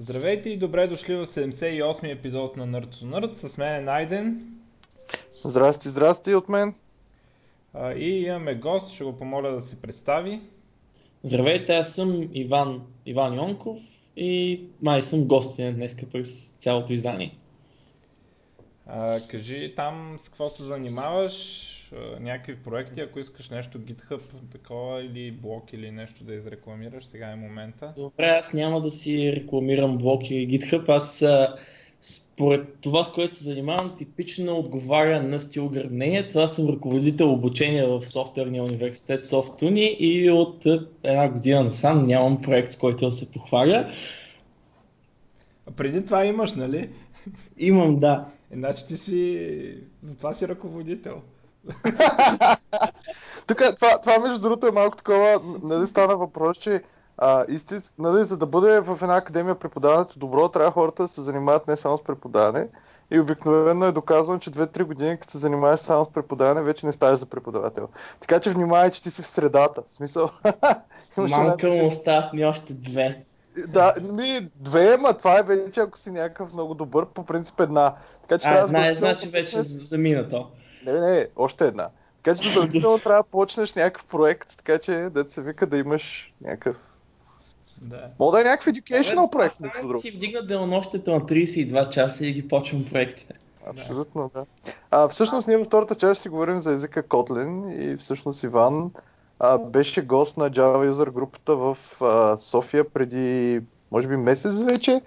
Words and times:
Здравейте 0.00 0.50
и 0.50 0.58
добре 0.58 0.86
дошли 0.86 1.14
в 1.14 1.26
78-ми 1.26 2.10
епизод 2.10 2.56
на 2.56 2.66
Nerd 2.66 2.86
to 2.86 3.02
Nerd. 3.02 3.48
С 3.48 3.56
мен 3.56 3.74
е 3.74 3.80
Найден. 3.80 4.46
Здрасти, 5.44 5.88
здрасти 5.88 6.34
от 6.34 6.48
мен. 6.48 6.74
А, 7.74 7.92
и 7.92 8.22
имаме 8.22 8.54
гост, 8.54 8.94
ще 8.94 9.04
го 9.04 9.18
помоля 9.18 9.50
да 9.50 9.62
се 9.62 9.76
представи. 9.76 10.40
Здравейте, 11.22 11.76
аз 11.76 11.94
съм 11.94 12.28
Иван, 12.32 12.82
Иван 13.06 13.34
Йонков 13.34 13.78
и 14.16 14.60
май 14.82 15.02
съм 15.02 15.24
гостен 15.24 15.74
днес 15.74 15.96
през 16.12 16.54
цялото 16.58 16.92
издание. 16.92 17.38
А, 18.86 19.20
кажи 19.20 19.74
там 19.74 20.18
с 20.24 20.28
какво 20.28 20.48
се 20.48 20.64
занимаваш, 20.64 21.34
някакви 22.20 22.56
проекти, 22.56 23.00
ако 23.00 23.20
искаш 23.20 23.50
нещо 23.50 23.78
GitHub, 23.78 24.22
такова 24.52 25.02
или 25.02 25.32
блог 25.32 25.72
или 25.72 25.90
нещо 25.90 26.24
да 26.24 26.34
изрекламираш, 26.34 27.04
сега 27.04 27.30
е 27.30 27.36
момента. 27.36 27.92
Добре, 27.96 28.26
аз 28.26 28.52
няма 28.52 28.80
да 28.80 28.90
си 28.90 29.32
рекламирам 29.32 29.98
блог 29.98 30.30
или 30.30 30.58
GitHub, 30.58 30.88
аз 30.88 31.24
според 32.00 32.78
това, 32.80 33.04
с 33.04 33.12
което 33.12 33.34
се 33.34 33.44
занимавам, 33.44 33.96
типично 33.96 34.58
отговаря 34.58 35.22
на 35.22 35.40
стил 35.40 35.68
граднение. 35.68 36.28
Това 36.28 36.46
съм 36.46 36.68
ръководител 36.68 37.32
обучение 37.32 37.86
в 37.86 38.02
софтуерния 38.02 38.64
университет 38.64 39.26
Софтуни 39.26 39.96
и 39.98 40.30
от 40.30 40.66
една 41.02 41.28
година 41.28 41.64
насам 41.64 42.04
нямам 42.04 42.42
проект, 42.42 42.72
с 42.72 42.78
който 42.78 43.06
да 43.06 43.12
се 43.12 43.32
похваля. 43.32 43.90
А 45.66 45.70
преди 45.70 46.04
това 46.04 46.24
имаш, 46.24 46.52
нали? 46.52 46.90
Имам, 47.58 47.98
да. 47.98 48.26
Иначе 48.54 48.86
ти 48.86 48.96
си... 48.96 49.74
Затова 50.02 50.34
си 50.34 50.48
ръководител. 50.48 51.22
Тук, 53.46 53.62
това, 53.76 53.98
това 53.98 54.18
между 54.18 54.40
другото 54.40 54.66
е 54.66 54.70
малко 54.70 54.96
такова, 54.96 55.40
нали 55.62 55.86
стана 55.86 56.16
въпрос, 56.16 56.56
че 56.56 56.82
а, 57.18 57.44
истинс, 57.48 57.92
нали, 57.98 58.24
за 58.24 58.36
да 58.36 58.46
бъде 58.46 58.80
в 58.80 58.98
една 59.02 59.16
академия 59.16 59.54
преподаването 59.54 60.18
добро, 60.18 60.48
трябва 60.48 60.70
хората 60.70 61.02
да 61.02 61.08
се 61.08 61.22
занимават 61.22 61.68
не 61.68 61.76
само 61.76 61.98
с 61.98 62.02
преподаване. 62.02 62.68
И 63.10 63.20
обикновено 63.20 63.86
е 63.86 63.92
доказано, 63.92 64.38
че 64.38 64.50
2-3 64.50 64.84
години, 64.84 65.16
като 65.16 65.32
се 65.32 65.38
занимаваш 65.38 65.80
само 65.80 66.04
с 66.04 66.12
преподаване, 66.12 66.62
вече 66.62 66.86
не 66.86 66.92
ставаш 66.92 67.18
за 67.18 67.26
преподавател. 67.26 67.88
Така 68.20 68.40
че 68.40 68.50
внимавай, 68.50 68.90
че 68.90 69.02
ти 69.02 69.10
си 69.10 69.22
в 69.22 69.28
средата. 69.28 69.82
В 69.82 69.90
смисъл. 69.90 70.30
Малка 71.16 71.68
му 71.68 71.86
остават 71.86 72.32
ми 72.32 72.44
още 72.44 72.72
две. 72.72 73.24
Да, 73.68 73.94
ми, 74.12 74.48
две, 74.56 74.96
ма 74.96 75.14
това 75.14 75.38
е 75.38 75.42
вече, 75.42 75.80
ако 75.80 75.98
си 75.98 76.10
някакъв 76.10 76.52
много 76.52 76.74
добър, 76.74 77.06
по 77.06 77.26
принцип 77.26 77.60
една. 77.60 77.94
Така, 78.22 78.38
че 78.38 78.48
а, 78.48 78.58
една 78.58 78.86
е, 78.86 78.94
значи 78.94 79.28
вече 79.28 79.62
замина 79.62 80.28
то. 80.28 80.50
Не, 80.86 80.92
не, 80.92 81.26
още 81.36 81.66
една. 81.66 81.88
Така 82.22 82.36
че 82.36 82.48
задължително 82.48 82.98
трябва 83.04 83.22
да 83.22 83.28
почнеш 83.28 83.74
някакъв 83.74 84.04
проект, 84.04 84.56
така 84.56 84.78
че 84.78 84.92
да 84.92 85.30
се 85.30 85.42
вика 85.42 85.66
да 85.66 85.78
имаш 85.78 86.32
някакъв 86.40 86.88
да. 87.82 88.08
Мога 88.18 88.32
да 88.32 88.40
е 88.40 88.44
някакъв 88.44 88.74
educational 88.74 89.30
проект. 89.30 89.56
Да, 89.60 89.98
си 89.98 90.10
вдигна 90.10 90.42
денонощето 90.42 91.10
на 91.10 91.20
32 91.20 91.88
часа 91.88 92.26
и 92.26 92.32
ги 92.32 92.48
почвам 92.48 92.84
проектите. 92.84 93.34
Абсолютно, 93.66 94.30
да. 94.34 94.46
А, 94.90 95.08
всъщност 95.08 95.48
ние 95.48 95.56
във 95.56 95.66
втората 95.66 95.94
част 95.94 96.22
си 96.22 96.28
говорим 96.28 96.62
за 96.62 96.72
езика 96.72 97.02
Kotlin 97.02 97.74
и 97.74 97.96
всъщност 97.96 98.42
Иван 98.42 98.90
а, 99.38 99.58
беше 99.58 100.02
гост 100.02 100.36
на 100.36 100.50
Java 100.50 100.90
User 100.90 101.10
групата 101.10 101.56
в 101.56 101.78
а, 102.00 102.36
София 102.36 102.90
преди, 102.90 103.60
може 103.90 104.08
би, 104.08 104.16
месец 104.16 104.54
вече. 104.54 105.00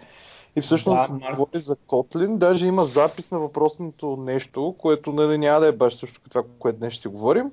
И 0.56 0.62
всъщност 0.62 1.20
да, 1.20 1.36
говори 1.36 1.60
за 1.60 1.76
Kotlin. 1.76 2.38
Даже 2.38 2.68
има 2.68 2.86
запис 2.86 3.32
на 3.32 3.40
въпросното 3.40 4.18
нещо, 4.18 4.76
което 4.78 5.12
нали, 5.12 5.38
няма 5.38 5.60
да 5.60 5.68
е 5.68 5.72
баш 5.72 5.96
също 5.96 6.22
това, 6.30 6.44
което 6.60 6.80
днес 6.80 6.94
ще 6.94 7.10
говорим. 7.10 7.52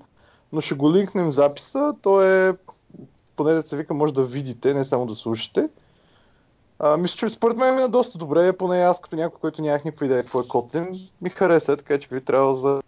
Но 0.52 0.60
ще 0.60 0.74
го 0.74 0.92
линкнем 0.92 1.32
записа. 1.32 1.94
То 2.02 2.22
е 2.22 2.56
поне 3.36 3.54
да 3.54 3.68
се 3.68 3.76
вика, 3.76 3.94
може 3.94 4.14
да 4.14 4.24
видите, 4.24 4.74
не 4.74 4.84
само 4.84 5.06
да 5.06 5.14
слушате. 5.14 5.68
А, 6.78 6.96
мисля, 6.96 7.16
че 7.16 7.34
според 7.34 7.56
мен 7.56 7.78
е 7.78 7.88
доста 7.88 8.18
добре, 8.18 8.52
поне 8.52 8.80
аз 8.80 9.00
като 9.00 9.16
някой, 9.16 9.40
който 9.40 9.62
нямах 9.62 9.84
никаква 9.84 10.06
идея 10.06 10.22
какво 10.22 10.40
е 10.40 10.42
Kotlin, 10.42 11.10
ми 11.22 11.30
хареса, 11.30 11.76
така 11.76 11.98
че 11.98 12.08
би 12.08 12.20
трябвало 12.20 12.56
за 12.56 12.80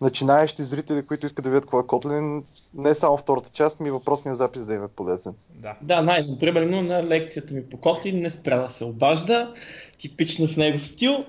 начинаещи 0.00 0.62
зрители, 0.62 1.06
които 1.06 1.26
искат 1.26 1.44
да 1.44 1.50
видят 1.50 1.64
какво 1.64 1.80
е 1.80 1.82
Kotlin, 1.82 2.44
не 2.74 2.94
само 2.94 3.16
втората 3.16 3.50
част, 3.52 3.80
ми 3.80 3.90
въпросния 3.90 4.36
запис 4.36 4.66
да 4.66 4.74
им 4.74 4.84
е 4.84 4.88
полезен. 4.88 5.34
Да, 5.50 5.76
да 5.82 6.02
най 6.02 6.26
примерно 6.40 6.82
на 6.82 7.04
лекцията 7.04 7.54
ми 7.54 7.70
по 7.70 7.76
Kotlin 7.76 8.22
не 8.22 8.30
спря 8.30 8.62
да 8.62 8.70
се 8.70 8.84
обажда, 8.84 9.54
типично 9.98 10.48
в 10.48 10.56
негов 10.56 10.86
стил. 10.86 11.24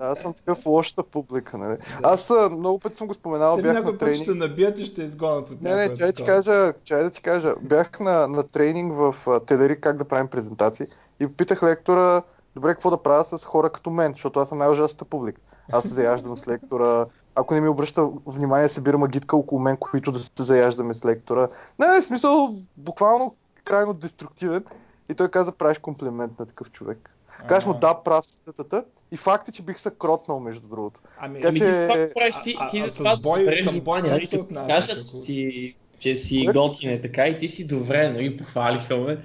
Аз 0.00 0.18
съм 0.18 0.34
такъв 0.34 0.66
лошата 0.66 1.02
публика, 1.02 1.58
нали? 1.58 1.76
Да. 1.76 2.08
Аз 2.08 2.32
много 2.50 2.78
пъти 2.78 2.96
съм 2.96 3.06
го 3.06 3.14
споменал, 3.14 3.56
Те 3.56 3.62
бях 3.62 3.84
на 3.84 3.98
тренинг. 3.98 4.22
ще 4.22 4.34
набият 4.34 4.78
и 4.78 4.86
ще 4.86 5.02
изгонят 5.02 5.50
от 5.50 5.62
Не, 5.62 5.74
не, 5.74 5.92
чай, 5.92 6.12
ти 6.12 6.24
кажа, 6.24 6.72
чай 6.84 7.02
да 7.02 7.10
ти 7.10 7.22
кажа. 7.22 7.54
Бях 7.62 8.00
на, 8.00 8.28
на 8.28 8.42
тренинг 8.48 8.92
в 8.96 9.14
Телери 9.46 9.80
как 9.80 9.96
да 9.96 10.04
правим 10.04 10.28
презентации 10.28 10.86
и 11.20 11.26
попитах 11.26 11.62
лектора, 11.62 12.22
добре, 12.54 12.74
какво 12.74 12.90
да 12.90 13.02
правя 13.02 13.24
с 13.24 13.44
хора 13.44 13.70
като 13.70 13.90
мен, 13.90 14.12
защото 14.12 14.40
аз 14.40 14.48
съм 14.48 14.58
най-ужасната 14.58 15.04
публика. 15.04 15.40
Аз 15.72 15.84
се 15.84 15.88
заяждам 15.88 16.36
с 16.36 16.48
лектора, 16.48 17.06
ако 17.34 17.54
не 17.54 17.60
ми 17.60 17.68
обръща 17.68 18.08
внимание, 18.26 18.68
събирам 18.68 19.02
агитка 19.02 19.36
около 19.36 19.60
мен, 19.60 19.76
които 19.76 20.12
да 20.12 20.18
се 20.18 20.30
заяждаме 20.38 20.94
с 20.94 21.04
лектора. 21.04 21.48
Не, 21.78 21.86
не, 21.86 22.02
смисъл, 22.02 22.54
буквално 22.76 23.34
крайно 23.64 23.94
деструктивен. 23.94 24.64
И 25.08 25.14
той 25.14 25.28
каза, 25.28 25.52
правиш 25.52 25.78
комплимент 25.78 26.38
на 26.38 26.46
такъв 26.46 26.70
човек. 26.70 27.10
Кажеш 27.48 27.66
му 27.66 27.74
да, 27.74 27.94
прав 27.94 28.24
тата. 28.56 28.84
И 29.12 29.16
факт 29.16 29.48
е, 29.48 29.52
че 29.52 29.62
бих 29.62 29.78
се 29.78 29.90
кротнал, 29.98 30.40
между 30.40 30.68
другото. 30.68 31.00
Ами, 31.18 31.34
така, 31.34 31.48
ами 31.48 31.58
че... 31.58 31.64
това 31.64 32.08
правиш 32.14 32.36
ти, 32.44 32.56
ти 32.70 32.82
за 32.82 32.94
това 32.94 33.16
да 33.16 33.22
събереш 33.22 33.70
внимание, 33.70 34.28
като 34.30 34.46
кажат, 34.66 35.06
че 35.06 35.16
си, 35.16 35.74
че 35.98 36.16
си 36.16 36.48
готин 36.54 36.90
е 36.90 37.00
така 37.00 37.28
и 37.28 37.38
ти 37.38 37.48
си 37.48 37.66
добре, 37.66 38.08
но 38.08 38.20
и 38.20 38.36
похвалиха 38.36 38.96
ме. 38.96 39.18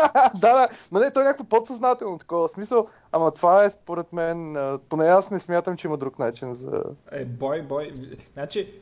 да, 0.40 0.52
да, 0.52 0.68
но 0.92 1.00
не, 1.00 1.10
то 1.10 1.20
е 1.20 1.24
някакво 1.24 1.44
подсъзнателно 1.44 2.18
такова 2.18 2.48
смисъл, 2.48 2.86
ама 3.12 3.30
това 3.30 3.64
е 3.64 3.70
според 3.70 4.12
мен, 4.12 4.56
поне 4.88 5.06
аз 5.06 5.30
не 5.30 5.40
смятам, 5.40 5.76
че 5.76 5.86
има 5.86 5.96
друг 5.96 6.18
начин 6.18 6.54
за... 6.54 6.82
Е, 7.12 7.24
бой, 7.24 7.62
бой, 7.62 7.92
значи, 8.32 8.72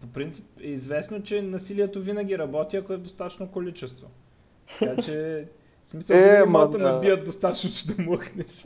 по 0.00 0.06
принцип 0.14 0.44
е 0.60 0.66
известно, 0.66 1.22
че 1.22 1.42
насилието 1.42 2.00
винаги 2.00 2.38
работи, 2.38 2.76
ако 2.76 2.92
е 2.92 2.96
достатъчно 2.96 3.48
количество. 3.50 4.06
Така 4.78 5.02
че 5.02 5.48
в 5.88 5.90
смисъл, 5.90 6.16
е, 6.16 6.44
ма, 6.48 6.68
да 6.68 6.78
набият 6.78 7.24
достатъчно, 7.24 7.70
че 7.70 7.86
да 7.86 8.02
мъхнеш. 8.02 8.64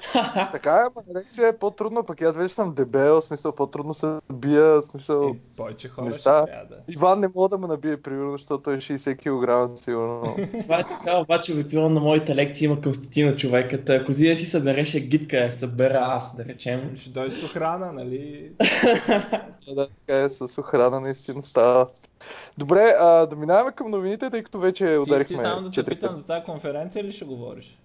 така 0.52 0.88
е, 0.88 1.12
лекция 1.14 1.48
е 1.48 1.56
по-трудно, 1.56 2.04
пък 2.04 2.22
аз 2.22 2.36
вече 2.36 2.54
съм 2.54 2.74
дебел, 2.74 3.20
смисъл 3.20 3.52
по-трудно 3.52 3.94
се 3.94 4.18
бия, 4.32 4.82
смисъл... 4.82 5.28
И 5.34 5.38
повече 5.56 5.88
хора 5.88 6.06
неща. 6.06 6.46
ще 6.46 6.74
да. 6.74 6.80
Иван 6.92 7.20
не 7.20 7.28
мога 7.34 7.48
да 7.48 7.58
ме 7.58 7.66
набие, 7.66 7.96
примерно, 7.96 8.32
защото 8.32 8.70
е 8.70 8.76
60 8.76 9.16
кг, 9.16 9.78
сигурно. 9.78 10.36
Това 10.62 10.78
е 10.78 10.82
така, 10.82 11.18
обаче 11.18 11.52
обикновено 11.52 11.94
на 11.94 12.00
моите 12.00 12.34
лекции 12.34 12.64
има 12.64 12.80
към 12.80 12.94
стотина 12.94 13.36
човека, 13.36 13.94
ако 13.94 14.14
ти 14.14 14.28
да 14.28 14.36
си 14.36 14.46
събереш 14.46 15.00
гидка, 15.00 15.36
я 15.36 15.52
събера 15.52 15.98
аз, 16.02 16.36
да 16.36 16.44
речем. 16.44 16.96
Ще 17.00 17.10
дойде 17.10 17.36
с 17.36 17.44
охрана, 17.44 17.92
нали? 17.92 18.52
да, 19.74 19.88
така 19.88 20.22
е, 20.22 20.28
с 20.28 20.58
охрана 20.58 21.00
наистина 21.00 21.42
става. 21.42 21.88
Добре, 22.58 22.94
а, 23.00 23.26
да 23.26 23.36
минаваме 23.36 23.72
към 23.72 23.90
новините, 23.90 24.30
тъй 24.30 24.42
като 24.42 24.58
вече 24.58 24.98
ударихме. 24.98 25.36
Ти, 25.36 25.42
ти 25.42 25.48
само 25.48 25.68
да 25.68 25.70
те 25.70 25.84
питам 25.84 26.16
за 26.16 26.22
тази 26.22 26.44
конференция 26.44 27.04
ли 27.04 27.12
ще 27.12 27.24
говориш? 27.24 27.78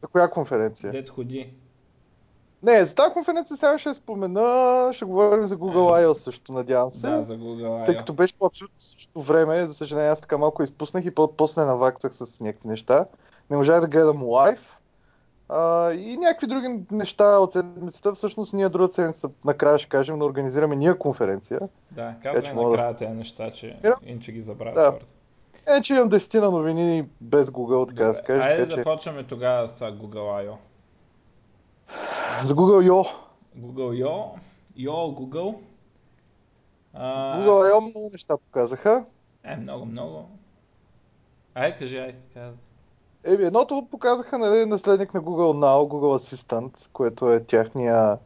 За 0.00 0.06
коя 0.06 0.28
конференция? 0.28 0.92
Дет 0.92 1.08
ходи. 1.10 1.52
Не, 2.62 2.84
за 2.84 2.94
тази 2.94 3.12
конференция 3.12 3.56
сега 3.56 3.78
ще 3.78 3.94
спомена, 3.94 4.90
ще 4.92 5.04
говорим 5.04 5.46
за 5.46 5.56
Google 5.56 6.06
I.O. 6.06 6.12
също, 6.12 6.52
надявам 6.52 6.92
се. 6.92 7.10
Да, 7.10 7.24
за 7.24 7.32
Google 7.32 7.66
I.O. 7.66 7.86
Тъй 7.86 7.96
като 7.96 8.12
беше 8.12 8.38
по 8.38 8.46
абсолютно 8.46 8.80
същото 8.80 9.22
време, 9.22 9.66
за 9.66 9.74
съжаление 9.74 10.10
аз 10.10 10.20
така 10.20 10.38
малко 10.38 10.62
изпуснах 10.62 11.04
и 11.04 11.14
после 11.36 11.64
наваксах 11.64 12.14
с 12.14 12.40
някакви 12.40 12.68
неща. 12.68 13.06
Не 13.50 13.56
можах 13.56 13.80
да 13.80 13.88
гледам 13.88 14.22
лайв. 14.22 14.74
А, 15.48 15.92
и 15.92 16.16
някакви 16.16 16.46
други 16.46 16.84
неща 16.90 17.38
от 17.38 17.52
седмицата. 17.52 18.14
Всъщност 18.14 18.52
ние 18.52 18.68
другата 18.68 18.94
седмица 18.94 19.28
накрая 19.44 19.78
ще 19.78 19.88
кажем, 19.88 20.18
но 20.18 20.24
организираме 20.24 20.76
ние 20.76 20.98
конференция. 20.98 21.60
Да, 21.90 22.14
казваме 22.22 22.62
накрая 22.62 22.92
да... 22.92 22.98
тези 22.98 23.12
неща, 23.12 23.52
че 23.52 23.76
иначе 24.06 24.32
ги 24.32 24.42
забравят 24.42 24.74
да. 24.74 24.90
хората. 24.90 25.06
Е, 25.68 25.82
че 25.82 25.94
имам 25.94 26.10
10 26.10 26.40
на 26.40 26.50
новини 26.50 27.08
без 27.20 27.48
Google, 27.48 27.88
така 27.88 28.04
да 28.04 28.14
се 28.14 28.22
каже. 28.22 28.48
Айде 28.48 28.66
да 28.66 28.74
че... 28.74 28.82
почваме 28.82 29.24
тогава 29.24 29.68
с 29.68 29.72
това 29.72 29.92
Google 29.92 30.46
I.O. 30.46 30.54
За 32.44 32.54
Google 32.54 32.90
Yo. 32.90 33.08
Google 33.58 34.04
Yo. 34.04 34.38
Yo, 34.78 35.18
Google. 35.18 35.56
А... 36.94 37.38
Google 37.38 37.72
I.O. 37.72 37.80
много 37.90 38.10
неща 38.12 38.36
показаха. 38.36 39.04
Е, 39.44 39.56
много, 39.56 39.84
много. 39.84 40.28
Ай, 41.54 41.78
кажи, 41.78 41.98
ай. 41.98 42.14
Еми, 43.24 43.44
едното 43.44 43.86
показаха 43.90 44.38
нали, 44.38 44.66
наследник 44.66 45.14
на 45.14 45.22
Google 45.22 45.56
Now, 45.58 45.88
Google 45.88 46.18
Assistant, 46.18 46.88
което 46.92 47.32
е 47.32 47.44
тяхния 47.44 48.18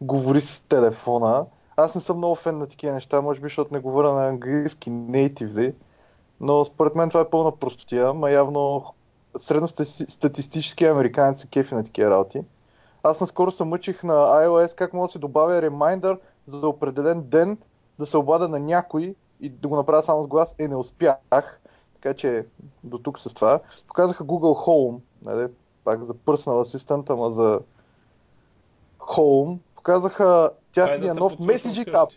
говори 0.00 0.40
с 0.40 0.60
телефона. 0.60 1.46
Аз 1.76 1.94
не 1.94 2.00
съм 2.00 2.16
много 2.16 2.34
фен 2.34 2.58
на 2.58 2.66
такива 2.66 2.94
неща, 2.94 3.20
може 3.20 3.40
би, 3.40 3.46
защото 3.46 3.74
не 3.74 3.80
говоря 3.80 4.12
на 4.12 4.28
английски 4.28 4.90
natively, 4.90 5.74
но 6.40 6.64
според 6.64 6.94
мен 6.94 7.08
това 7.08 7.20
е 7.20 7.30
пълна 7.30 7.56
простотия, 7.56 8.14
ма 8.14 8.30
явно 8.30 8.94
средностатистически 9.38 10.84
американец 10.84 11.40
се 11.40 11.46
кефи 11.46 11.74
на 11.74 11.84
такива 11.84 12.10
работи. 12.10 12.42
Аз 13.02 13.20
наскоро 13.20 13.50
се 13.50 13.64
мъчих 13.64 14.02
на 14.02 14.12
iOS 14.14 14.74
как 14.74 14.92
мога 14.92 15.06
да 15.06 15.12
се 15.12 15.18
добавя 15.18 15.62
ремайндър 15.62 16.18
за 16.46 16.68
определен 16.68 17.22
ден 17.22 17.58
да 17.98 18.06
се 18.06 18.16
обада 18.16 18.48
на 18.48 18.58
някой 18.60 19.14
и 19.40 19.48
да 19.48 19.68
го 19.68 19.76
направя 19.76 20.02
само 20.02 20.24
с 20.24 20.26
глас. 20.26 20.54
Е, 20.58 20.68
не 20.68 20.76
успях. 20.76 21.60
Така 21.94 22.14
че 22.14 22.46
до 22.84 22.98
тук 22.98 23.18
с 23.18 23.34
това. 23.34 23.60
Показаха 23.86 24.24
Google 24.24 24.66
Home, 24.66 25.00
нали, 25.22 25.48
пак 25.84 26.04
за 26.04 26.14
Personal 26.14 26.64
Assistant, 26.64 27.10
ама 27.10 27.34
за 27.34 27.60
Home. 28.98 29.58
Показаха 29.76 30.50
тяхния 30.72 31.14
нов 31.14 31.32
Messaging 31.32 31.92
App. 31.92 32.10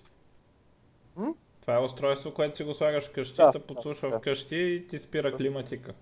Това 1.61 1.75
е 1.75 1.79
устройство, 1.79 2.33
което 2.33 2.57
си 2.57 2.63
го 2.63 2.73
слагаш 2.73 3.09
вкъщи, 3.09 3.35
да, 3.35 3.51
да 3.51 3.59
подслушва 3.59 4.09
да, 4.09 4.19
вкъщи 4.19 4.55
и 4.55 4.87
ти 4.87 4.99
спира 4.99 5.37
климатика. 5.37 5.93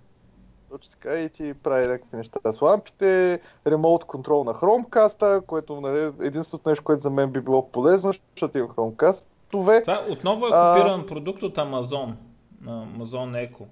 Точно 0.71 0.91
така 0.91 1.19
и 1.19 1.29
ти 1.29 1.53
прави 1.53 1.88
някакви 1.88 2.17
неща 2.17 2.51
с 2.51 2.61
лампите, 2.61 3.39
ремонт 3.67 4.03
контрол 4.03 4.44
на 4.44 4.53
Chromecast, 4.53 5.45
което 5.45 5.81
нали, 5.81 6.11
единственото 6.21 6.69
нещо, 6.69 6.83
което 6.83 7.01
за 7.01 7.09
мен 7.09 7.31
би 7.31 7.41
било 7.41 7.71
полезно, 7.71 8.13
защото 8.35 8.57
имам 8.57 8.69
Chromecast. 8.69 9.27
Това 9.51 10.06
отново 10.11 10.45
е 10.45 10.50
копиран 10.50 11.01
а... 11.01 11.06
продукт 11.06 11.44
от 11.44 11.56
Amazon, 11.56 12.13
на 12.61 12.88
Amazon 12.88 13.50
Echo. 13.50 13.63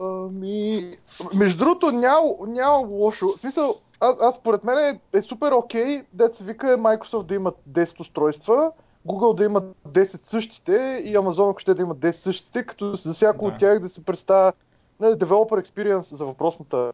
Ами, 0.00 0.96
между 1.34 1.58
другото 1.58 1.90
няма, 1.90 2.28
няма 2.46 2.78
лошо. 2.78 3.26
В 3.28 3.40
смисъл, 3.40 3.74
аз, 4.00 4.22
аз 4.22 4.34
според 4.34 4.64
мен 4.64 4.78
е, 4.78 5.18
е 5.18 5.22
супер 5.22 5.52
окей, 5.52 5.84
okay, 5.84 6.04
деца 6.12 6.44
вика 6.44 6.66
Microsoft 6.66 7.22
да 7.22 7.34
имат 7.34 7.56
10 7.70 8.00
устройства, 8.00 8.72
Google 9.06 9.36
да 9.36 9.44
имат 9.44 9.76
10 9.88 10.28
същите 10.28 11.02
и 11.04 11.16
Amazon 11.16 11.50
ако 11.50 11.60
ще 11.60 11.74
да 11.74 11.82
имат 11.82 11.98
10 11.98 12.12
същите, 12.12 12.66
като 12.66 12.94
за 12.94 13.12
всяко 13.12 13.44
да. 13.44 13.52
от 13.52 13.58
тях 13.58 13.78
да 13.78 13.88
се 13.88 14.04
представя 14.04 14.52
нали, 15.00 15.14
developer 15.14 15.66
experience 15.66 16.14
за 16.14 16.24
въпросната 16.24 16.92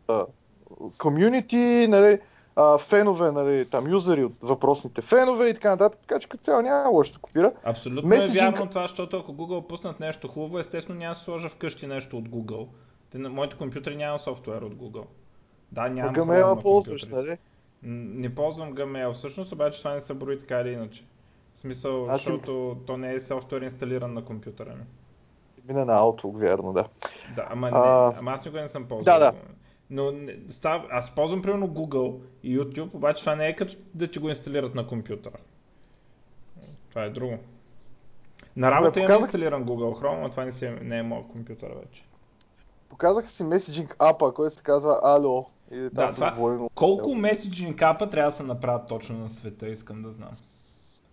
community, 0.99 1.87
нали, 1.87 2.21
а, 2.57 2.79
фенове, 2.79 3.33
нали, 3.33 3.67
там 3.71 3.91
юзери 3.91 4.25
от 4.25 4.33
въпросните 4.43 5.03
фенове 5.03 5.49
и 5.49 5.55
така 5.55 5.71
нататък, 5.71 6.01
така 6.01 6.19
че 6.19 6.29
като 6.29 6.45
цяло 6.45 6.63
няма 6.63 6.89
лошо 6.89 7.11
да 7.11 7.15
се 7.15 7.21
копира. 7.21 7.53
Абсолютно 7.65 8.11
Messaging... 8.11 8.31
е 8.31 8.51
вярно 8.51 8.69
това, 8.69 8.83
защото 8.83 9.17
ако 9.17 9.33
Google 9.33 9.67
пуснат 9.67 10.01
нещо 10.01 10.29
хубаво, 10.29 10.59
естествено 10.59 10.99
няма 10.99 11.15
да 11.15 11.21
сложа 11.21 11.49
вкъщи 11.49 11.87
нещо 11.87 12.19
от 12.19 12.29
Google. 12.29 12.67
Те, 13.13 13.19
на 13.19 13.29
моите 13.29 13.57
компютри 13.57 13.97
няма 13.97 14.19
софтуер 14.19 14.63
от 14.63 14.75
Google. 14.75 15.05
Да, 15.73 15.89
нямам 15.89 16.15
Gmail 16.15 16.63
ползваш, 16.63 17.05
нали? 17.07 17.39
Не 17.83 18.35
ползвам 18.35 18.75
Gmail, 18.75 19.15
всъщност 19.15 19.53
обаче 19.53 19.79
това 19.79 19.95
не 19.95 20.01
се 20.01 20.15
брои 20.15 20.41
така 20.41 20.61
или 20.61 20.73
иначе. 20.73 21.05
Смисъл, 21.65 22.07
а, 22.09 22.13
защото 22.13 22.77
ти... 22.81 22.87
то 22.87 22.97
не 22.97 23.15
е 23.15 23.21
софтуер 23.21 23.63
инсталиран 23.63 24.15
на 24.15 24.25
компютъра 24.25 24.75
ми. 24.75 24.85
Мина 25.69 25.85
на 25.85 25.93
Outlook, 25.93 26.39
вярно, 26.39 26.73
да. 26.73 26.85
Да, 27.37 27.47
ама, 27.51 27.71
не, 27.71 27.77
а... 27.77 28.15
ама 28.19 28.33
аз 28.33 28.45
никога 28.45 28.63
не 28.63 28.69
съм 28.69 28.85
ползвал. 28.85 29.19
Да, 29.19 29.19
да. 29.19 29.39
Но 29.91 30.13
не, 30.13 30.37
став, 30.51 30.83
аз 30.91 31.15
ползвам 31.15 31.43
примерно 31.43 31.69
Google 31.69 32.21
и 32.43 32.59
YouTube, 32.59 32.95
обаче 32.95 33.21
това 33.21 33.37
не 33.37 33.49
е 33.49 33.57
като 33.57 33.77
да 33.95 34.11
ти 34.11 34.19
го 34.19 34.29
инсталират 34.29 34.75
на 34.75 34.87
компютъра. 34.87 35.37
Това 36.91 37.05
е 37.05 37.11
друго. 37.11 37.39
На 38.57 38.71
работа 38.71 39.01
имам 39.01 39.21
инсталиран 39.21 39.65
Google 39.65 40.03
Chrome, 40.03 40.23
но 40.23 40.31
това 40.31 40.45
не, 40.45 40.53
си, 40.53 40.65
е, 40.65 40.71
не 40.71 40.99
е 40.99 41.03
моят 41.03 41.29
компютър 41.29 41.69
вече. 41.69 42.05
Показаха 42.89 43.29
си 43.29 43.43
меседжинг 43.43 43.97
апа, 43.99 44.35
който 44.35 44.57
се 44.57 44.63
казва 44.63 45.01
Ало. 45.03 45.47
И 45.71 45.79
да, 45.93 46.11
това, 46.11 46.31
двойно... 46.31 46.71
Колко 46.75 47.15
меседжинг 47.15 47.83
апа 47.83 48.11
трябва 48.11 48.31
да 48.31 48.37
се 48.37 48.43
направят 48.43 48.89
точно 48.89 49.19
на 49.19 49.29
света, 49.29 49.69
искам 49.69 50.03
да 50.03 50.11
знам. 50.11 50.31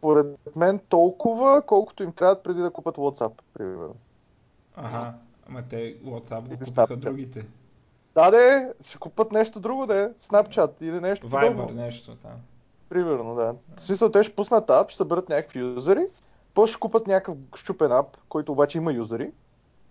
Според 0.02 0.56
мен 0.56 0.80
толкова, 0.90 1.62
колкото 1.62 2.04
им 2.04 2.12
трябват 2.12 2.44
преди 2.44 2.62
да 2.62 2.72
купат 2.72 2.98
WhatsApp, 2.98 3.32
примерно. 3.54 3.96
Ага, 4.76 5.14
ама 5.50 5.64
те 5.70 5.98
WhatsApp 6.04 6.42
го 6.42 6.58
купиха 6.66 6.98
другите. 6.98 7.46
Да, 8.14 8.32
де, 8.32 8.74
ще 8.88 8.98
купат 8.98 9.32
нещо 9.32 9.60
друго, 9.60 9.86
де, 9.88 10.10
Snapchat 10.24 10.72
или 10.82 11.00
нещо 11.00 11.30
Viber, 11.30 11.52
подобно. 11.52 11.76
нещо, 11.76 12.12
да. 12.24 12.30
Примерно, 12.90 13.36
да. 13.36 13.56
В 13.76 13.82
смисъл, 13.82 14.12
те 14.12 14.24
ще 14.24 14.36
пуснат 14.36 14.70
ап, 14.70 14.90
ще 14.90 14.98
съберат 14.98 15.30
някакви 15.30 15.60
юзери, 15.60 16.08
после 16.54 16.72
ще 16.72 16.80
купат 16.80 17.08
някакъв 17.08 17.38
щупен 17.56 17.92
ап, 17.92 18.18
който 18.30 18.52
обаче 18.52 18.78
има 18.78 18.94
юзери, 18.94 19.32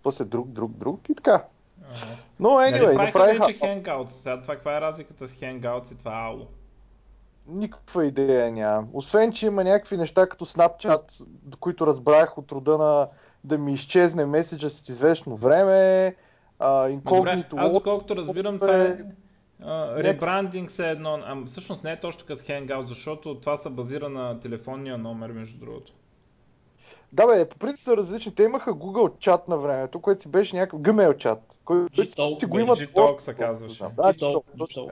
после 0.03 0.25
друг, 0.25 0.47
друг, 0.47 0.71
друг 0.71 1.09
и 1.09 1.15
така. 1.15 1.45
Ага. 1.83 2.15
Но, 2.39 2.49
anyway, 2.49 2.85
нали, 2.85 3.05
направиха... 3.05 3.45
Вече 3.45 3.59
Hangouts. 3.59 4.17
Сега 4.17 4.41
това, 4.41 4.55
каква 4.55 4.77
е 4.77 4.81
разликата 4.81 5.27
с 5.27 5.31
Hangouts 5.31 5.91
и 5.91 5.95
това 5.95 6.11
Ало? 6.11 6.47
Никаква 7.47 8.05
идея 8.05 8.51
няма. 8.51 8.87
Освен, 8.93 9.31
че 9.31 9.45
има 9.45 9.63
някакви 9.63 9.97
неща 9.97 10.27
като 10.27 10.45
Snapchat, 10.45 11.01
до 11.43 11.57
които 11.57 11.87
разбрах 11.87 12.37
от 12.37 12.51
рода 12.51 12.77
на 12.77 13.07
да 13.43 13.57
ми 13.57 13.73
изчезне 13.73 14.25
меседжа 14.25 14.69
с 14.69 14.89
известно 14.89 15.35
време, 15.35 16.15
инкогнито. 16.89 17.55
Аз 17.59 17.73
доколкото 17.73 18.15
разбирам, 18.15 18.59
това 18.59 18.75
е 18.75 18.97
ребрандинг 19.97 20.71
се 20.71 20.89
едно, 20.89 21.19
а 21.25 21.45
всъщност 21.45 21.83
не 21.83 21.91
е 21.91 21.99
точно 21.99 22.27
като 22.27 22.43
Hangout, 22.43 22.87
защото 22.87 23.39
това 23.39 23.57
се 23.57 23.69
базира 23.69 24.09
на 24.09 24.39
телефонния 24.39 24.97
номер, 24.97 25.31
между 25.31 25.59
другото. 25.59 25.93
Да 27.13 27.27
бе, 27.27 27.49
по 27.49 27.57
принцип 27.57 27.79
са 27.79 27.97
различни. 27.97 28.35
Те 28.35 28.43
имаха 28.43 28.73
Google 28.73 29.19
чат 29.19 29.47
на 29.47 29.57
времето, 29.57 30.01
което 30.01 30.21
си 30.21 30.31
беше 30.31 30.55
някакъв 30.55 30.79
Gmail 30.79 31.17
чат. 31.17 31.39
Който 31.65 32.03
си 32.39 32.45
го 32.45 32.59
имат. 32.59 32.79
G-Talk 32.79 33.25
се 33.25 33.33
казваше. 33.33 33.83
Да, 33.83 34.13
G-Talk. 34.13 34.91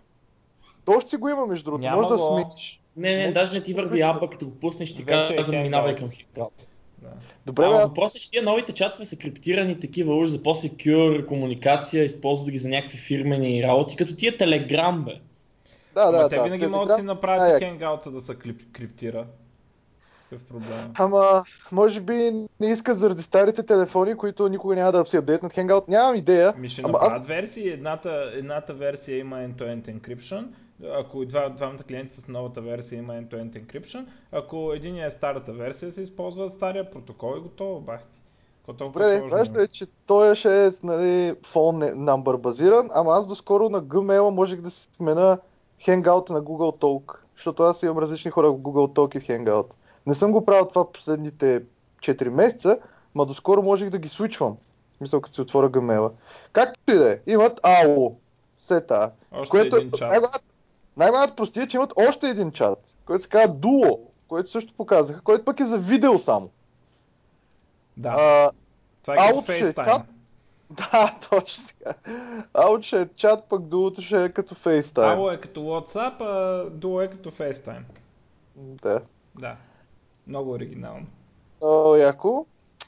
То 0.90 1.00
ще 1.00 1.10
си 1.10 1.18
го 1.18 1.30
има, 1.30 1.46
между 1.46 1.64
другото. 1.64 1.92
Може 1.96 2.10
да 2.10 2.20
смениш. 2.20 2.82
Не, 2.98 3.18
не, 3.18 3.32
даже 3.32 3.54
не 3.54 3.64
ти 3.64 3.74
върви 3.74 4.02
апа, 4.02 4.30
като 4.30 4.46
го 4.46 4.56
пуснеш, 4.56 4.96
ти 4.96 5.06
казва, 5.06 5.54
минавай 5.54 5.96
към 5.96 6.10
Hangout. 6.10 6.68
Да. 7.02 7.10
Добре, 7.46 7.64
а, 7.66 7.70
въпросът 7.70 8.16
е, 8.16 8.20
че 8.20 8.32
тия 8.32 8.44
новите 8.44 8.74
чатове 8.74 9.06
са 9.06 9.16
криптирани 9.16 9.80
такива 9.80 10.16
уж 10.16 10.30
за 10.30 10.44
по-секюр 10.44 11.26
комуникация, 11.26 12.06
използват 12.06 12.52
ги 12.52 12.58
за 12.58 12.70
някакви 12.70 12.98
фирмени 12.98 13.64
работи, 13.64 13.96
като 13.96 14.16
тия 14.16 14.38
Телеграм, 14.38 15.04
бе. 15.04 15.14
Да, 15.94 16.12
да, 16.12 16.30
те 16.30 16.36
да. 16.36 16.44
винаги 16.44 16.68
могат 16.68 16.88
да 16.88 16.96
си 16.96 17.02
направят 17.02 17.60
хенгаута 17.60 18.12
да 18.12 18.22
се 18.22 18.36
криптира. 18.74 19.26
Какъв 20.30 20.48
проблем? 20.48 20.92
Ама, 20.94 21.44
може 21.72 22.02
би 22.02 22.14
не 22.60 22.72
искат 22.72 23.00
заради 23.00 23.24
старите 23.24 23.64
телефони, 23.64 24.16
които 24.16 24.50
никога 24.50 24.76
няма 24.76 24.92
да 24.92 25.06
си 25.06 25.18
апдейтнат 25.18 25.54
Hangout. 25.54 25.90
Нямам 25.90 26.16
идея. 26.16 26.54
Ми 26.58 26.70
ще 26.70 26.82
направят 26.82 27.20
аз... 27.20 27.28
версии. 27.28 27.70
Едната, 27.70 28.32
едната 28.34 28.74
версия 28.74 29.18
има 29.18 29.36
end-to-end 29.36 30.00
encryption, 30.00 30.46
ако 30.88 31.26
два, 31.26 31.50
двамата 31.50 31.84
клиенти 31.88 32.22
с 32.22 32.28
новата 32.28 32.62
версия 32.62 32.98
има 32.98 33.14
end-to-end 33.14 33.64
encryption, 33.64 34.06
ако 34.32 34.74
един 34.74 34.98
е 34.98 35.12
старата 35.18 35.54
версия, 35.54 35.92
се 35.92 36.02
използва 36.02 36.52
стария 36.56 36.92
протокол 36.92 37.36
и 37.38 37.42
готово, 37.42 37.80
бахти. 37.80 38.20
Добре, 38.74 39.22
важно 39.22 39.60
е, 39.60 39.68
че 39.68 39.86
той 40.06 40.36
ще 40.36 40.66
е 40.66 40.72
нали, 40.84 41.34
phone 41.34 41.94
number 41.94 42.38
базиран, 42.38 42.90
ама 42.94 43.14
аз 43.14 43.28
доскоро 43.28 43.70
на 43.70 43.84
Gmail 43.84 44.30
можех 44.30 44.62
да 44.62 44.72
смена 44.72 45.40
Hangout 45.88 46.30
на 46.30 46.42
Google 46.42 46.78
Talk, 46.82 47.18
защото 47.36 47.64
аз 47.64 47.84
имам 47.84 47.98
различни 47.98 48.32
хора 48.32 48.52
в 48.52 48.58
Google 48.58 48.96
Talk 48.96 49.18
и 49.18 49.20
в 49.20 49.28
Hangout. 49.28 49.72
Не 50.08 50.16
съм 50.16 50.32
го 50.32 50.46
правил 50.46 50.66
това 50.66 50.92
последните 50.92 51.64
4 52.00 52.30
месеца, 52.30 52.78
ма 53.16 53.26
доскоро 53.26 53.64
можех 53.64 53.90
да 53.90 54.00
ги 54.00 54.10
свичвам. 54.10 54.58
Мисля, 55.02 55.22
като 55.22 55.36
си 55.36 55.42
отворя 55.42 55.70
Gmail. 55.70 56.12
Както 56.52 56.80
и 56.92 56.94
да 56.94 57.12
е, 57.12 57.20
имат 57.28 57.62
AO, 57.62 58.14
сета, 58.58 59.12
което 59.50 59.78
е 59.78 59.80
най-голямата 59.80 60.40
най-голямата 61.00 61.36
простия 61.36 61.64
е, 61.64 61.68
че 61.68 61.78
имат 61.78 61.94
още 61.96 62.30
един 62.30 62.52
чат, 62.52 62.94
който 63.06 63.24
се 63.24 63.30
казва 63.30 63.56
Duo, 63.56 64.00
който 64.28 64.52
също 64.52 64.74
показаха, 64.74 65.22
който 65.22 65.46
пък 65.46 65.60
е 65.60 65.66
за 65.66 65.78
видео 65.78 66.20
само. 66.20 66.50
Да. 67.98 68.10
А, 68.10 68.52
Това 69.02 69.14
е 69.14 69.18
като 69.18 69.52
FaceTime. 69.52 70.02
Да, 70.72 71.18
точно 71.30 71.64
така. 71.68 71.94
Аут 72.54 72.84
ще 72.84 73.02
е 73.02 73.08
чат, 73.16 73.44
пък 73.50 73.62
Duo 73.62 74.02
ще 74.02 74.24
е 74.24 74.30
като 74.30 74.56
FaceTime. 74.56 75.14
Ало 75.14 75.32
е 75.32 75.42
като 75.42 75.60
WhatsApp, 75.60 76.16
а 76.20 76.66
Duo 76.70 77.06
е 77.06 77.10
като 77.10 77.32
FaceTime. 77.32 77.84
Да. 78.56 79.02
Да. 79.36 79.56
Много 80.28 80.52
оригинално. 80.52 81.06
О, 81.62 81.96
яко. 81.96 82.46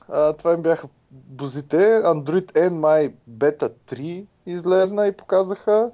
А, 0.09 0.33
това 0.33 0.53
им 0.53 0.61
бяха 0.61 0.87
бузите. 1.11 1.77
Android 2.03 2.51
N 2.51 2.69
My 2.69 3.13
Beta 3.29 3.71
3 3.89 4.25
излезна 4.45 5.07
и 5.07 5.11
показаха. 5.11 5.91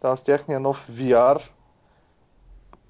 Там 0.00 0.16
с 0.16 0.22
тяхния 0.22 0.60
нов 0.60 0.88
VR 0.90 1.42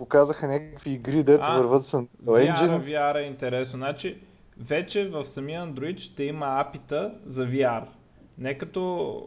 показаха 0.04 0.48
някакви 0.48 0.90
игри, 0.90 1.22
дето 1.22 1.44
а, 1.46 1.56
върват 1.56 1.86
с 1.86 1.92
Engine. 2.26 2.80
VR, 2.80 2.84
VR 2.84 3.18
е 3.18 3.22
интересно. 3.22 3.78
Значи, 3.78 4.18
вече 4.58 5.08
в 5.08 5.24
самия 5.24 5.66
Android 5.66 5.98
ще 5.98 6.24
има 6.24 6.60
апита 6.60 7.14
за 7.26 7.46
VR. 7.46 7.84
Не 8.38 8.58
като 8.58 9.22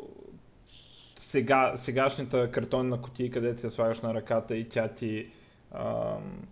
сега, 1.21 1.73
сегашната 1.77 2.51
картонна 2.51 3.01
кутия, 3.01 3.31
където 3.31 3.61
се 3.61 3.69
слагаш 3.69 4.01
на 4.01 4.13
ръката 4.13 4.55
и 4.55 4.69
тя 4.69 4.87
ти 4.87 5.27
ам, 5.71 6.47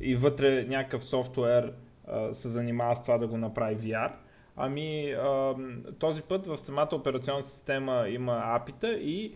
и 0.00 0.16
вътре 0.16 0.64
някакъв 0.64 1.04
софтуер 1.04 1.72
а, 2.08 2.34
се 2.34 2.48
занимава 2.48 2.96
с 2.96 3.02
това 3.02 3.18
да 3.18 3.26
го 3.26 3.36
направи 3.36 3.76
VR. 3.76 4.12
Ами 4.56 5.12
ам, 5.12 5.82
този 5.98 6.22
път 6.22 6.46
в 6.46 6.58
самата 6.58 6.88
операционна 6.92 7.44
система 7.44 8.08
има 8.08 8.42
апита 8.44 8.92
и 8.92 9.34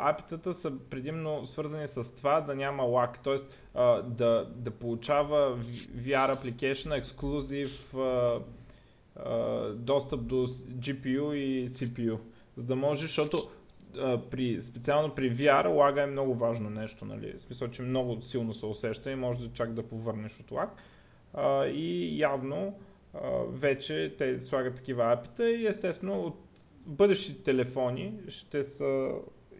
апитата 0.00 0.54
са 0.54 0.72
предимно 0.90 1.46
свързани 1.46 1.88
с 1.88 2.04
това 2.16 2.40
да 2.40 2.54
няма 2.54 2.82
лак, 2.82 3.22
т.е. 3.22 3.38
да, 4.02 4.50
да 4.56 4.70
получава 4.70 5.56
VR 5.96 6.34
application 6.36 6.98
ексклюзив 6.98 7.94
достъп 9.74 10.26
до 10.26 10.46
GPU 10.78 11.34
и 11.34 11.70
CPU. 11.70 12.18
За 12.56 12.62
да 12.62 12.76
може, 12.76 13.02
защото 13.02 13.38
при, 14.30 14.62
специално 14.62 15.14
при 15.14 15.36
VR 15.36 15.74
лага 15.76 16.02
е 16.02 16.06
много 16.06 16.34
важно 16.34 16.70
нещо, 16.70 17.04
нали? 17.04 17.32
В 17.38 17.42
смисъл, 17.42 17.68
че 17.68 17.82
много 17.82 18.22
силно 18.22 18.54
се 18.54 18.66
усеща 18.66 19.10
и 19.10 19.14
може 19.14 19.48
да 19.48 19.54
чак 19.54 19.72
да 19.72 19.82
повърнеш 19.88 20.40
от 20.40 20.50
лаг. 20.50 20.70
и 21.74 22.18
явно 22.18 22.78
вече 23.48 24.14
те 24.18 24.40
слагат 24.44 24.76
такива 24.76 25.12
апита 25.12 25.50
и 25.50 25.66
естествено 25.66 26.20
от 26.22 26.34
бъдещите 26.86 27.42
телефони 27.42 28.12
ще 28.28 28.64
са 28.64 29.10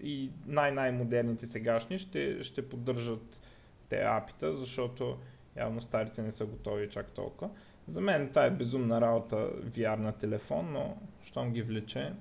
и 0.07 0.31
най-най-модерните 0.47 1.47
сегашни 1.47 1.99
ще, 1.99 2.45
ще 2.45 2.69
поддържат 2.69 3.41
те 3.89 3.97
апита, 3.97 4.57
защото 4.57 5.17
явно 5.57 5.83
старите 5.83 6.23
не 6.23 6.33
са 6.33 6.45
готови 6.45 6.91
чак 6.91 7.07
толкова. 7.07 7.51
За 7.89 8.01
мен 8.01 8.29
това 8.29 8.45
е 8.45 8.51
безумна 8.51 9.01
работа 9.01 9.37
VR 9.65 9.97
на 9.97 10.13
телефон, 10.13 10.73
но 10.73 10.97
щом 11.25 11.51
ги 11.51 11.63
влече. 11.63 12.13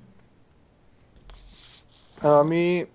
Ами, 2.24 2.86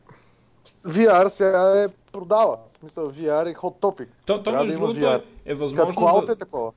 VR 0.84 1.28
сега 1.28 1.84
е 1.84 1.88
продава. 2.12 2.58
В 2.72 2.78
смисъл, 2.78 3.10
VR 3.10 3.50
е 3.50 3.54
hot 3.54 3.80
topic. 3.80 4.08
То, 4.26 4.42
то 4.42 4.52
между 4.52 4.66
да 4.66 4.72
другото 4.72 5.00
VR. 5.00 5.22
е 5.44 5.54
възможно 5.54 5.94
Като 5.94 6.26
да, 6.26 6.32
е 6.32 6.36
такова. 6.36 6.72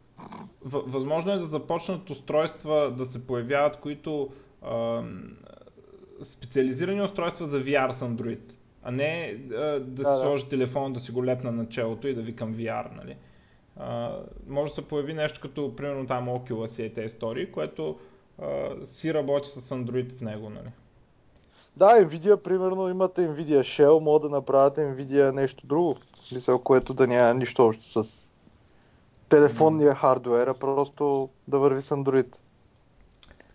Възможно 0.65 1.31
е 1.31 1.37
да 1.37 1.47
започнат 1.47 2.09
устройства 2.09 2.93
да 2.97 3.05
се 3.05 3.27
появяват, 3.27 3.79
които 3.79 4.29
а, 4.61 5.03
специализирани 6.23 7.01
устройства 7.01 7.47
за 7.47 7.57
VR 7.57 7.97
с 7.97 8.01
Android, 8.01 8.39
а 8.83 8.91
не 8.91 9.37
а, 9.51 9.57
да, 9.57 9.79
да 9.79 10.15
си 10.15 10.21
сложи 10.21 10.49
телефон, 10.49 10.93
да 10.93 10.99
си 10.99 11.11
го 11.11 11.25
лепна 11.25 11.51
на 11.51 11.69
челото 11.69 12.07
и 12.07 12.13
да 12.13 12.21
викам 12.21 12.55
VR, 12.55 12.95
нали? 12.95 13.15
А, 13.77 14.19
може 14.47 14.71
да 14.71 14.75
се 14.75 14.87
появи 14.87 15.13
нещо 15.13 15.39
като, 15.41 15.75
примерно 15.75 16.07
там 16.07 16.29
Oculus 16.29 16.81
и 16.81 16.93
тези 16.93 17.07
истории, 17.07 17.51
което 17.51 17.99
а, 18.41 18.69
си 18.95 19.13
работи 19.13 19.49
с 19.49 19.69
Android 19.69 20.17
в 20.17 20.21
него, 20.21 20.49
нали? 20.49 20.69
Да, 21.77 21.85
Nvidia, 21.85 22.43
примерно, 22.43 22.89
имате 22.89 23.21
Nvidia 23.21 23.59
Shell, 23.59 24.03
могат 24.03 24.21
да 24.21 24.29
направят 24.29 24.77
Nvidia 24.77 25.31
нещо 25.31 25.67
друго, 25.67 25.95
в 25.95 25.99
смисъл, 25.99 26.59
което 26.59 26.93
да 26.93 27.07
няма 27.07 27.33
нищо 27.33 27.65
общо 27.65 28.03
с 28.03 28.29
телефонния 29.29 29.95
хардуер, 29.95 30.47
а 30.47 30.53
просто 30.53 31.29
да 31.47 31.59
върви 31.59 31.81
с 31.81 31.89
Android. 31.89 32.37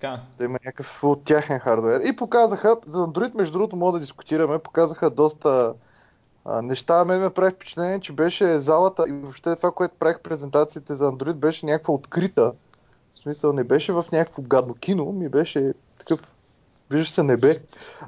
Така. 0.01 0.21
Да 0.39 0.45
има 0.45 0.59
някакъв 0.65 1.05
от 1.05 1.25
тяхен 1.25 1.59
хардуер. 1.59 2.01
И 2.01 2.17
показаха, 2.17 2.77
за 2.87 2.99
Android, 2.99 3.37
между 3.37 3.53
другото, 3.53 3.77
мога 3.77 3.93
да 3.93 4.01
дискутираме, 4.01 4.59
показаха 4.59 5.11
доста 5.11 5.75
а, 6.45 6.63
неща. 6.63 7.05
Мен 7.05 7.21
ме 7.21 7.31
прави 7.31 7.51
впечатление, 7.51 8.01
че 8.01 8.13
беше 8.13 8.59
залата 8.59 9.05
и 9.09 9.13
въобще 9.13 9.57
това, 9.57 9.71
което 9.71 9.95
правих 9.99 10.21
презентациите 10.21 10.95
за 10.95 11.05
Android, 11.13 11.33
беше 11.33 11.67
някаква 11.67 11.95
открита. 11.95 12.53
В 13.13 13.19
смисъл, 13.19 13.53
не 13.53 13.65
беше 13.65 13.93
в 13.93 14.05
някакво 14.13 14.43
гадно 14.43 14.75
кино, 14.75 15.13
ми 15.13 15.29
беше 15.29 15.73
такъв 15.99 16.33
вижда 16.91 17.13
се 17.13 17.23
небе. 17.23 17.59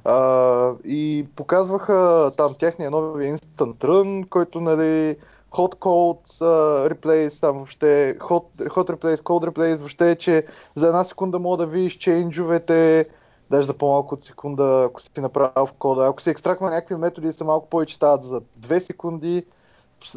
А, 0.05 0.73
и 0.85 1.27
показваха 1.37 2.33
там 2.37 2.55
тяхния 2.59 2.91
нови 2.91 3.33
Instant 3.33 3.75
Run, 3.75 4.29
който 4.29 4.61
нали, 4.61 5.17
hot 5.51 5.75
cold 5.79 6.23
uh, 6.41 6.95
replace, 6.95 7.41
там 7.41 7.57
въобще 7.57 8.17
hot, 8.19 8.45
hot 8.57 8.91
replace, 8.91 9.21
cold 9.21 9.51
replace, 9.51 9.77
въобще, 9.77 10.17
че 10.17 10.47
за 10.75 10.87
една 10.87 11.05
секунда 11.05 11.39
мога 11.39 11.57
да 11.57 11.67
видиш 11.67 11.97
чейнджовете, 11.97 13.09
даже 13.51 13.67
за 13.67 13.75
по-малко 13.75 14.15
от 14.15 14.25
секунда, 14.25 14.87
ако 14.89 15.01
си 15.01 15.11
направил 15.21 15.67
в 15.67 15.73
кода. 15.73 16.07
Ако 16.07 16.23
си 16.23 16.31
екстрактна 16.31 16.71
някакви 16.71 16.95
методи, 16.95 17.33
са 17.33 17.45
малко 17.45 17.69
повече 17.69 17.95
стават 17.95 18.25
за 18.25 18.41
2 18.41 18.79
секунди, 18.79 19.45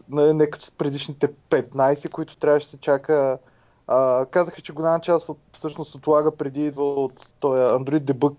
не 0.10 0.50
като 0.50 0.72
предишните 0.78 1.28
15, 1.50 2.10
които 2.10 2.38
трябваше 2.38 2.68
да 2.68 2.72
се 2.72 2.78
чака. 2.78 3.38
А, 3.88 4.26
казаха, 4.26 4.62
че 4.62 4.74
голяма 4.74 5.00
част 5.00 5.30
от, 5.30 5.38
всъщност 5.54 5.96
от 5.96 6.08
лага 6.08 6.32
преди 6.32 6.66
идва 6.66 6.84
от 6.84 7.14
този 7.40 7.62
Android 7.62 8.00
Debug, 8.00 8.36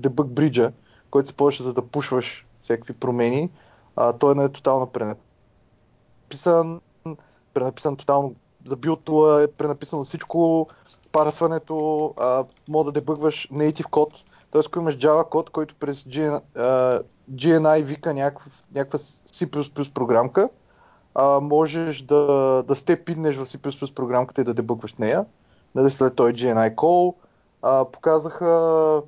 Debug 0.00 0.26
Bridge, 0.26 0.72
който 1.10 1.28
се 1.28 1.36
ползваше 1.36 1.62
за 1.62 1.74
да 1.74 1.82
пушваш 1.82 2.46
всякакви 2.60 2.92
промени. 2.92 3.50
А, 3.96 4.12
той 4.12 4.34
не 4.34 4.44
е 4.44 4.48
тотално 4.48 4.86
пренаписан 4.86 5.27
пренаписан, 6.28 6.80
пренаписан 7.54 7.96
тотално 7.96 8.34
за 8.64 8.76
билтула, 8.76 9.42
е 9.42 9.46
пренаписано 9.46 10.04
всичко, 10.04 10.68
парсването, 11.12 12.14
а, 12.16 12.44
мога 12.68 12.84
да 12.84 13.00
дебъгваш 13.00 13.48
native 13.52 13.90
код, 13.90 14.24
т.е. 14.52 14.62
ако 14.66 14.78
имаш 14.78 14.98
Java 14.98 15.28
код, 15.28 15.50
който 15.50 15.74
през 15.74 16.04
GNI 16.04 17.82
вика 17.82 18.14
някаква, 18.14 18.98
C++ 18.98 19.92
програмка, 19.94 20.48
а, 21.14 21.40
можеш 21.40 22.02
да, 22.02 22.64
да 22.68 22.76
степиднеш 22.76 23.36
в 23.36 23.46
C++ 23.46 23.94
програмката 23.94 24.40
и 24.40 24.44
да 24.44 24.54
дебъгваш 24.54 24.94
нея, 24.94 25.24
нали 25.74 25.90
след 25.90 26.14
той 26.14 26.32
GNI 26.32 26.74
call, 26.74 27.14
а, 27.62 27.84
показаха 27.84 29.02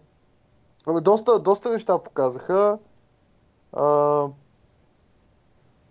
доста, 0.86 1.38
доста 1.38 1.70
неща 1.70 1.98
показаха. 1.98 2.78
А, 3.72 4.26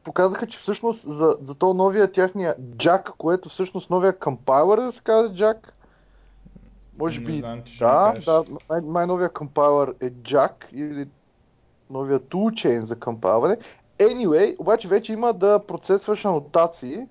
показаха, 0.04 0.48
че 0.48 0.60
всъщност 0.60 1.02
за, 1.02 1.38
за 1.42 1.56
то 1.56 1.74
новия 1.74 2.12
тяхния 2.12 2.56
Jack, 2.58 3.12
което 3.18 3.50
всъщност 3.50 3.90
новия 3.90 4.20
компайлър 4.20 4.82
да 4.82 4.92
се 4.92 5.02
казва 5.02 5.34
Jack. 5.34 5.58
Може 7.00 7.20
би, 7.20 7.40
знам, 7.40 7.64
да, 7.80 8.14
да, 8.26 8.46
най- 8.70 8.82
най-новия 8.82 9.30
компайлър 9.30 9.94
е 10.02 10.12
Jack 10.12 10.74
или 10.74 11.08
новия 11.90 12.20
toolchain 12.20 12.80
за 12.80 13.00
компайлване. 13.00 13.58
Anyway, 14.00 14.56
обаче 14.60 14.88
вече 14.88 15.14
има 15.14 15.34
да 15.34 15.60
процесваш 15.68 16.26
анотации. 16.26 17.08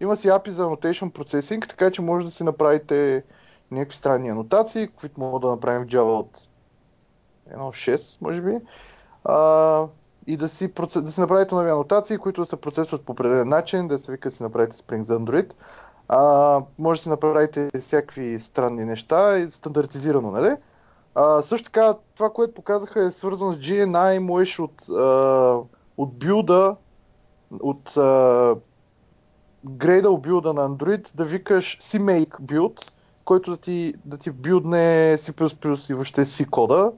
Има 0.00 0.16
си 0.16 0.28
API 0.28 0.48
за 0.48 0.62
Annotation 0.62 1.12
Processing, 1.12 1.68
така 1.68 1.90
че 1.90 2.02
може 2.02 2.24
да 2.24 2.30
си 2.30 2.44
направите 2.44 3.24
някакви 3.70 3.96
странни 3.96 4.28
анотации, 4.28 4.88
които 4.88 5.20
мога 5.20 5.40
да 5.40 5.50
направим 5.50 5.82
в 5.82 5.90
Java 5.90 6.18
от 6.18 6.48
1.6, 7.54 8.22
може 8.22 8.42
би. 8.42 8.58
А, 9.24 9.86
и 10.30 10.36
да 10.36 10.48
си, 10.48 10.72
да 10.96 11.12
си 11.12 11.20
направите 11.20 11.54
нови 11.54 11.70
анотации, 11.70 12.18
които 12.18 12.40
да 12.40 12.46
се 12.46 12.56
процесват 12.56 13.02
по 13.02 13.12
определен 13.12 13.48
начин, 13.48 13.88
да 13.88 13.98
се 13.98 14.12
вика 14.12 14.30
да 14.30 14.36
си 14.36 14.42
направите 14.42 14.76
Spring 14.76 15.02
за 15.02 15.18
Android. 15.18 15.52
А, 16.08 16.62
може 16.78 17.00
да 17.00 17.02
си 17.02 17.08
направите 17.08 17.70
всякакви 17.80 18.38
странни 18.38 18.84
неща 18.84 19.46
стандартизирано, 19.50 20.30
нали? 20.30 20.56
А, 21.14 21.42
също 21.42 21.64
така, 21.64 21.94
това, 22.14 22.30
което 22.30 22.54
показаха 22.54 23.04
е 23.04 23.10
свързано 23.10 23.52
с 23.52 23.56
GNI, 23.56 24.18
можеш 24.18 24.58
от, 24.58 24.88
а, 24.88 25.58
от 25.96 26.18
билда, 26.18 26.76
от 27.60 27.96
а, 27.96 28.56
билда 30.18 30.52
на 30.52 30.68
Android 30.70 31.10
да 31.14 31.24
викаш 31.24 31.78
CMake 31.82 32.40
build, 32.40 32.90
който 33.24 33.50
да 33.50 33.56
ти, 33.56 33.94
да 34.04 34.16
ти 34.16 34.30
билдне 34.30 35.16
C++ 35.18 35.90
и 35.90 35.94
въобще 35.94 36.24
C 36.24 36.50
кода 36.50 36.92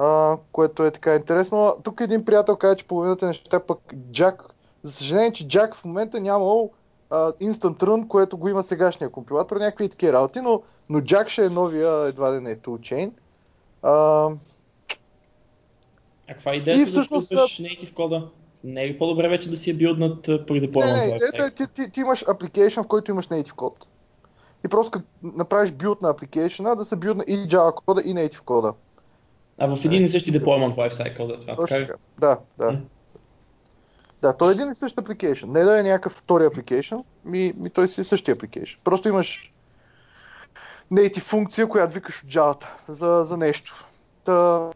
а, 0.00 0.36
което 0.52 0.84
е 0.84 0.90
така 0.90 1.14
интересно. 1.14 1.76
Тук 1.82 2.00
един 2.00 2.24
приятел 2.24 2.56
каза, 2.56 2.76
че 2.76 2.86
половината 2.86 3.26
неща 3.26 3.60
пък 3.60 3.78
Jack, 4.10 4.34
за 4.82 4.92
съжаление, 4.92 5.32
че 5.32 5.46
Jack 5.46 5.74
в 5.74 5.84
момента 5.84 6.20
нямал 6.20 6.70
а, 7.10 7.32
Instant 7.32 7.78
Run, 7.78 8.06
което 8.06 8.36
го 8.36 8.48
има 8.48 8.62
сегашния 8.62 9.10
компилатор, 9.10 9.56
някакви 9.56 9.88
такива 9.88 10.12
работи, 10.12 10.40
но, 10.40 10.62
но 10.88 11.00
Jack 11.00 11.28
ще 11.28 11.44
е 11.44 11.48
новия, 11.48 12.06
едва 12.06 12.30
да 12.30 12.40
не 12.40 12.50
е 12.50 12.56
toolchain. 12.56 13.10
А, 13.82 13.92
а 16.28 16.34
каква 16.34 16.52
е 16.52 16.56
идеята 16.56 16.82
и 16.82 16.86
всъщност, 16.86 17.28
да 17.28 17.36
пускаш 17.36 17.58
native 17.58 17.94
кода? 17.94 18.28
Не 18.64 18.84
е 18.84 18.98
по-добре 18.98 19.28
вече 19.28 19.50
да 19.50 19.56
си 19.56 19.70
е 19.70 19.74
билднат 19.74 20.22
при 20.22 20.68
deployment? 20.68 21.00
Не, 21.00 21.06
не, 21.06 21.14
идеята 21.14 21.50
ти, 21.50 21.66
ти, 21.74 21.90
ти, 21.90 22.00
имаш 22.00 22.24
application, 22.24 22.82
в 22.82 22.86
който 22.86 23.10
имаш 23.10 23.26
native 23.26 23.52
код. 23.52 23.86
И 24.64 24.68
просто 24.68 24.90
като 24.90 25.06
направиш 25.22 25.72
билд 25.72 26.02
на 26.02 26.14
application, 26.14 26.76
да 26.76 26.84
се 26.84 26.96
билдна 26.96 27.24
и 27.26 27.36
Java 27.36 27.74
кода, 27.74 28.00
и 28.00 28.14
native 28.14 28.40
кода. 28.40 28.72
А 29.60 29.76
в 29.76 29.84
един 29.84 30.04
и 30.04 30.08
същи 30.08 30.32
deployment 30.32 30.74
lifecycle 30.74 31.26
да 31.26 31.40
това. 31.40 31.56
Точно 31.56 31.76
така. 31.76 31.94
Да, 32.18 32.38
да. 32.58 32.80
Да, 34.22 34.36
той 34.36 34.52
е 34.52 34.52
един 34.52 34.70
и 34.70 34.74
същ 34.74 34.96
application. 34.96 35.44
Не 35.44 35.62
да 35.64 35.80
е 35.80 35.82
някакъв 35.82 36.12
втори 36.12 36.42
application, 36.42 37.04
ми, 37.24 37.54
ми 37.56 37.70
той 37.70 37.88
си 37.88 38.00
е 38.00 38.04
същия 38.04 38.36
application. 38.36 38.78
Просто 38.84 39.08
имаш 39.08 39.52
native 40.92 41.20
функция, 41.20 41.68
която 41.68 41.94
викаш 41.94 42.22
от 42.22 42.30
Java 42.30 42.66
за, 42.88 43.24
за 43.24 43.36
нещо. 43.36 43.84
Та... 44.24 44.70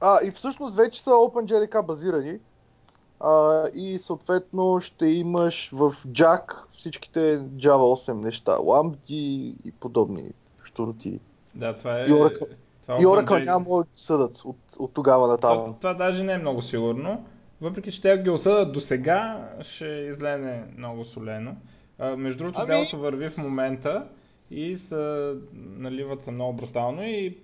А, 0.00 0.18
и 0.24 0.30
всъщност 0.30 0.76
вече 0.76 1.02
са 1.02 1.10
OpenJDK 1.10 1.86
базирани 1.86 2.38
а, 3.20 3.64
и 3.74 3.98
съответно 3.98 4.80
ще 4.80 5.06
имаш 5.06 5.70
в 5.72 5.92
Jack 6.06 6.54
всичките 6.72 7.40
Java 7.40 8.10
8 8.10 8.12
неща, 8.12 8.56
ламбди 8.56 9.54
и 9.64 9.72
подобни 9.72 10.32
штуроти. 10.64 11.20
Да, 11.54 11.78
това 11.78 12.00
е... 12.00 12.04
И 12.04 12.10
Oracle, 12.10 12.48
това 12.82 12.96
и 12.96 13.06
Oracle 13.06 13.44
няма 13.44 13.64
да 13.64 13.84
съдат 13.92 14.42
от, 14.44 14.56
от 14.78 14.94
тогава 14.94 15.28
на 15.28 15.36
това. 15.36 15.54
Това, 15.54 15.74
това 15.76 15.94
даже 15.94 16.22
не 16.22 16.32
е 16.32 16.38
много 16.38 16.62
сигурно. 16.62 17.26
Въпреки, 17.60 17.92
че 17.92 18.02
те 18.02 18.18
ги 18.18 18.30
осъдат 18.30 18.72
до 18.72 18.80
сега, 18.80 19.50
ще 19.60 19.84
излезе 19.84 20.62
много 20.76 21.04
солено. 21.04 21.56
А, 21.98 22.16
между 22.16 22.38
другото, 22.38 22.60
ами... 22.60 22.66
делото 22.66 22.98
върви 22.98 23.28
в 23.28 23.38
момента 23.38 24.06
и 24.50 24.78
са, 24.88 25.34
наливат 25.54 26.24
се 26.24 26.30
много 26.30 26.52
брутално 26.52 27.02
и 27.02 27.38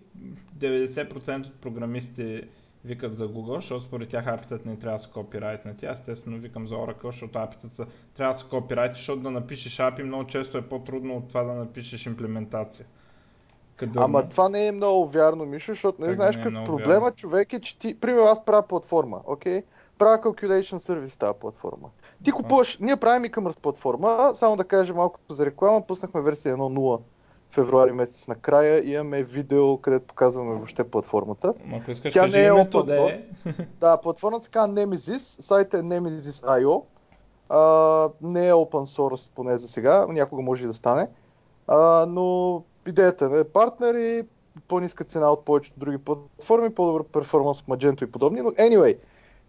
90% 0.59 1.47
от 1.47 1.61
програмистите 1.61 2.49
викат 2.85 3.17
за 3.17 3.29
Google, 3.29 3.57
защото 3.57 3.85
според 3.85 4.09
тях 4.09 4.27
апитът 4.27 4.67
не 4.67 4.79
трябва 4.79 4.99
да 4.99 5.05
се 5.05 5.11
копирайтнати. 5.11 5.87
Аз 5.87 5.99
естествено 5.99 6.39
викам 6.39 6.69
за 6.69 6.75
Oracle, 6.75 7.07
защото 7.07 7.39
апитът 7.39 7.77
са, 7.77 7.87
трябва 8.17 8.35
да 8.35 8.41
се 8.41 8.47
копирайти, 8.51 8.95
защото 8.95 9.23
да 9.23 9.31
напишеш 9.31 9.77
API 9.77 10.03
много 10.03 10.27
често 10.27 10.59
е 10.59 10.69
по-трудно 10.69 11.17
от 11.17 11.29
това 11.29 11.43
да 11.43 11.53
напишеш 11.53 12.07
имплементация. 12.07 12.87
Къде 13.77 13.99
Ама 14.03 14.23
не? 14.23 14.29
това 14.29 14.49
не 14.49 14.67
е 14.67 14.73
много 14.73 15.07
вярно, 15.09 15.47
Мишо, 15.47 15.73
защото 15.73 16.01
не 16.01 16.07
как 16.07 16.17
знаеш 16.17 16.37
как 16.37 16.47
е 16.47 16.65
проблема 16.65 17.01
вярно? 17.01 17.11
човек 17.11 17.53
е, 17.53 17.61
че 17.61 17.79
ти, 17.79 18.01
примерно 18.01 18.27
аз 18.27 18.45
правя 18.45 18.63
платформа, 18.63 19.21
окей? 19.27 19.61
Okay? 19.61 19.65
Правя 19.99 20.19
calculation 20.19 20.79
сервис 20.79 21.17
тази 21.17 21.39
платформа. 21.41 21.89
Ти 22.25 22.33
купуваш, 22.33 22.79
ние 22.81 22.97
правим 22.97 23.25
и 23.25 23.29
към 23.29 23.53
платформа, 23.63 24.33
само 24.35 24.57
да 24.57 24.65
кажа 24.65 24.95
малко 24.95 25.21
за 25.31 25.47
реклама, 25.47 25.83
пуснахме 25.87 26.21
версия 26.21 26.57
1.0 26.57 27.01
февруари 27.51 27.93
месец 27.93 28.29
накрая 28.29 28.93
имаме 28.93 29.23
видео, 29.23 29.77
където 29.77 30.07
показваме 30.07 30.55
въобще 30.55 30.85
платформата. 30.85 31.55
Ако 31.73 31.91
искаш, 31.91 32.15
Тя 32.15 32.27
не 32.27 32.47
е 32.47 32.51
open 32.51 32.71
source. 32.71 33.25
Да, 33.81 33.97
платформата 33.97 34.45
се 34.45 34.51
казва 34.51 34.75
Nemesis, 34.75 35.41
сайта 35.41 35.79
е 35.79 35.83
Nemesis.io. 35.83 36.83
А, 37.49 38.09
не 38.23 38.49
е 38.49 38.53
open 38.53 38.97
source 38.97 39.31
поне 39.35 39.57
за 39.57 39.69
сега, 39.69 40.07
някога 40.09 40.43
може 40.43 40.65
и 40.65 40.67
да 40.67 40.75
стане. 40.75 41.09
А, 41.67 42.07
но 42.09 42.63
идеята 42.87 43.31
е 43.35 43.45
партнери, 43.45 44.27
по-ниска 44.69 45.05
цена 45.05 45.31
от 45.31 45.45
повечето 45.45 45.81
други 45.81 45.99
платформи, 45.99 46.75
по-добър 46.75 47.05
перформанс 47.05 47.61
от 47.61 47.67
Magento 47.67 48.05
и 48.05 48.11
подобни, 48.11 48.41
но 48.41 48.51
anyway, 48.51 48.99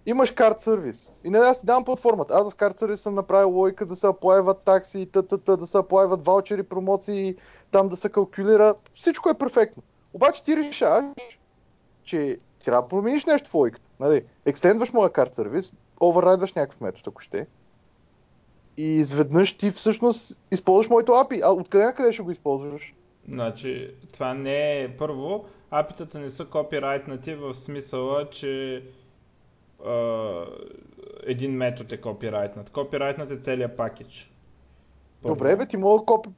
имаш 0.06 0.32
карт 0.32 0.62
сервис. 0.62 1.14
И 1.24 1.30
не 1.30 1.38
аз 1.38 1.60
ти 1.60 1.66
давам 1.66 1.84
платформата. 1.84 2.34
Аз 2.34 2.52
в 2.52 2.56
карт 2.56 2.80
сервис 2.80 3.02
съм 3.02 3.16
направил 3.16 3.52
логика 3.52 3.86
да 3.86 3.96
се 3.96 4.08
аплайват 4.08 4.62
такси, 4.64 5.06
т, 5.12 5.58
да 5.58 5.68
се 5.68 5.78
аплайват 5.78 6.26
ваучери, 6.26 6.64
промоции, 6.64 7.36
там 7.72 7.90
да 7.90 7.96
се 7.96 8.10
калкулира. 8.10 8.76
Всичко 8.94 9.30
е 9.30 9.34
перфектно. 9.34 9.84
Обаче 10.14 10.44
ти 10.44 10.58
решаваш, 10.58 11.40
че 12.04 12.40
трябва 12.66 12.82
да 12.82 12.88
промениш 12.88 13.26
нещо 13.26 13.50
в 13.50 13.54
логиката. 13.54 13.86
Нали? 14.00 14.26
Екстендваш 14.46 14.94
моя 14.94 15.10
карт 15.10 15.34
сервис, 15.34 15.72
оверрайдваш 16.02 16.54
някакъв 16.54 16.82
метод, 16.82 17.04
ако 17.08 17.22
ще. 17.22 17.48
И 18.78 18.84
изведнъж 18.84 19.58
ти 19.58 19.72
всъщност 19.72 20.42
използваш 20.52 20.90
моето 20.90 21.12
API. 21.12 21.42
А 21.44 21.54
откъде 21.54 21.86
на 21.86 21.94
къде 21.94 22.12
ще 22.12 22.24
го 22.24 22.32
използваш? 22.32 22.94
Значи, 23.28 23.92
това 24.14 24.34
не 24.34 24.82
е 24.82 24.98
първо. 24.98 25.46
Апитата 25.72 26.20
не 26.20 26.32
са 26.32 26.46
копирайтнати 26.46 27.34
в 27.36 27.56
смисъла, 27.56 28.30
че 28.30 28.84
а, 29.86 30.46
един 31.24 31.52
метод 31.52 31.96
е 31.96 32.02
копирайтнат. 32.02 32.70
Копирайтнат 32.70 33.32
е 33.32 33.38
целият 33.38 33.78
пакет. 33.78 34.08
Добре, 35.22 35.56
бе, 35.56 35.66
ти 35.66 35.78
мога 35.78 36.06
копи... 36.06 36.30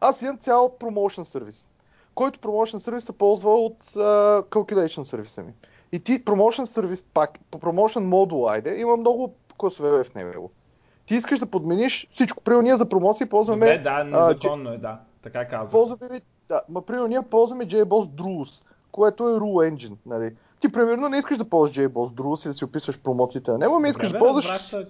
Аз 0.00 0.22
имам 0.22 0.38
цял 0.38 0.78
промоушен 0.78 1.24
сервис, 1.24 1.68
който 2.14 2.40
промоушен 2.40 2.80
сервис 2.80 3.04
се 3.04 3.12
ползва 3.12 3.54
от 3.54 3.84
uh, 3.84 4.42
calculation 4.42 5.02
сервиса 5.02 5.42
ми. 5.42 5.52
И 5.92 6.00
ти 6.00 6.24
промоушен 6.24 6.66
сервис 6.66 7.06
пак, 7.14 7.38
промоушен 7.60 8.08
модул, 8.08 8.48
айде, 8.48 8.80
има 8.80 8.96
много 8.96 9.34
класове 9.58 10.04
в 10.04 10.14
него. 10.14 10.50
Ти 11.06 11.14
искаш 11.14 11.38
да 11.38 11.46
подмениш 11.46 12.06
всичко. 12.10 12.42
Примерно 12.42 12.62
ние 12.62 12.76
за 12.76 12.88
промоции 12.88 13.26
ползваме... 13.26 13.66
Не, 13.66 13.78
да, 13.78 14.04
незаконно 14.04 14.72
е, 14.72 14.78
да. 14.78 15.00
Така 15.22 15.48
казвам. 15.48 15.70
Ползваме, 15.70 16.20
да, 16.48 16.62
ма 16.68 16.82
примерно 16.82 17.08
ние 17.08 17.22
ползваме 17.22 17.66
JBoss 17.66 18.06
Drules, 18.06 18.64
което 18.92 19.28
е 19.28 19.32
Rule 19.32 19.74
Engine, 19.74 19.96
нали? 20.06 20.34
Ти 20.60 20.72
примерно 20.72 21.08
не 21.08 21.18
искаш 21.18 21.38
да 21.38 21.48
ползваш 21.48 21.76
JBoss 21.76 22.14
Drules 22.14 22.46
и 22.46 22.48
да 22.48 22.52
си 22.52 22.64
описваш 22.64 23.00
промоциите 23.00 23.50
на 23.50 23.58
него, 23.58 23.74
ами 23.76 23.88
искаш 23.88 24.10
да 24.10 24.18
ползваш... 24.18 24.72
Е, 24.72 24.80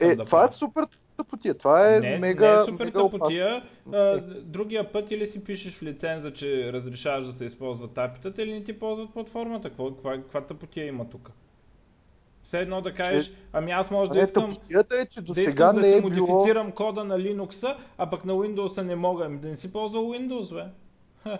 е, 0.00 0.16
да 0.16 0.24
това 0.24 0.44
е 0.44 0.52
супер 0.52 0.84
тъпотия, 1.16 1.54
това 1.54 1.96
е 1.96 2.00
не, 2.00 2.18
мега... 2.18 2.56
Не 2.56 2.62
е 2.62 2.72
супер 2.72 2.84
мега 2.84 3.02
тъпотия, 3.02 3.62
а, 3.92 4.20
другия 4.42 4.92
път 4.92 5.10
или 5.10 5.30
си 5.30 5.44
пишеш 5.44 5.76
в 5.76 5.82
лиценза, 5.82 6.32
че 6.32 6.72
разрешаваш 6.72 7.26
да 7.26 7.32
се 7.32 7.44
използват 7.44 7.98
апитата 7.98 8.42
или 8.42 8.52
не 8.52 8.64
ти 8.64 8.78
ползват 8.78 9.12
платформата, 9.12 9.70
каква, 9.70 10.40
тъпотия 10.40 10.86
има 10.86 11.10
тук? 11.10 11.30
Все 12.42 12.58
едно 12.58 12.80
да 12.80 12.94
кажеш, 12.94 13.32
ами 13.52 13.72
аз 13.72 13.90
може 13.90 14.10
да 14.10 14.20
искам, 14.20 14.56
е, 15.02 15.06
че 15.06 15.20
до 15.20 15.32
да, 15.32 15.40
сега 15.40 15.72
не 15.72 15.80
да 15.80 15.86
си 15.86 15.98
е 15.98 16.00
модифицирам 16.00 16.66
било... 16.66 16.74
кода 16.74 17.04
на 17.04 17.18
Linux, 17.18 17.76
а 17.98 18.10
пък 18.10 18.24
на 18.24 18.32
Windows 18.32 18.82
не 18.82 18.96
мога. 18.96 19.24
Ами 19.24 19.38
да 19.38 19.48
не 19.48 19.56
си 19.56 19.72
ползвал 19.72 20.04
Windows, 20.04 20.54
бе. 20.54 20.64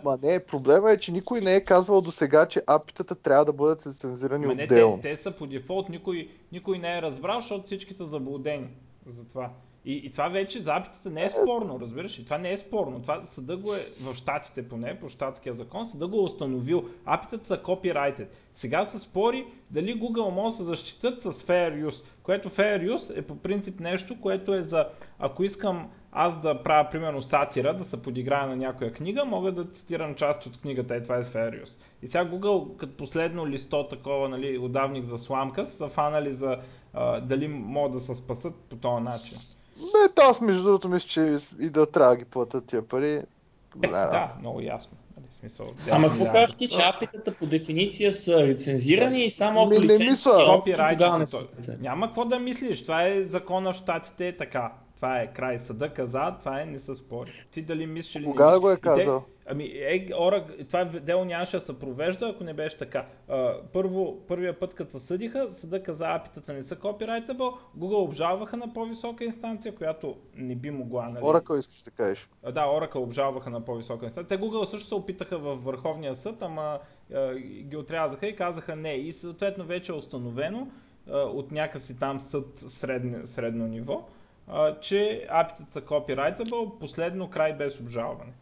Ма 0.05 0.19
не, 0.23 0.45
проблема 0.45 0.90
е, 0.93 0.97
че 0.97 1.12
никой 1.12 1.40
не 1.40 1.55
е 1.55 1.64
казвал 1.64 2.00
до 2.00 2.11
сега, 2.11 2.47
че 2.47 2.62
апитата 2.66 3.14
трябва 3.14 3.45
да 3.45 3.52
бъдат 3.52 3.87
лицензирани 3.87 4.47
не, 4.47 4.64
отделно. 4.64 4.99
Те, 5.02 5.16
те 5.16 5.23
са 5.23 5.31
по 5.31 5.47
дефолт, 5.47 5.88
никой, 5.88 6.28
никой 6.52 6.78
не 6.78 6.99
е 6.99 7.02
разбрал, 7.02 7.40
защото 7.40 7.66
всички 7.66 7.95
са 7.95 8.07
заблудени 8.07 8.69
за 9.07 9.25
това. 9.25 9.50
И, 9.87 9.93
и 10.05 10.12
това 10.12 10.28
вече 10.28 10.62
за 10.62 10.73
апитата 10.73 11.11
не 11.11 11.25
е 11.25 11.31
спорно, 11.31 11.81
разбираш? 11.81 12.19
И 12.19 12.25
това 12.25 12.38
не 12.38 12.52
е 12.52 12.59
спорно. 12.59 13.02
Това 13.02 13.23
съда 13.35 13.57
го 13.57 13.69
е 13.73 14.11
в 14.11 14.16
щатите 14.16 14.69
поне, 14.69 15.00
по 15.00 15.09
щатския 15.09 15.55
закон, 15.55 15.88
съда 15.88 16.07
го 16.07 16.16
е 16.16 16.23
установил. 16.23 16.85
Апитата 17.05 17.47
са 17.47 17.62
copyrighted. 17.62 18.26
Сега 18.55 18.87
се 18.87 18.99
спори 18.99 19.47
дали 19.71 20.00
Google 20.00 20.31
може 20.31 20.57
да 20.57 20.62
се 20.62 20.64
защитат 20.64 21.23
с 21.23 21.26
Fair 21.26 21.87
Use, 21.87 22.02
което 22.23 22.50
Fair 22.50 22.91
Use 22.91 23.19
е 23.19 23.23
по 23.23 23.37
принцип 23.37 23.80
нещо, 23.80 24.21
което 24.21 24.54
е 24.54 24.63
за, 24.63 24.89
ако 25.19 25.45
искам 25.45 25.91
аз 26.19 26.41
да 26.43 26.63
правя 26.63 26.91
примерно 26.91 27.23
сатира, 27.23 27.75
да 27.75 27.85
се 27.85 28.02
подиграя 28.02 28.47
на 28.47 28.57
някоя 28.57 28.93
книга, 28.93 29.25
мога 29.25 29.52
да 29.52 29.65
цитирам 29.65 30.15
част 30.15 30.47
от 30.47 30.61
книгата 30.61 30.97
и 30.97 31.02
това 31.02 31.17
е 31.17 31.25
Fair 31.25 31.65
Use. 31.65 31.73
И 32.02 32.07
сега 32.07 32.25
Google, 32.26 32.76
като 32.76 32.97
последно 32.97 33.49
листо 33.49 33.89
такова, 33.89 34.29
нали, 34.29 34.59
отдавник 34.59 35.05
за 35.05 35.19
сламка, 35.19 35.67
са 35.67 35.89
фанали 35.89 36.35
за 36.35 36.57
а, 36.95 37.21
дали 37.21 37.49
могат 37.49 37.93
да 37.93 38.00
се 38.00 38.15
спасат 38.15 38.55
по 38.55 38.76
този 38.76 39.02
начин. 39.02 39.39
Бе, 39.76 40.23
аз 40.23 40.41
между 40.41 40.63
другото 40.63 40.89
мисля, 40.89 41.09
че 41.09 41.37
и 41.61 41.71
да 41.71 41.91
трябва 41.91 42.13
да 42.13 42.17
ги 42.17 42.25
платят 42.25 42.67
тия 42.67 42.89
пари. 42.89 43.13
Е, 43.13 43.89
да, 43.89 44.37
много 44.41 44.61
ясно. 44.61 44.91
Нали, 45.17 45.26
смисъл, 45.41 45.67
Ама 45.93 46.09
какво 46.09 46.33
кажеш 46.33 46.57
ти, 46.57 46.69
че 46.69 46.79
апитата 46.83 47.35
по 47.35 47.47
дефиниция 47.47 48.13
са 48.13 48.47
лицензирани 48.47 49.25
и 49.25 49.31
само 49.31 49.63
ако 49.63 49.71
не 49.71 49.99
мисля. 49.99 50.63
тогава 50.91 51.19
не 51.19 51.26
са 51.26 51.49
Няма 51.81 52.07
какво 52.07 52.25
да 52.25 52.39
мислиш, 52.39 52.83
това 52.83 53.07
е 53.07 53.25
закона 53.25 53.73
в 53.73 53.76
щатите 53.76 54.29
е 54.29 54.37
така. 54.37 54.73
Това 54.97 55.21
е 55.21 55.32
край. 55.32 55.59
Съда 55.59 55.95
каза, 55.95 56.37
това 56.39 56.61
е 56.61 56.67
не 56.67 56.80
се 56.80 56.95
спори. 56.95 57.47
Ти 57.52 57.63
дали 57.63 57.87
мислиш 57.87 58.15
или 58.15 58.25
Кога 58.25 58.50
да 58.50 58.61
го 58.61 58.71
е 58.71 58.76
казал? 58.76 59.21
Те, 59.21 59.32
ами, 59.47 59.65
е, 59.65 60.09
ора, 60.19 60.47
това 60.67 60.85
дело 60.85 61.25
нямаше 61.25 61.59
да 61.59 61.65
се 61.65 61.78
провежда, 61.78 62.28
ако 62.28 62.45
не 62.45 62.54
беше 62.54 62.78
така. 62.78 63.06
А, 63.28 63.54
първо, 63.73 64.19
първия 64.28 64.59
път, 64.59 64.75
като 64.75 65.00
се 65.00 65.06
съдиха, 65.06 65.49
съда 65.54 65.82
каза, 65.82 66.04
апитата 66.09 66.52
не 66.52 66.65
са 66.65 66.76
copyrightable, 66.76 67.54
Google 67.78 68.04
обжалваха 68.04 68.56
на 68.56 68.73
по-висока 68.73 69.25
инстанция, 69.25 69.75
която 69.75 70.17
не 70.37 70.54
би 70.54 70.71
могла. 70.71 71.09
Нали? 71.09 71.25
Oracle 71.25 71.59
искаш 71.59 71.82
да 71.82 71.91
кажеш. 71.91 72.28
А, 72.45 72.52
да, 72.52 72.61
Oracle 72.61 72.97
обжалваха 72.97 73.50
на 73.50 73.65
по-висока 73.65 74.06
инстанция. 74.06 74.39
Те 74.39 74.45
Google 74.45 74.71
също 74.71 74.89
се 74.89 74.95
опитаха 74.95 75.39
във 75.39 75.65
Върховния 75.65 76.17
съд, 76.17 76.37
ама 76.41 76.78
а, 77.15 77.35
ги 77.39 77.76
отрязаха 77.76 78.26
и 78.26 78.37
казаха 78.37 78.76
не. 78.76 78.95
И 78.95 79.13
съответно 79.13 79.65
вече 79.65 79.93
е 79.93 79.95
установено 79.95 80.69
а, 81.11 81.19
от 81.19 81.52
някакъв 81.52 81.82
си 81.85 81.99
там 81.99 82.21
съд 82.21 82.47
средно, 82.69 83.26
средно 83.26 83.67
ниво, 83.67 84.04
а, 84.49 84.80
че 84.80 85.26
апитът 85.30 85.73
са 85.73 85.80
copyrightable, 85.80 86.78
последно 86.78 87.30
край 87.30 87.52
без 87.52 87.80
обжалване. 87.80 88.32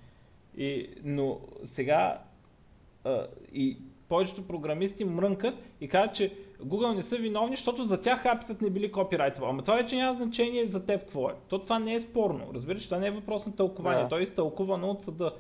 И, 0.57 0.89
но 1.05 1.41
сега 1.67 2.19
а, 3.05 3.27
и 3.53 3.79
повечето 4.09 4.47
програмисти 4.47 5.05
мрънкат 5.05 5.55
и 5.81 5.89
казват, 5.89 6.17
че 6.17 6.33
Google 6.63 6.97
не 6.97 7.03
са 7.03 7.17
виновни, 7.17 7.57
защото 7.57 7.85
за 7.85 8.03
тях 8.03 8.27
апитът 8.27 8.63
не 8.63 8.71
били 8.71 8.93
copyrightable. 8.93 9.51
Ама 9.51 9.63
това 9.63 9.75
вече 9.75 9.97
няма 9.97 10.15
значение 10.15 10.67
за 10.67 10.87
теб 10.87 11.01
какво 11.01 11.29
е. 11.29 11.33
То 11.49 11.59
това 11.59 11.79
не 11.79 11.95
е 11.95 12.01
спорно. 12.01 12.51
Разбираш, 12.55 12.85
това 12.85 12.99
не 12.99 13.07
е 13.07 13.11
въпрос 13.11 13.47
на 13.47 13.57
тълкование. 13.57 14.05
Yeah. 14.05 14.09
То 14.09 14.19
е 14.19 14.23
изтълкувано 14.23 14.91
от 14.91 15.05
съда. 15.05 15.33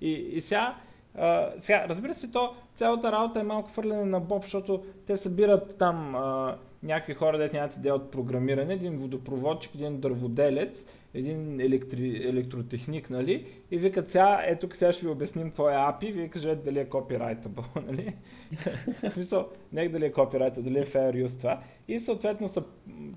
И, 0.00 0.10
и 0.10 0.40
сега, 0.40 0.76
а, 1.18 1.50
сега, 1.60 1.86
разбира 1.88 2.14
се, 2.14 2.30
то 2.30 2.54
цялата 2.76 3.12
работа 3.12 3.40
е 3.40 3.42
малко 3.42 3.70
фърлене 3.70 4.04
на 4.04 4.20
Боб, 4.20 4.42
защото 4.42 4.84
те 5.06 5.16
събират 5.16 5.78
там 5.78 6.14
а, 6.14 6.56
някакви 6.82 7.14
хора, 7.14 7.38
дете 7.38 7.56
нямат 7.56 7.76
идея 7.76 7.94
от 7.94 8.10
програмиране, 8.10 8.74
един 8.74 8.98
водопроводчик, 8.98 9.74
един 9.74 10.00
дърводелец, 10.00 10.84
един 11.14 11.60
електри, 11.60 12.28
електротехник, 12.28 13.10
нали? 13.10 13.46
И 13.70 13.78
викат 13.78 14.10
сега, 14.10 14.42
ето 14.46 14.68
сега 14.76 14.92
ще 14.92 15.06
ви 15.06 15.12
обясним 15.12 15.48
какво 15.48 15.70
е 15.70 15.72
API, 15.72 16.12
вие 16.12 16.28
кажете 16.28 16.64
дали 16.64 16.78
е 16.78 16.86
copyrightable, 16.86 17.82
нали? 17.86 18.14
в 19.08 19.10
смисъл, 19.10 19.48
не 19.72 19.88
дали 19.88 20.04
е 20.04 20.12
copyright, 20.12 20.60
дали 20.60 20.78
е 20.78 20.86
fair 20.86 21.26
use 21.26 21.38
това. 21.38 21.62
И 21.88 22.00
съответно 22.00 22.48
са 22.48 22.62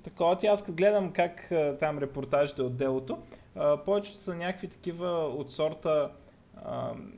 такова, 0.04 0.38
аз 0.48 0.62
като 0.62 0.74
гледам 0.74 1.12
как 1.12 1.52
там 1.80 2.00
репортажите 2.00 2.62
от 2.62 2.78
делото, 2.78 3.18
повечето 3.86 4.18
са 4.18 4.36
някакви 4.36 4.68
такива 4.68 5.10
от 5.28 5.52
сорта 5.52 6.10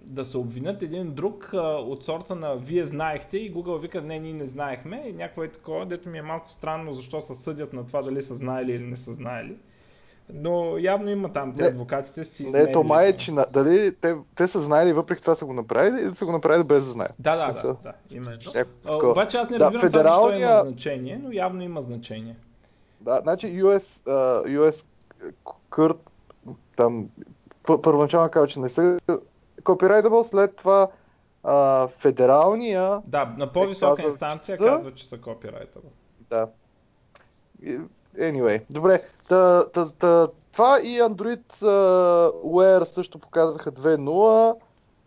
да 0.04 0.26
се 0.26 0.38
обвинят 0.38 0.82
един 0.82 1.14
друг 1.14 1.50
а, 1.54 1.58
от 1.62 2.06
сорта 2.06 2.36
на 2.36 2.56
вие 2.56 2.88
знаехте 2.88 3.38
и 3.38 3.54
Google 3.54 3.80
вика 3.80 4.02
не, 4.02 4.20
ние 4.20 4.34
не 4.34 4.46
знаехме 4.46 5.04
и 5.08 5.14
някакво 5.14 5.44
е 5.44 5.52
такова, 5.52 5.86
дето 5.86 6.10
ми 6.10 6.18
е 6.18 6.22
малко 6.22 6.50
странно 6.50 6.94
защо 6.94 7.22
се 7.22 7.44
съдят 7.44 7.74
на 7.74 7.88
това 7.88 8.02
дали 8.02 8.24
са 8.24 8.36
знаели 8.36 8.72
или 8.72 8.84
не 8.84 8.98
са 8.98 9.14
знаели. 9.14 9.58
Но 10.34 10.78
явно 10.78 11.10
има 11.10 11.34
там 11.34 11.56
те 11.56 11.66
адвокатите 11.66 12.26
си. 12.26 12.50
Не, 12.50 12.72
то 12.72 12.84
май 12.84 13.08
е, 13.08 13.16
че 13.16 13.32
на, 13.32 13.46
дали 13.54 13.96
те, 13.96 14.16
те 14.36 14.48
са 14.48 14.60
знаели 14.60 14.94
въпреки 14.94 15.22
това 15.22 15.36
са 15.36 15.46
го 15.46 15.54
направили 15.54 16.02
или 16.02 16.16
са 16.16 16.26
го 16.26 16.32
направили 16.32 16.64
без 16.64 16.86
да 16.86 16.92
знаят. 16.92 17.14
Да, 17.20 17.36
да, 17.36 17.62
да, 17.62 17.76
да, 17.84 17.94
именно. 18.12 18.38
Обаче 19.12 19.38
аз 19.38 19.50
не 19.50 19.60
разбирам 19.60 19.72
да, 19.72 19.80
федералния... 19.80 20.48
това, 20.48 20.62
има 20.62 20.72
значение, 20.72 21.22
но 21.24 21.32
явно 21.32 21.64
има 21.64 21.82
значение. 21.82 22.36
Да, 23.02 23.20
значи 23.24 23.48
US, 23.48 24.08
uh, 24.08 24.60
US 24.60 24.86
Кърт 25.70 26.10
там 26.76 27.10
първоначално 27.68 28.30
казва, 28.32 28.48
че 28.48 28.60
не 28.60 28.70
са 28.70 28.98
copyrightable, 29.62 30.24
след 30.24 30.56
това 30.56 30.88
а, 31.44 31.88
федералния... 31.88 33.02
Да, 33.06 33.34
на 33.38 33.54
по-висока 33.54 34.04
е 34.04 34.06
инстанция 34.06 34.58
са... 34.58 34.66
казва, 34.66 34.94
че 34.96 35.10
са 35.10 35.18
copyrightable. 35.18 35.92
Да. 36.30 36.48
Anyway, 38.18 38.62
добре. 38.70 39.04
Та, 39.28 39.66
та, 39.70 39.90
та, 39.90 40.28
това 40.52 40.80
и 40.80 41.02
Android 41.02 41.54
uh, 41.54 42.32
Wear 42.44 42.84
също 42.84 43.20
показаха 43.20 43.72
2.0. 43.72 44.56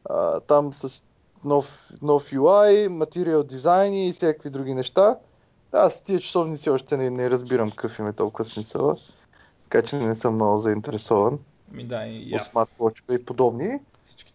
Uh, 0.08 0.42
там 0.46 0.72
с 0.72 1.04
нов, 1.44 1.90
нов 2.02 2.30
UI, 2.30 2.88
материал 2.88 3.42
дизайн 3.42 3.94
и 3.94 4.12
всякакви 4.12 4.50
други 4.50 4.74
неща. 4.74 5.16
Аз 5.72 6.00
тия 6.00 6.20
часовници 6.20 6.70
още 6.70 6.96
не, 6.96 7.10
не 7.10 7.30
разбирам 7.30 7.70
какъв 7.70 7.98
им 7.98 8.06
е 8.06 8.12
толкова 8.12 8.44
смисъл. 8.44 8.96
Така 9.62 9.82
че 9.82 9.96
не 9.96 10.14
съм 10.14 10.34
много 10.34 10.58
заинтересован. 10.58 11.38
Ми 11.72 11.84
да, 11.84 12.06
и 12.06 12.32
по 12.32 12.38
смарт 12.38 12.68
и 13.10 13.24
подобни. 13.24 13.78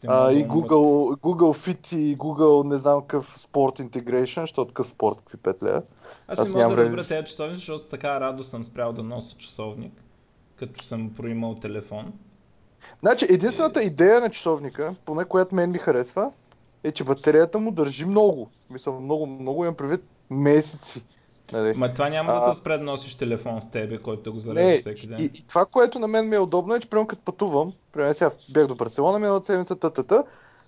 а, 0.07 0.31
и 0.31 0.47
Google, 0.47 1.17
Google 1.19 1.53
Fit 1.67 1.95
и 1.95 2.17
Google 2.17 2.67
не 2.67 2.77
знам 2.77 3.01
какъв 3.01 3.33
спорт 3.37 3.75
integration, 3.75 4.41
защото 4.41 4.67
какъв 4.67 4.87
спорт, 4.87 5.17
какви 5.17 5.37
петля. 5.37 5.81
Аз, 6.27 6.39
Аз 6.39 6.53
не 6.53 6.63
мога 6.63 6.75
да 6.75 6.83
разбера 6.83 7.03
тези 7.03 7.27
часовници, 7.27 7.59
защото 7.59 7.85
така 7.85 8.19
радост 8.19 8.49
съм 8.49 8.65
спрял 8.65 8.93
да 8.93 9.03
нося 9.03 9.35
часовник, 9.37 9.93
като 10.55 10.85
съм 10.85 11.13
проимал 11.17 11.55
телефон. 11.55 12.13
Значи, 13.01 13.25
единствената 13.29 13.83
и... 13.83 13.85
идея 13.85 14.21
на 14.21 14.29
часовника, 14.29 14.95
поне 15.05 15.25
която 15.25 15.55
мен 15.55 15.71
ми 15.71 15.77
харесва, 15.77 16.31
е, 16.83 16.91
че 16.91 17.03
батерията 17.03 17.59
му 17.59 17.71
държи 17.71 18.05
много. 18.05 18.49
Мисля, 18.69 18.91
много, 18.91 19.25
много 19.27 19.63
имам 19.63 19.75
предвид 19.75 20.01
месеци. 20.29 21.03
Нали? 21.51 21.73
Ма 21.77 21.93
това 21.93 22.09
няма 22.09 22.33
а... 22.33 22.49
да 22.49 22.55
спре 22.55 22.77
да 22.77 22.83
носиш 22.83 23.15
телефон 23.15 23.61
с 23.61 23.71
тебе, 23.71 23.97
който 23.97 24.23
да 24.23 24.31
го 24.31 24.39
зарежда 24.39 24.81
всеки 24.81 25.07
ден. 25.07 25.19
И, 25.19 25.23
и, 25.23 25.47
това, 25.47 25.65
което 25.65 25.99
на 25.99 26.07
мен 26.07 26.29
ми 26.29 26.35
е 26.35 26.39
удобно 26.39 26.75
е, 26.75 26.79
че 26.79 26.89
примерно 26.89 27.07
като 27.07 27.21
пътувам, 27.21 27.73
примерно 27.91 28.15
сега 28.15 28.31
бях 28.49 28.67
до 28.67 28.75
Барселона 28.75 29.19
миналата 29.19 29.45
седмица, 29.45 29.75
тата, 29.75 30.23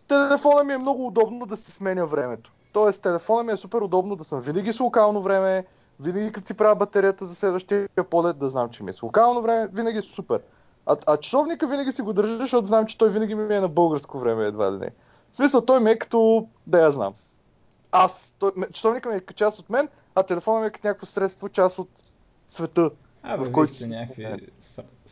телефона 0.08 0.64
ми 0.64 0.74
е 0.74 0.78
много 0.78 1.08
удобно 1.08 1.46
да 1.46 1.58
се 1.58 1.72
сменя 1.72 2.08
времето. 2.08 2.52
Тоест, 2.72 3.02
телефона 3.02 3.44
ми 3.44 3.52
е 3.52 3.58
супер 3.58 3.82
удобно 3.82 4.16
да 4.16 4.24
съм 4.24 4.42
винаги 4.42 4.74
с 4.74 4.80
локално 4.80 5.22
време, 5.22 5.66
винаги 6.00 6.32
като 6.32 6.48
си 6.48 6.54
правя 6.54 6.76
батерията 6.76 7.26
за 7.26 7.36
следващия 7.36 7.88
полет, 8.10 8.38
да 8.38 8.50
знам, 8.50 8.70
че 8.70 8.84
ми 8.84 8.90
е 8.90 8.94
с 8.94 9.04
локално 9.04 9.42
време, 9.42 9.68
винаги 9.74 9.98
е 9.98 10.02
супер. 10.02 10.42
А, 10.86 10.98
а 11.08 11.18
часовника 11.18 11.68
винаги 11.68 11.92
си 11.92 12.02
го 12.02 12.14
държа, 12.14 12.38
защото 12.38 12.68
знам, 12.68 12.86
че 12.86 12.98
той 12.98 13.10
винаги 13.10 13.36
ми 13.36 13.56
е 13.56 13.60
на 13.60 13.68
българско 13.68 14.20
време, 14.20 14.46
едва 14.46 14.72
ли 14.72 14.78
не. 14.78 14.90
В 15.32 15.36
смисъл, 15.36 15.62
той 15.62 15.80
ми 15.80 15.90
е 15.90 15.98
като, 15.98 16.48
да 16.68 16.82
я 16.82 16.92
знам. 16.92 17.14
Аз, 17.92 18.34
той, 18.40 18.52
часовника 18.74 19.10
ми 19.10 19.16
е 19.16 19.34
част 19.36 19.60
от 19.60 19.70
мен, 19.70 19.90
а 20.20 20.24
телефона 20.24 20.60
ми 20.60 20.68
е 20.68 20.70
като 20.70 20.88
някакво 20.88 21.06
средство, 21.06 21.50
част 21.50 21.80
от 21.80 21.90
света. 22.48 22.92
А, 23.24 23.38
в 23.38 23.52
който 23.52 23.74
си 23.74 23.88
някакви 23.88 24.50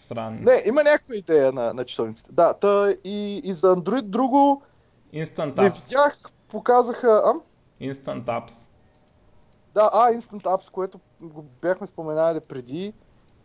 странни. 0.05 0.39
Не, 0.41 0.63
има 0.65 0.83
някаква 0.83 1.15
идея 1.15 1.51
на, 1.51 1.73
на 1.73 1.85
часовниците. 1.85 2.31
Да, 2.31 2.53
та 2.53 2.91
и, 3.03 3.41
и 3.43 3.53
за 3.53 3.75
Android 3.75 4.01
друго... 4.01 4.61
Instant 5.13 5.55
Apps. 5.55 5.63
Не 5.63 5.69
видях, 5.69 6.17
показаха... 6.47 7.21
А? 7.25 7.33
Instant 7.83 8.25
Apps. 8.25 8.51
Да, 9.73 9.89
а, 9.93 10.13
Instant 10.13 10.43
Apps, 10.43 10.71
което 10.71 10.99
го 11.21 11.41
бяхме 11.61 11.87
споменали 11.87 12.39
преди 12.39 12.93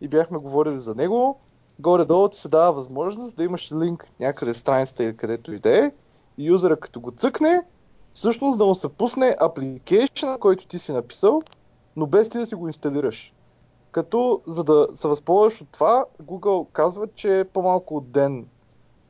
и 0.01 0.07
бяхме 0.07 0.37
говорили 0.37 0.79
за 0.79 0.95
него. 0.95 1.39
Горе-долу 1.79 2.29
ти 2.29 2.39
се 2.39 2.49
дава 2.49 2.73
възможност 2.73 3.35
да 3.35 3.43
имаш 3.43 3.71
линк 3.71 4.07
някъде 4.19 4.53
в 4.53 4.57
страницата 4.57 5.03
или 5.03 5.17
където 5.17 5.53
и 5.53 5.59
да 5.59 5.85
е. 5.85 5.91
И 6.37 6.45
юзера 6.45 6.79
като 6.79 6.99
го 7.01 7.11
цъкне, 7.11 7.61
всъщност 8.13 8.57
да 8.57 8.65
му 8.65 8.75
се 8.75 8.89
пусне 8.89 9.35
апликейшн, 9.39 10.35
който 10.39 10.67
ти 10.67 10.79
си 10.79 10.91
написал, 10.91 11.41
но 11.95 12.05
без 12.05 12.29
ти 12.29 12.37
да 12.37 12.45
си 12.45 12.55
го 12.55 12.67
инсталираш. 12.67 13.33
Като 13.91 14.41
за 14.47 14.63
да 14.63 14.87
се 14.95 15.07
възползваш 15.07 15.61
от 15.61 15.67
това, 15.71 16.05
Google 16.23 16.67
казва, 16.71 17.07
че 17.15 17.39
е 17.39 17.45
по-малко 17.45 17.97
от 17.97 18.11
ден 18.11 18.47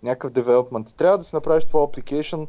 някакъв 0.03 0.31
девелопмент. 0.31 0.95
Трябва 0.95 1.17
да 1.17 1.23
си 1.23 1.35
направиш 1.35 1.65
това 1.65 1.79
application 1.79 2.47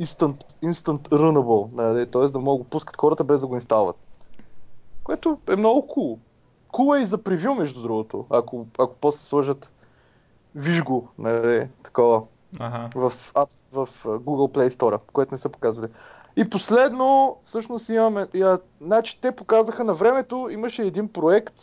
instant, 0.00 0.54
instant 0.62 1.08
runnable, 1.08 1.68
нали? 1.72 2.10
т.е. 2.10 2.24
да 2.24 2.38
могат 2.38 2.66
да 2.66 2.70
пускат 2.70 2.96
хората 2.96 3.24
без 3.24 3.40
да 3.40 3.46
го 3.46 3.54
инсталват. 3.54 3.96
Което 5.04 5.38
е 5.48 5.56
много 5.56 5.88
cool. 5.88 6.18
Cool 6.72 6.98
е 6.98 7.02
и 7.02 7.06
за 7.06 7.22
превю, 7.22 7.54
между 7.54 7.82
другото, 7.82 8.26
ако, 8.30 8.66
ако 8.78 8.94
после 9.00 9.18
сложат 9.18 9.72
виж 10.54 10.82
го, 10.82 11.08
нали, 11.18 11.68
такова, 11.84 12.22
ага. 12.60 12.90
в, 12.94 13.10
в 13.72 13.88
Google 14.04 14.54
Play 14.54 14.68
Store, 14.68 15.00
което 15.12 15.34
не 15.34 15.38
са 15.38 15.48
показали. 15.48 15.88
И 16.36 16.50
последно, 16.50 17.38
всъщност 17.44 17.88
имаме, 17.88 18.26
я, 18.34 18.58
значи 18.80 19.20
те 19.20 19.32
показаха 19.32 19.84
на 19.84 19.94
времето, 19.94 20.48
имаше 20.50 20.82
един 20.82 21.08
проект, 21.08 21.54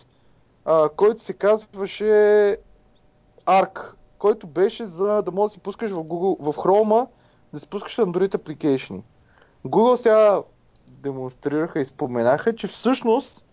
а, 0.65 0.89
който 0.89 1.23
се 1.23 1.33
казваше 1.33 2.57
ARC, 3.45 3.91
който 4.17 4.47
беше 4.47 4.85
за 4.85 5.21
да 5.21 5.31
можеш 5.31 5.51
да 5.51 5.53
си 5.53 5.59
пускаш 5.59 5.91
в, 5.91 5.95
Google, 5.95 6.51
в 6.51 6.55
Chrome 6.55 7.07
да 7.53 7.59
си 7.59 7.67
пускаш 7.67 7.97
Android 7.97 8.35
application. 8.35 9.01
Google 9.65 9.95
сега 9.95 10.41
демонстрираха 10.87 11.79
и 11.79 11.85
споменаха, 11.85 12.55
че 12.55 12.67
всъщност 12.67 13.45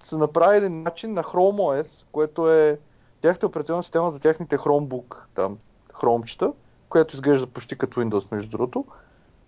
са 0.00 0.18
направили 0.18 0.68
начин 0.68 1.14
на 1.14 1.22
Chrome 1.22 1.82
OS, 1.82 2.04
което 2.12 2.50
е 2.50 2.78
тяхната 3.20 3.46
операционна 3.46 3.82
система 3.82 4.10
за 4.10 4.20
тяхните 4.20 4.58
Chromebook, 4.58 5.16
там, 5.34 5.58
хромчета, 5.94 6.52
която 6.92 7.16
изглежда 7.16 7.46
почти 7.46 7.78
като 7.78 8.00
Windows, 8.00 8.34
между 8.34 8.50
другото, 8.50 8.84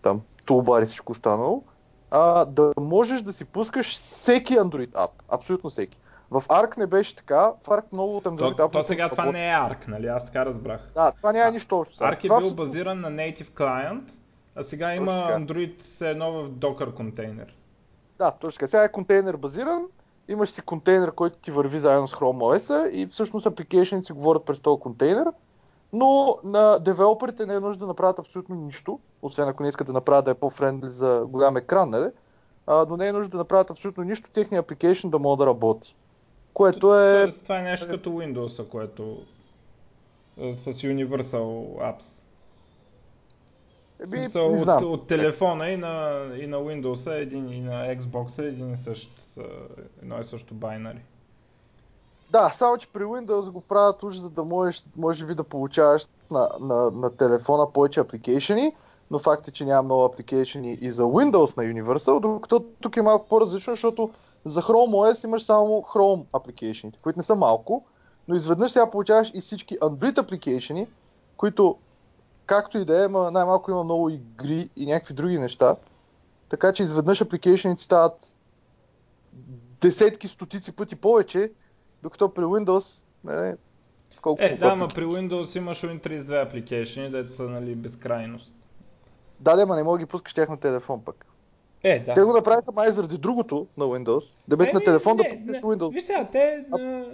там, 0.03 0.21
тулбар 0.45 0.83
и 0.83 0.87
всичко 0.87 1.13
останало, 1.13 1.63
а, 2.11 2.45
да 2.45 2.73
можеш 2.81 3.23
да 3.23 3.33
си 3.33 3.45
пускаш 3.45 3.99
всеки 3.99 4.55
Android 4.55 4.91
ап, 4.95 5.11
абсолютно 5.29 5.71
всеки. 5.71 5.99
В 6.31 6.43
Arc 6.49 6.79
не 6.79 6.87
беше 6.87 7.17
така, 7.17 7.53
в 7.63 7.67
Arc 7.67 7.85
много 7.93 8.17
от 8.17 8.25
Android 8.25 8.57
то, 8.57 8.69
то 8.69 8.85
сега 8.85 9.09
това 9.09 9.33
не 9.33 9.51
е 9.51 9.53
Arc, 9.53 9.89
нали? 9.89 10.07
Аз 10.07 10.25
така 10.25 10.47
разбрах. 10.47 10.81
Да, 10.95 11.13
това 11.13 11.33
няма 11.33 11.51
нищо 11.51 11.79
общо. 11.79 12.05
Arc 12.05 12.19
е 12.19 12.23
това 12.23 12.39
бил 12.39 12.47
всъщност... 12.47 12.69
базиран 12.73 13.01
на 13.01 13.11
Native 13.11 13.51
Client, 13.51 14.03
а 14.57 14.65
сега 14.65 14.95
има 14.95 15.13
Android 15.13 15.75
все 15.95 16.11
едно 16.11 16.33
в 16.33 16.51
Docker 16.51 16.95
контейнер. 16.95 17.55
Да, 18.19 18.31
точно 18.31 18.59
така. 18.59 18.71
Сега 18.71 18.85
е 18.85 18.93
контейнер 18.93 19.37
базиран, 19.37 19.83
имаш 20.29 20.49
си 20.49 20.63
контейнер, 20.63 21.13
който 21.13 21.39
ти 21.39 21.51
върви 21.51 21.79
заедно 21.79 22.09
с 22.09 22.15
Chrome 22.15 22.59
OS 22.59 22.91
и 22.91 23.07
всъщност 23.07 23.47
application 23.47 24.07
си 24.07 24.13
говорят 24.13 24.45
през 24.45 24.61
този 24.61 24.81
контейнер 24.81 25.27
но 25.95 26.39
на 26.45 26.79
девелоперите 26.79 27.47
не 27.47 27.55
е 27.55 27.61
нужда 27.61 27.81
да 27.81 27.87
направят 27.87 28.19
абсолютно 28.19 28.55
нищо, 28.55 29.01
освен 29.23 29.49
ако 29.49 29.63
не 29.63 29.69
искат 29.69 29.87
да 29.87 29.93
направят 29.93 30.25
да 30.25 30.31
е 30.31 30.35
по-френдли 30.35 30.89
за 30.89 31.25
голям 31.29 31.57
екран, 31.57 31.91
нали? 31.91 32.11
А, 32.67 32.87
но 32.89 32.97
не 32.97 33.09
е 33.09 33.13
нужда 33.13 33.31
да 33.31 33.37
направят 33.37 33.71
абсолютно 33.71 34.05
нищо, 34.05 34.31
техния 34.31 34.63
application 34.63 35.11
да 35.11 35.19
може 35.19 35.39
да 35.39 35.47
работи. 35.47 35.97
Което 36.55 36.99
е... 36.99 37.33
Това 37.43 37.59
е 37.59 37.63
нещо 37.63 37.89
като 37.89 38.11
Windows, 38.11 38.69
което 38.69 39.23
с 40.37 40.67
Universal 40.67 41.79
Apps. 41.79 42.03
Еби, 44.01 44.29
не 44.35 44.41
от, 44.41 44.59
знам. 44.59 44.85
От, 44.85 45.01
от 45.01 45.07
телефона 45.07 45.71
и 45.71 45.77
на, 45.77 46.25
и 46.37 46.47
на 46.47 46.57
Windows, 46.57 47.11
един, 47.11 47.53
и 47.53 47.61
на 47.61 47.85
Xbox 47.85 48.39
един 48.39 48.75
и 48.75 48.77
същ, 48.85 49.11
едно 50.03 50.21
и 50.21 50.25
също 50.25 50.55
байнари. 50.55 51.01
Да, 52.35 52.55
само 52.59 52.79
че 52.79 52.89
при 52.89 53.05
Windows 53.05 53.51
го 53.51 53.61
правят 53.61 54.03
уж, 54.03 54.17
за 54.17 54.31
да 54.31 54.45
можеш, 54.45 54.85
може 54.97 55.27
би 55.27 55.35
да 55.35 55.45
получаваш 55.45 56.07
на, 56.31 56.49
на, 56.61 56.91
на 56.91 57.17
телефона 57.17 57.73
повече 57.73 58.01
апликейшени, 58.01 58.75
но 59.11 59.19
факт 59.19 59.49
е, 59.49 59.51
че 59.51 59.65
няма 59.65 59.83
много 59.83 60.05
апликейшени 60.05 60.79
и 60.81 60.91
за 60.91 61.03
Windows 61.03 61.57
на 61.57 61.63
Universal, 61.63 62.21
докато 62.21 62.61
тук 62.81 62.97
е 62.97 63.03
малко 63.03 63.29
по-различно, 63.29 63.73
защото 63.73 64.11
за 64.45 64.63
Chrome 64.63 64.91
OS 64.91 65.25
имаш 65.25 65.45
само 65.45 65.83
Chrome 65.83 66.27
апликейшените, 66.33 66.99
които 67.03 67.19
не 67.19 67.23
са 67.23 67.35
малко, 67.35 67.85
но 68.29 68.35
изведнъж 68.35 68.73
сега 68.73 68.91
получаваш 68.91 69.31
и 69.35 69.41
всички 69.41 69.79
Android 69.79 70.19
апликейшени, 70.19 70.87
които 71.37 71.77
както 72.47 72.79
и 72.79 72.85
да 72.85 73.05
е, 73.05 73.09
най-малко 73.09 73.71
има 73.71 73.85
много 73.85 74.09
игри 74.09 74.71
и 74.77 74.87
някакви 74.87 75.15
други 75.15 75.39
неща. 75.39 75.77
Така 76.49 76.73
че 76.73 76.83
изведнъж 76.83 77.21
апликейшените 77.21 77.83
стават 77.83 78.37
десетки, 79.81 80.29
стотици 80.29 80.73
пъти 80.73 80.97
повече 80.97 81.53
докато 82.05 82.35
при 82.35 82.43
Windows, 82.43 83.03
не, 83.25 83.57
колко 84.23 84.43
Е, 84.43 84.57
да, 84.57 84.77
ма 84.77 84.89
при 84.89 85.05
Windows 85.05 85.57
имаш 85.57 85.83
Win32 85.83 86.53
application, 86.53 87.11
дето 87.11 87.37
са 87.37 87.43
нали, 87.43 87.75
безкрайност. 87.75 88.53
Да, 89.41 89.57
да, 89.57 89.67
ма 89.67 89.77
не 89.77 89.83
мога 89.83 89.99
ги 89.99 90.07
пускаш 90.07 90.35
тях 90.35 90.49
на 90.49 90.61
телефон 90.61 91.05
пък. 91.05 91.27
Е, 91.83 92.05
да. 92.07 92.15
Те 92.15 92.23
го 92.23 92.33
направиха 92.33 92.73
май 92.73 92.91
заради 92.91 93.19
другото 93.19 93.67
на 93.77 93.85
Windows. 93.85 94.37
Да 94.49 94.57
бе 94.57 94.73
на 94.73 94.81
телефон 94.81 95.17
не, 95.17 95.23
да 95.23 95.31
пускаш 95.31 95.63
не, 95.63 95.69
Windows. 95.69 95.93
Виж 95.93 96.05
сега, 96.05 96.29
те... 96.33 96.65
А... 96.73 97.05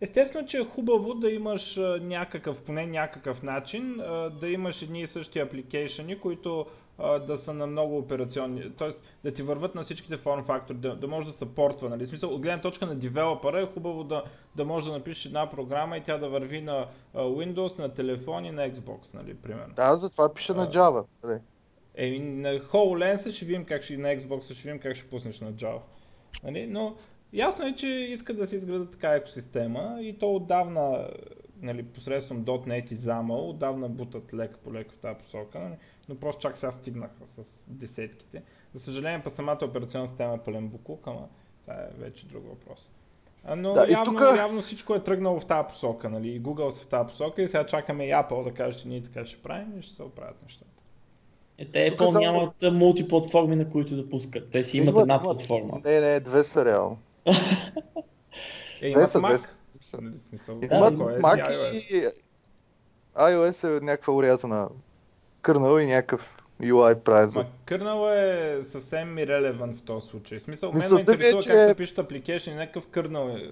Естествено, 0.00 0.46
че 0.46 0.58
е 0.58 0.64
хубаво 0.64 1.14
да 1.14 1.30
имаш 1.30 1.78
някакъв, 2.00 2.56
поне 2.56 2.86
някакъв 2.86 3.42
начин, 3.42 3.96
да 4.40 4.48
имаш 4.48 4.82
едни 4.82 5.02
и 5.02 5.06
същи 5.06 5.38
апликейшени, 5.38 6.20
които 6.20 6.66
да 6.98 7.38
са 7.38 7.54
на 7.54 7.66
много 7.66 7.98
операционни, 7.98 8.72
т.е. 8.78 8.88
да 9.24 9.34
ти 9.34 9.42
върват 9.42 9.74
на 9.74 9.84
всичките 9.84 10.16
форм 10.16 10.44
фактори, 10.44 10.76
да, 10.78 10.96
да 10.96 11.08
може 11.08 11.26
да 11.26 11.32
съпортва. 11.32 11.88
Нали? 11.88 12.06
В 12.06 12.08
смисъл, 12.08 12.34
от 12.34 12.40
гледна 12.40 12.60
точка 12.60 12.86
на 12.86 12.94
девелопера 12.94 13.60
е 13.60 13.66
хубаво 13.66 14.04
да, 14.04 14.24
да 14.56 14.64
може 14.64 14.86
да 14.86 14.92
напишеш 14.92 15.26
една 15.26 15.50
програма 15.50 15.96
и 15.96 16.02
тя 16.04 16.18
да 16.18 16.28
върви 16.28 16.60
на 16.60 16.86
Windows, 17.14 17.78
на 17.78 17.94
телефон 17.94 18.44
и 18.44 18.50
на 18.50 18.70
Xbox, 18.70 19.14
нали, 19.14 19.34
примерно. 19.34 19.74
Да, 19.74 19.96
затова 19.96 20.34
пиша 20.34 20.54
на 20.54 20.66
Java. 20.66 21.04
Нали? 21.24 21.38
Еми, 21.94 22.18
на 22.18 22.60
HoloLens 22.60 23.32
ще 23.32 23.44
видим 23.44 23.64
как 23.64 23.82
ще, 23.82 23.96
на 23.96 24.08
Xbox 24.08 24.44
ще 24.44 24.54
видим 24.54 24.78
как 24.78 24.96
ще 24.96 25.08
пуснеш 25.08 25.40
на 25.40 25.52
Java. 25.52 25.80
Нали? 26.44 26.66
Но 26.66 26.94
ясно 27.32 27.66
е, 27.66 27.74
че 27.74 27.86
искат 27.88 28.36
да 28.36 28.46
се 28.46 28.56
изградат 28.56 28.90
така 28.90 29.08
екосистема 29.08 29.98
и 30.00 30.18
то 30.18 30.34
отдавна 30.34 31.08
нали, 31.62 31.82
посредством 31.82 32.44
.NET 32.44 32.92
и 32.92 32.98
XAML, 32.98 33.50
отдавна 33.50 33.88
бутат 33.88 34.34
лек 34.34 34.58
по 34.64 34.74
лек 34.74 34.92
в 34.92 34.96
тази 34.98 35.18
посока. 35.18 35.58
Нали? 35.58 35.74
но 36.08 36.14
просто 36.14 36.40
чак 36.40 36.56
сега 36.58 36.72
стигнаха 36.80 37.24
с 37.36 37.42
десетките. 37.66 38.42
За 38.74 38.80
съжаление, 38.80 39.22
по 39.24 39.30
самата 39.30 39.58
операционна 39.62 40.08
система 40.08 40.34
е 40.34 40.38
пълен 40.38 40.68
буклук, 40.68 41.06
ама 41.06 41.28
това 41.66 41.80
е 41.80 41.88
вече 41.98 42.26
друг 42.26 42.44
въпрос. 42.48 42.88
Но 43.56 43.72
да, 43.72 43.86
явно, 43.90 44.12
тука... 44.12 44.36
явно 44.36 44.62
всичко 44.62 44.94
е 44.94 45.04
тръгнало 45.04 45.40
в 45.40 45.46
тази 45.46 45.68
посока, 45.68 46.08
нали? 46.08 46.28
И 46.28 46.42
Google 46.42 46.78
са 46.78 46.84
в 46.84 46.86
тази 46.86 47.08
посока 47.08 47.42
и 47.42 47.46
сега 47.46 47.66
чакаме 47.66 48.06
и 48.06 48.10
Apple 48.10 48.44
да 48.44 48.54
каже, 48.54 48.78
че 48.78 48.88
ние 48.88 49.02
така 49.02 49.26
ще 49.26 49.42
правим 49.42 49.78
и 49.78 49.82
ще 49.82 49.96
се 49.96 50.02
оправят 50.02 50.42
нещата. 50.42 50.70
Е, 51.58 51.64
те 51.64 51.96
Apple 51.96 52.06
само... 52.06 52.20
нямат 52.20 52.54
мултиплатформи, 52.72 53.56
на 53.56 53.70
които 53.70 53.96
да 53.96 54.10
пускат. 54.10 54.50
Те 54.50 54.62
си 54.62 54.78
имат 54.78 54.94
има, 54.94 55.00
една 55.00 55.22
платформа. 55.22 55.80
Не, 55.84 56.00
не, 56.00 56.20
две 56.20 56.44
са 56.44 56.64
реално. 56.64 56.98
е, 58.82 58.88
имат 58.88 59.10
са, 59.10 59.18
Mac. 59.18 59.36
Са. 59.36 59.54
Имат 60.62 60.94
Mac 60.94 61.72
и 61.72 62.08
iOS 63.16 63.76
е 63.76 63.84
някаква 63.84 64.14
урязана 64.14 64.68
кърнал 65.42 65.78
и 65.78 65.86
някакъв 65.86 66.36
UI. 66.62 67.36
Ма 67.36 67.46
кърнал 67.64 68.10
е 68.10 68.60
съвсем 68.72 69.16
irrelevant 69.16 69.76
в 69.76 69.82
този 69.82 70.08
случай. 70.08 70.38
В 70.38 70.42
смисъл, 70.42 70.72
мен 70.72 70.88
ме 70.92 70.96
е, 70.96 71.00
интересува 71.00 71.42
че- 71.42 71.48
как 71.50 71.68
се 71.68 71.74
пишат 71.74 71.96
application 71.96 72.50
и 72.50 72.54
някакъв 72.54 72.86
кърнал 72.86 73.28
е 73.28 73.50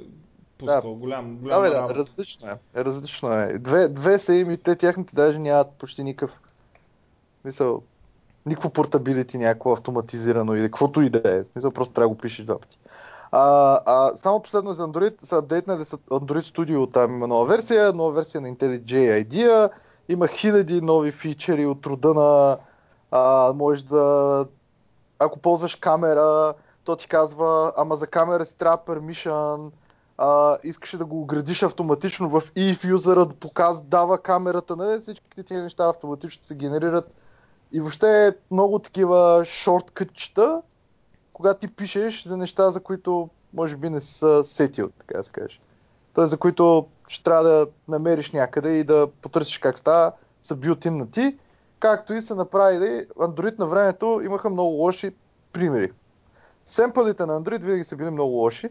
пускал. 0.59 0.95
Голям, 0.95 1.37
голям 1.37 1.63
Да, 1.63 1.69
бе, 1.69 1.77
да, 1.77 1.95
различно 1.95 2.49
е. 2.49 2.59
Различно 2.77 3.33
е. 3.33 3.59
Две, 3.59 3.89
две 3.89 4.19
са 4.19 4.35
им 4.35 4.51
и 4.51 4.57
те 4.57 4.77
тяхните 4.77 5.15
даже 5.15 5.39
нямат 5.39 5.71
почти 5.71 6.03
никакъв 6.05 6.41
мисъл, 7.45 7.83
никакво 8.47 8.71
портабилити, 8.71 9.39
някакво 9.39 9.73
автоматизирано 9.73 10.55
или 10.55 10.63
каквото 10.63 11.03
и 11.03 11.11
да 11.11 11.23
е. 11.25 11.43
В 11.43 11.47
Смисъл, 11.47 11.71
просто 11.71 11.95
трябва 11.95 12.09
да 12.09 12.15
го 12.15 12.21
пишеш 12.21 12.45
два 12.45 12.59
пъти. 12.59 12.79
А, 13.39 13.81
а, 13.87 14.17
само 14.17 14.43
последно 14.43 14.75
за 14.75 14.83
Android 14.83 15.25
са 15.25 15.37
апдейтнали 15.37 15.85
с 15.85 15.97
Android 15.97 16.57
Studio, 16.57 16.93
там 16.93 17.15
има 17.15 17.27
нова 17.27 17.47
версия, 17.47 17.93
нова 17.93 18.13
версия 18.13 18.41
на 18.41 18.49
IntelliJ 18.49 19.25
IDEA, 19.25 19.71
има 20.09 20.27
хиляди 20.27 20.81
нови 20.81 21.13
фичери 21.13 21.67
от 21.67 21.87
рода 21.87 22.15
на 22.15 22.59
а, 23.11 23.53
може 23.55 23.85
да 23.85 24.47
ако 25.19 25.39
ползваш 25.39 25.75
камера, 25.75 26.55
то 26.85 26.97
ти 26.97 27.09
казва, 27.09 27.73
ама 27.77 27.97
за 27.97 28.07
камера 28.07 28.45
си 28.45 28.57
трябва 28.57 28.79
permission, 28.79 29.73
а, 30.19 30.59
искаш 30.63 30.97
да 30.97 31.05
го 31.05 31.21
оградиш 31.21 31.63
автоматично 31.63 32.29
в 32.29 32.41
if 32.41 32.89
юзера 32.89 33.29
показ, 33.29 33.83
дава 33.83 34.19
камерата, 34.19 34.77
нали? 34.77 35.01
всичките 35.01 35.43
тези 35.43 35.63
неща 35.63 35.89
автоматично 35.89 36.45
се 36.45 36.55
генерират. 36.55 37.15
И 37.73 37.81
въобще 37.81 38.37
много 38.51 38.79
такива 38.79 39.43
шорткътчета, 39.45 40.63
когато 41.37 41.61
ти 41.61 41.69
пишеш 41.69 42.27
за 42.27 42.37
неща, 42.37 42.71
за 42.71 42.81
които 42.81 43.29
може 43.55 43.77
би 43.77 43.91
не 43.91 44.01
са 44.01 44.45
сетил, 44.45 44.91
така 44.99 45.17
да 45.19 45.25
се 45.25 45.33
каже. 45.33 45.61
Тоест, 46.13 46.31
за 46.31 46.39
които 46.39 46.87
ще 47.09 47.25
трябва 47.25 47.45
да 47.45 47.67
намериш 47.89 48.31
някъде 48.31 48.73
и 48.73 48.85
да 48.85 49.09
потърсиш 49.23 49.59
как 49.59 49.79
става, 49.79 50.13
са 50.43 50.57
билтиннати. 50.57 51.39
Както 51.79 52.15
и 52.15 52.23
са 52.23 52.35
направили, 52.35 53.07
Android 53.09 53.59
на 53.59 53.67
времето 53.67 54.21
имаха 54.25 54.51
много 54.51 54.71
лоши 54.71 55.15
примери. 55.53 55.93
Семпълите 56.67 57.27
на 57.27 57.41
Android 57.41 57.61
винаги 57.61 57.85
са 57.85 57.97
били 57.97 58.11
много 58.11 58.33
лоши. 58.33 58.69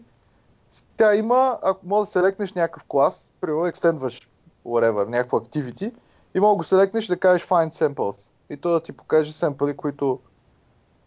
Тя 0.98 1.16
има, 1.16 1.60
ако 1.64 1.88
може 1.88 2.08
да 2.08 2.12
селекнеш 2.12 2.54
някакъв 2.54 2.84
клас, 2.88 3.32
примерно 3.42 3.66
екстендваш 3.66 4.30
whatever, 4.66 5.08
някакво 5.08 5.40
activity, 5.40 5.94
и 6.36 6.40
мога 6.40 6.52
да 6.52 6.58
го 6.58 6.64
селекнеш 6.64 7.06
и 7.06 7.08
да 7.08 7.18
кажеш 7.18 7.48
find 7.48 7.74
samples. 7.74 8.30
И 8.50 8.58
то 8.58 8.70
да 8.70 8.80
ти 8.80 8.92
покаже 8.92 9.34
семпли, 9.34 9.78
които 9.78 10.20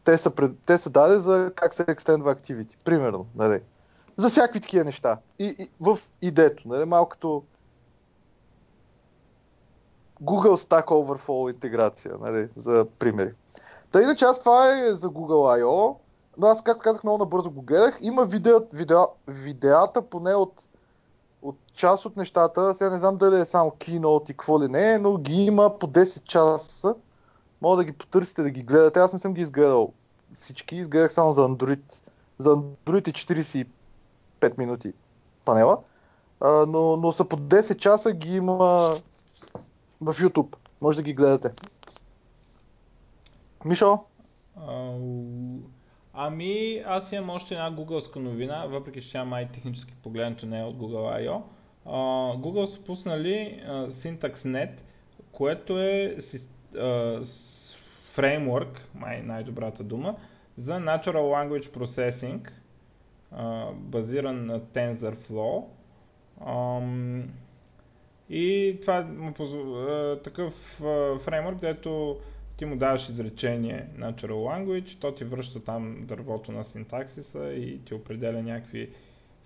те 0.09 0.19
са, 0.19 0.31
пред... 0.31 0.53
те 0.67 0.79
са 0.79 0.91
даде 0.91 1.19
за 1.19 1.53
как 1.55 1.75
се 1.75 1.85
екстендва 1.89 2.35
activity. 2.35 2.77
Примерно, 2.85 3.27
нали? 3.35 3.61
За 4.17 4.31
всякакви 4.31 4.61
такива 4.61 4.85
неща. 4.85 5.19
И, 5.39 5.45
и 5.59 5.71
в 5.81 5.99
идето, 6.23 6.69
нали? 6.69 6.85
Малко 6.85 7.09
като 7.09 7.43
Google 10.23 10.57
Stack 10.57 10.85
Overflow 10.85 11.55
интеграция, 11.55 12.15
нали? 12.21 12.49
За 12.57 12.87
примери. 12.99 13.33
Та 13.91 14.03
иначе 14.03 14.25
аз 14.25 14.41
това 14.41 14.79
е 14.79 14.93
за 14.93 15.09
Google 15.09 15.61
I.O. 15.61 15.97
Но 16.39 16.47
аз, 16.47 16.63
както 16.63 16.83
казах, 16.83 17.05
много 17.05 17.19
набързо 17.19 17.51
го 17.51 17.63
гледах. 17.63 17.99
Има 18.01 18.25
видео, 18.25 18.59
видео, 18.73 19.03
видеята 19.27 20.03
поне 20.03 20.35
от, 20.35 20.63
от 21.43 21.57
част 21.75 22.05
от 22.05 22.17
нещата. 22.17 22.75
Сега 22.75 22.91
не 22.91 22.99
знам 22.99 23.17
дали 23.17 23.41
е 23.41 23.45
само 23.45 23.71
Keynote 23.71 24.31
и 24.31 24.33
какво 24.33 24.63
ли 24.63 24.69
не, 24.69 24.93
е, 24.93 24.99
но 24.99 25.19
ги 25.19 25.45
има 25.45 25.79
по 25.79 25.87
10 25.87 26.23
часа. 26.23 26.95
Мога 27.63 27.77
да 27.77 27.85
ги 27.85 27.93
потърсите, 27.93 28.43
да 28.43 28.51
ги 28.51 28.63
гледате. 28.63 29.01
Аз 29.01 29.13
не 29.13 29.19
съм 29.19 29.35
ги 29.35 29.43
изгледал 29.43 29.93
всички. 30.35 30.77
Изгледах 30.77 31.13
само 31.13 31.33
за 31.33 31.41
Android. 31.41 32.03
За 32.39 32.51
Android 32.51 33.09
е 33.09 33.13
45 34.43 34.59
минути 34.59 34.93
панела. 35.45 35.79
А, 36.41 36.67
но, 36.67 36.97
но 36.97 37.13
са 37.13 37.25
по 37.25 37.37
10 37.37 37.77
часа 37.77 38.13
ги 38.13 38.37
има 38.37 38.55
в 40.01 40.15
YouTube. 40.15 40.57
Може 40.81 40.97
да 40.97 41.03
ги 41.03 41.15
гледате. 41.15 41.51
Мишо? 43.65 43.99
Ами, 46.13 46.83
аз 46.87 47.13
имам 47.13 47.31
още 47.31 47.55
една 47.55 47.71
гугълска 47.71 48.19
новина, 48.21 48.67
въпреки 48.67 49.03
че 49.03 49.13
тя 49.13 49.25
май 49.25 49.49
технически 49.55 49.93
погледнато 50.03 50.47
не 50.47 50.61
е 50.61 50.65
от 50.65 50.77
Google 50.77 51.27
I.O. 51.27 51.43
Google 52.37 52.75
са 52.75 52.81
пуснали 52.81 53.63
а, 53.67 53.89
SyntaxNet, 53.91 54.71
което 55.33 55.81
е 55.81 56.17
си- 56.21 56.43
фреймворк, 58.19 58.89
май 58.95 59.23
най-добрата 59.23 59.85
дума, 59.85 60.17
за 60.57 60.73
Natural 60.73 61.13
Language 61.13 61.69
Processing, 61.69 62.51
базиран 63.75 64.47
на 64.47 64.61
TensorFlow. 64.61 65.65
Ам, 66.47 67.29
и 68.31 68.77
това 68.81 69.07
позв... 69.37 69.57
такъв 70.25 70.55
фреймворк, 71.25 71.61
където 71.61 72.19
ти 72.57 72.65
му 72.65 72.77
даваш 72.77 73.09
изречение 73.09 73.87
Natural 73.99 74.33
Language, 74.33 75.01
то 75.01 75.15
ти 75.15 75.25
връща 75.25 75.65
там 75.65 75.97
дървото 76.01 76.53
на 76.53 76.65
синтаксиса 76.65 77.53
и 77.53 77.79
ти 77.85 77.95
определя 77.95 78.43
някакви 78.43 78.91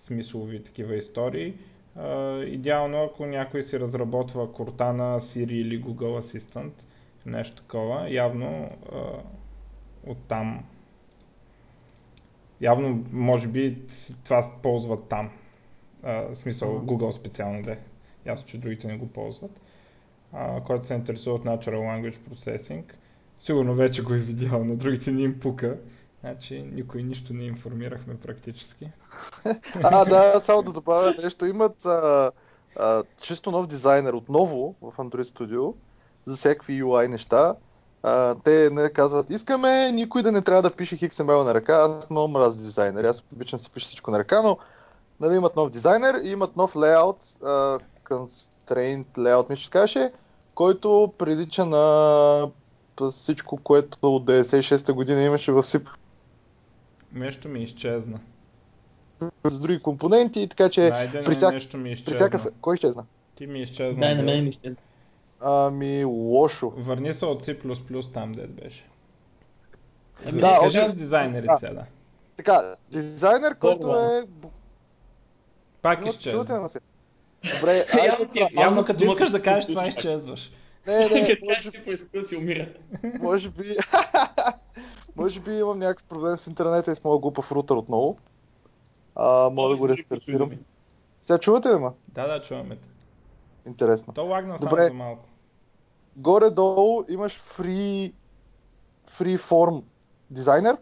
смислови 0.07 0.65
такива 0.65 0.97
истории. 0.97 1.55
Идеално, 2.47 3.03
ако 3.05 3.27
някой 3.27 3.63
си 3.63 3.81
разработва 3.81 4.47
Cortana, 4.47 5.21
Siri 5.21 5.53
или 5.53 5.83
Google 5.83 6.21
Assistant, 6.21 6.73
нещо 7.27 7.63
такова, 7.63 8.11
явно 8.11 8.71
а, 8.93 9.01
оттам 10.07 10.65
явно, 12.63 13.05
може 13.13 13.47
би, 13.49 13.79
това 14.25 14.51
ползват 14.63 15.09
там. 15.09 15.31
А, 16.03 16.13
в 16.13 16.37
смисъл. 16.37 16.69
Google 16.69 17.11
специално 17.11 17.63
да 17.63 17.73
е. 17.73 17.79
Ясно, 18.27 18.47
че 18.47 18.59
другите 18.59 18.87
не 18.87 18.97
го 18.97 19.09
ползват. 19.09 19.61
А, 20.33 20.61
който 20.61 20.87
се 20.87 20.95
интересува 20.95 21.37
от 21.37 21.45
Natural 21.45 21.79
Language 21.79 22.19
Processing. 22.19 22.83
Сигурно 23.41 23.75
вече 23.75 24.03
го 24.03 24.15
е 24.15 24.19
видял, 24.19 24.65
на 24.65 24.77
другите 24.77 25.11
не 25.11 25.23
им 25.23 25.41
пука. 25.41 25.79
Значи 26.21 26.63
никой 26.73 27.03
нищо 27.03 27.35
не 27.35 27.45
информирахме 27.45 28.21
практически. 28.21 28.91
А, 29.83 30.05
да, 30.05 30.41
само 30.41 30.63
да 30.63 30.73
добавя 30.73 31.15
нещо. 31.23 31.47
Имат 31.47 31.87
а, 31.87 32.31
а, 32.77 33.03
чисто 33.21 33.51
нов 33.51 33.67
дизайнер 33.67 34.13
отново 34.13 34.75
в 34.83 34.93
Android 34.97 35.23
Studio 35.23 35.75
за 36.27 36.37
всякакви 36.37 36.83
UI 36.83 37.09
неща. 37.09 37.55
А, 38.03 38.35
те 38.35 38.71
не 38.73 38.91
казват, 38.91 39.31
искаме 39.31 39.93
никой 39.93 40.23
да 40.23 40.33
не 40.33 40.43
трябва 40.43 40.63
да 40.63 40.71
пише 40.71 40.97
XML 40.97 41.45
на 41.45 41.55
ръка. 41.55 41.75
Аз 41.75 42.11
много 42.11 42.29
мразя 42.29 42.57
дизайнер. 42.57 43.05
Аз 43.05 43.23
обичам 43.33 43.57
да 43.57 43.63
си 43.63 43.71
пиша 43.71 43.87
всичко 43.87 44.11
на 44.11 44.19
ръка, 44.19 44.43
но 44.43 44.59
нали, 45.21 45.37
имат 45.37 45.57
нов 45.57 45.71
дизайнер 45.71 46.15
и 46.25 46.29
имат 46.29 46.57
нов 46.57 46.77
лейаут, 46.77 47.19
а, 47.45 47.79
constraint 48.05 49.07
layout, 49.17 49.57
че 49.57 49.65
се 49.65 49.71
казваше, 49.71 50.13
който 50.55 51.13
прилича 51.19 51.65
на 51.65 52.51
всичко, 53.11 53.57
което 53.57 53.99
от 54.03 54.25
96-та 54.25 54.93
година 54.93 55.23
имаше 55.23 55.53
в 55.53 55.63
SIP 55.63 55.89
Нещо 57.13 57.49
ми 57.49 57.63
изчезна. 57.63 58.21
с 59.45 59.59
други 59.59 59.79
компоненти, 59.79 60.49
така 60.49 60.69
че 60.69 60.91
Найдене 60.91 61.25
при, 61.25 61.35
всяк... 61.35 61.53
нещо 61.53 61.77
ми 61.77 61.85
при 61.85 61.93
изчезна. 61.93 62.15
всякакъв... 62.15 62.53
Кой 62.61 62.75
изчезна? 62.75 63.05
Ти 63.35 63.47
ми 63.47 63.63
изчезна. 63.63 64.01
Дай 64.01 64.15
на 64.15 64.23
мен 64.23 64.45
ми 64.45 64.53
ще. 64.53 64.71
Ами, 65.45 66.05
лошо. 66.05 66.73
Върни 66.77 67.15
се 67.15 67.27
от 67.27 67.47
C++ 67.47 68.13
там, 68.13 68.33
дед 68.33 68.51
беше. 68.51 68.85
Ами, 70.27 70.41
Да, 70.41 70.51
да, 70.51 70.61
кажи 70.61 70.91
с 70.91 70.95
дизайнерите 70.95 71.53
сега, 71.61 71.73
да. 71.73 71.85
Така, 72.37 72.77
дизайнер, 72.91 73.59
който 73.59 73.95
е... 73.97 74.27
Пак 75.83 76.01
се? 76.21 76.81
Добре, 77.55 77.87
Явно 78.07 78.29
ти 78.33 78.39
е 78.39 78.49
Явно 78.53 78.85
като 78.85 79.05
искаш 79.05 79.31
да 79.31 79.43
кажеш 79.43 79.67
това, 79.67 79.87
изчезваш. 79.89 80.51
не, 80.87 81.09
не, 81.09 81.27
Като 81.27 81.47
кажеш 81.55 81.73
си 81.73 81.85
поиска 81.85 82.23
си 82.23 82.37
умира. 82.37 82.69
може 83.21 83.51
би... 83.51 83.65
може 85.17 85.41
би 85.41 85.59
имам 85.59 85.79
някакъв 85.79 86.05
проблем 86.05 86.37
с 86.37 86.47
интернета 86.47 86.93
и 86.93 86.95
с 86.95 87.05
моя 87.05 87.19
глупав 87.19 87.53
рутер 87.53 87.75
отново. 87.75 88.17
А, 89.15 89.51
мога 89.51 89.69
да 89.69 89.77
го 89.77 89.89
рестартирам. 89.89 90.51
Сега 91.27 91.39
чувате 91.39 91.69
ли 91.69 91.75
ме? 91.75 91.89
Да, 92.09 92.27
да, 92.27 92.43
чуваме 92.43 92.77
те. 92.77 92.89
Интересно. 93.67 94.13
То 94.13 94.27
лагна 94.27 94.59
само 94.59 94.71
Добре. 94.71 94.85
за 94.85 94.95
малко. 94.95 95.25
Горе-долу 96.17 97.05
имаш 97.09 97.41
free, 97.41 98.13
free 99.11 99.39
form 99.39 99.83
дизайнер, 100.31 100.77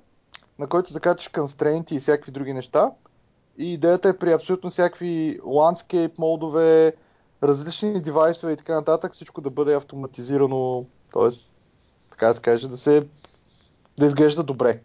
на 0.58 0.66
който 0.66 0.92
закачаш 0.92 1.30
constraint 1.30 1.92
и 1.92 2.00
всякакви 2.00 2.32
други 2.32 2.52
неща. 2.52 2.90
И 3.58 3.72
идеята 3.72 4.08
е 4.08 4.16
при 4.16 4.32
абсолютно 4.32 4.70
всякакви 4.70 5.40
landscape 5.40 6.18
модове, 6.18 6.94
различни 7.42 8.00
девайсове 8.00 8.52
и 8.52 8.56
така 8.56 8.74
нататък, 8.74 9.12
всичко 9.12 9.40
да 9.40 9.50
бъде 9.50 9.74
автоматизирано, 9.74 10.86
т.е. 11.12 11.28
така 12.10 12.26
да 12.26 12.34
се 12.34 12.42
каже, 12.42 12.68
да 12.68 12.76
се 12.76 13.06
да 13.98 14.06
изглежда 14.06 14.42
добре. 14.42 14.80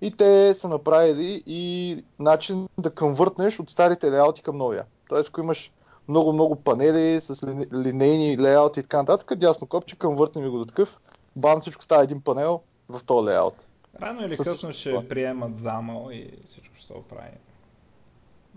И 0.00 0.16
те 0.16 0.54
са 0.54 0.68
направили 0.68 1.42
и 1.46 2.04
начин 2.18 2.68
да 2.78 2.94
конвъртнеш 2.94 3.60
от 3.60 3.70
старите 3.70 4.10
леяути 4.10 4.42
към 4.42 4.56
новия. 4.56 4.84
Тоест, 5.08 5.28
ако 5.28 5.40
имаш 5.40 5.72
много-много 6.10 6.56
панели 6.56 7.20
с 7.20 7.46
лине- 7.46 7.66
линейни 7.74 8.38
леяути 8.38 8.80
и 8.80 8.82
така 8.82 8.96
нататък, 8.96 9.34
дясно 9.36 9.66
копче, 9.66 9.98
конвъртни 9.98 10.42
ми 10.42 10.48
го 10.48 10.58
до 10.58 10.64
такъв, 10.64 11.00
бан 11.36 11.60
всичко 11.60 11.84
става 11.84 12.02
един 12.02 12.20
панел 12.20 12.60
в 12.88 13.04
този 13.04 13.28
леяут. 13.28 13.66
Рано 14.02 14.24
или 14.24 14.36
късно 14.36 14.72
ще 14.72 14.90
това. 14.90 15.08
приемат 15.08 15.58
замъл 15.60 16.08
и 16.12 16.30
всичко 16.50 16.74
ще 16.76 16.86
се 16.86 16.92
оправи. 16.92 17.30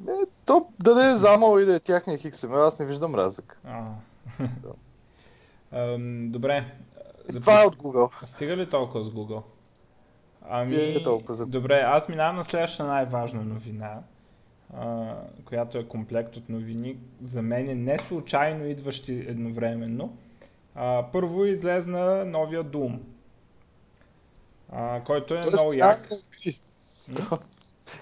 Е, 0.07 0.11
то 0.45 0.65
да 0.79 0.93
да 0.95 1.05
е 1.05 1.13
замал 1.13 1.59
и 1.59 1.65
да 1.65 1.75
е 1.75 1.79
тяхния 1.79 2.17
XML, 2.17 2.67
аз 2.67 2.79
не 2.79 2.85
виждам 2.85 3.15
разлика. 3.15 3.57
А. 3.65 3.83
Ам, 5.71 6.31
Добре. 6.31 6.65
Това 7.33 7.63
е 7.63 7.65
от 7.65 7.75
Google. 7.75 8.25
Стига 8.25 8.57
ли 8.57 8.69
толкова 8.69 9.03
с 9.03 9.07
Google? 9.07 9.41
Ами, 10.49 10.67
Стига 10.67 11.03
толкова 11.03 11.33
за... 11.33 11.45
добре, 11.45 11.79
аз 11.79 12.07
минавам 12.09 12.35
на 12.35 12.45
следващата 12.45 12.83
най-важна 12.83 13.43
новина, 13.43 13.99
която 15.45 15.77
е 15.77 15.87
комплект 15.87 16.37
от 16.37 16.49
новини, 16.49 16.97
за 17.23 17.41
мен 17.41 17.69
е 17.69 17.75
не 17.75 17.99
случайно 18.07 18.65
идващи 18.65 19.25
едновременно. 19.27 20.17
А, 20.75 21.05
първо 21.11 21.45
излезна 21.45 22.25
новия 22.25 22.63
Doom, 22.63 22.99
а, 24.71 25.03
който 25.03 25.33
е 25.33 25.41
Тоест, 25.41 25.53
много 25.53 25.73
як. 25.73 25.97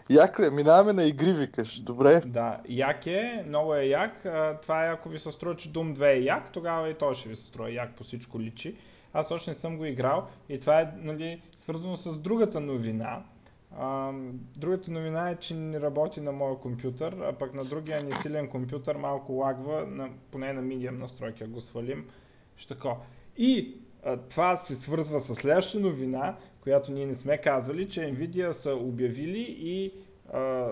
Як 0.10 0.40
ли? 0.40 0.50
Минаваме 0.50 0.94
на 0.94 1.04
игри, 1.04 1.34
викаш. 1.34 1.80
Добре. 1.80 2.22
Да, 2.26 2.60
як 2.70 3.08
е, 3.08 3.44
много 3.48 3.76
е 3.76 3.84
як. 3.84 4.26
А, 4.26 4.58
това 4.62 4.86
е 4.86 4.92
ако 4.92 5.10
ви 5.10 5.20
се 5.20 5.32
струва, 5.32 5.56
че 5.58 5.74
Doom 5.74 5.96
2 5.96 6.18
е 6.18 6.20
як, 6.20 6.52
тогава 6.52 6.90
и 6.90 6.94
той 6.94 7.16
ще 7.16 7.30
ви 7.30 7.36
се 7.36 7.46
струва 7.46 7.72
як, 7.72 7.96
по 7.96 8.04
всичко 8.04 8.42
личи. 8.42 8.76
Аз 9.14 9.32
още 9.32 9.52
не 9.52 9.56
съм 9.56 9.78
го 9.78 9.86
играл 9.86 10.28
и 10.50 10.60
това 10.60 10.82
е 10.82 10.94
нали, 10.98 11.42
свързано 11.64 11.98
с 11.98 12.18
другата 12.18 12.60
новина. 12.60 13.24
Другата 14.58 14.92
новина 14.92 15.30
е, 15.30 15.36
че 15.36 15.54
не 15.54 15.80
работи 15.80 16.22
на 16.22 16.32
моя 16.32 16.56
компютър, 16.56 17.14
а 17.14 17.34
пък 17.34 17.54
на 17.54 17.66
другия 17.66 17.98
ни 18.06 18.12
силен 18.12 18.48
компютър 18.48 18.96
малко 18.96 19.34
лагва, 19.34 19.86
на, 19.86 20.10
поне 20.32 20.54
на 20.54 20.62
medium 20.62 21.00
настройки, 21.00 21.44
го 21.44 21.62
свалим. 21.62 22.10
Ще. 22.58 22.76
И 23.38 23.76
а, 24.04 24.18
това 24.18 24.58
се 24.58 24.76
свързва 24.76 25.22
с 25.22 25.36
следващата 25.36 25.80
новина, 25.80 26.38
която 26.62 26.92
ние 26.92 27.06
не 27.06 27.16
сме 27.16 27.38
казвали, 27.38 27.90
че 27.90 28.00
Nvidia 28.00 28.52
са 28.52 28.76
обявили 28.76 29.56
и 29.60 29.94
а, 30.34 30.72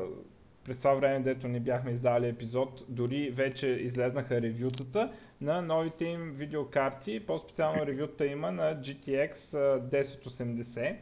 през 0.63 0.77
това 0.77 0.93
време, 0.93 1.19
дето 1.19 1.47
не 1.47 1.59
бяхме 1.59 1.91
издали 1.91 2.27
епизод, 2.27 2.83
дори 2.89 3.29
вече 3.29 3.67
излезнаха 3.67 4.41
ревютата 4.41 5.11
на 5.41 5.61
новите 5.61 6.05
им 6.05 6.31
видеокарти, 6.31 7.19
по-специално 7.19 7.85
ревюта 7.85 8.25
има 8.25 8.51
на 8.51 8.75
GTX 8.75 9.33
1080, 9.53 10.95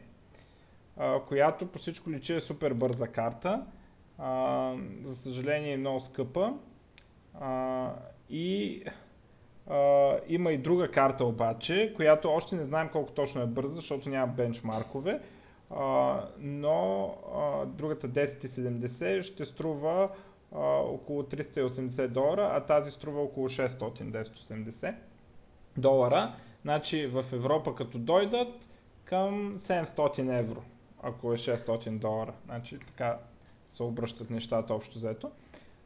а, 0.98 1.20
която 1.20 1.66
по 1.66 1.78
всичко 1.78 2.10
личи 2.10 2.34
е 2.34 2.40
супер 2.40 2.72
бърза 2.74 3.06
карта, 3.06 3.62
а, 4.18 4.74
за 5.04 5.16
съжаление 5.16 5.72
е 5.72 5.76
много 5.76 6.00
скъпа. 6.00 6.54
А, 7.40 7.92
и 8.30 8.82
Uh, 9.70 10.20
има 10.28 10.52
и 10.52 10.58
друга 10.58 10.90
карта 10.90 11.24
обаче, 11.24 11.92
която 11.96 12.30
още 12.30 12.56
не 12.56 12.64
знаем 12.64 12.88
колко 12.92 13.12
точно 13.12 13.42
е 13.42 13.46
бърза, 13.46 13.74
защото 13.74 14.08
няма 14.08 14.32
бенчмаркове, 14.32 15.20
uh, 15.70 16.20
но 16.38 16.70
uh, 17.34 17.66
другата 17.66 18.08
1070 18.08 19.22
ще 19.22 19.44
струва 19.44 20.08
около 20.52 21.22
380 21.22 22.08
долара, 22.08 22.50
а 22.52 22.60
тази 22.60 22.90
струва 22.90 23.20
около 23.20 23.48
600-1080 23.48 24.94
долара. 25.76 26.34
Значи 26.62 27.06
в 27.06 27.24
Европа 27.32 27.74
като 27.74 27.98
дойдат 27.98 28.48
към 29.04 29.60
700 29.68 30.38
евро, 30.38 30.62
ако 31.02 31.32
е 31.32 31.36
600 31.36 31.98
долара. 31.98 32.32
Значи 32.46 32.78
така 32.78 33.18
се 33.74 33.82
обръщат 33.82 34.30
нещата 34.30 34.74
общо 34.74 34.98
взето. 34.98 35.30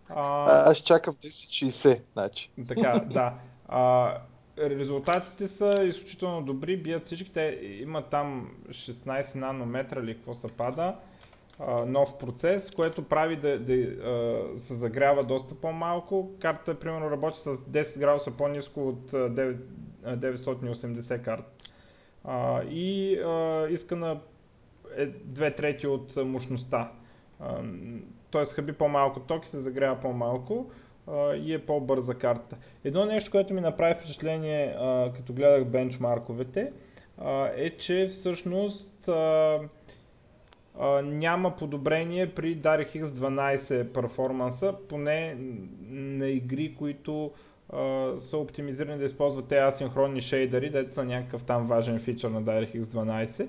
А, 0.08 0.70
аз 0.70 0.78
чакам 0.78 1.14
1060, 1.14 2.00
значи. 2.12 2.50
Така, 2.68 2.92
да. 3.10 3.34
А, 3.68 4.14
резултатите 4.58 5.48
са 5.48 5.84
изключително 5.84 6.42
добри, 6.42 6.76
бият 6.76 7.06
всички. 7.06 7.32
Те 7.32 7.58
имат 7.62 8.10
там 8.10 8.50
16 8.68 9.34
нанометра 9.34 10.00
или 10.00 10.14
какво 10.14 10.34
се 10.34 10.48
пада, 10.48 10.96
а, 11.58 11.84
нов 11.86 12.18
процес, 12.18 12.70
което 12.70 13.08
прави 13.08 13.36
да, 13.36 13.58
да 13.58 13.74
а, 13.74 14.60
се 14.60 14.74
загрява 14.74 15.24
доста 15.24 15.54
по-малко. 15.54 16.30
Картата, 16.40 16.80
примерно, 16.80 17.10
работи 17.10 17.38
с 17.38 17.44
10 17.44 17.98
градуса 17.98 18.30
по-низко 18.30 18.88
от 18.88 19.10
9, 19.10 19.56
980 20.04 21.22
карта. 21.22 21.50
А, 22.24 22.62
и 22.62 23.18
а, 23.18 23.66
иска 23.70 23.96
на 23.96 24.20
е, 24.96 25.06
две 25.06 25.50
трети 25.50 25.86
от 25.86 26.16
мощността. 26.16 26.92
Тоест 28.30 28.52
хъби 28.52 28.72
по-малко 28.72 29.20
ток 29.20 29.46
и 29.46 29.48
се 29.48 29.60
загрява 29.60 30.00
по-малко 30.00 30.70
и 31.36 31.54
е 31.54 31.66
по-бърза 31.66 32.14
карта. 32.14 32.56
Едно 32.84 33.06
нещо, 33.06 33.30
което 33.30 33.54
ми 33.54 33.60
направи 33.60 33.94
впечатление, 33.94 34.76
като 35.16 35.32
гледах 35.32 35.64
бенчмарковете, 35.64 36.72
е, 37.56 37.70
че 37.70 38.08
всъщност 38.08 39.08
няма 41.02 41.56
подобрение 41.56 42.34
при 42.34 42.56
DirectX 42.56 43.06
12 43.06 43.92
перформанса, 43.92 44.74
поне 44.88 45.36
на 45.90 46.28
игри, 46.28 46.74
които 46.78 47.30
са 48.20 48.36
оптимизирани 48.36 48.98
да 48.98 49.04
използват 49.04 49.48
тези 49.48 49.60
асинхронни 49.60 50.20
шейдери, 50.20 50.70
дето 50.70 50.94
са 50.94 51.04
някакъв 51.04 51.42
там 51.42 51.66
важен 51.66 52.00
фичър 52.00 52.30
на 52.30 52.42
DirectX 52.42 52.82
12. 52.82 53.48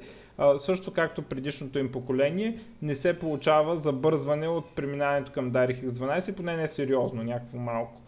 Също 0.59 0.93
както 0.93 1.21
предишното 1.21 1.79
им 1.79 1.91
поколение, 1.91 2.59
не 2.81 2.95
се 2.95 3.19
получава 3.19 3.77
забързване 3.79 4.47
от 4.47 4.75
преминаването 4.75 5.31
към 5.31 5.51
DirectX 5.51 5.89
12, 5.89 6.35
поне 6.35 6.57
не 6.57 6.67
сериозно, 6.67 7.23
някакво 7.23 7.57
малко. 7.57 8.01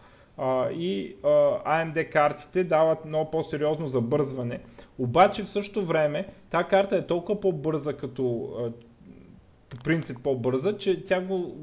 И 0.72 1.16
а, 1.22 1.28
AMD 1.28 2.08
картите 2.12 2.64
дават 2.64 3.04
много 3.04 3.30
по-сериозно 3.30 3.88
забързване. 3.88 4.60
Обаче 4.98 5.42
в 5.42 5.48
същото 5.48 5.86
време 5.86 6.28
тази 6.50 6.68
карта 6.68 6.96
е 6.96 7.06
толкова 7.06 7.40
по-бърза 7.40 7.92
като 7.92 8.54
принцип 9.84 10.18
по-бърза, 10.22 10.76
че 10.76 11.06
тя 11.06 11.20
го 11.20 11.56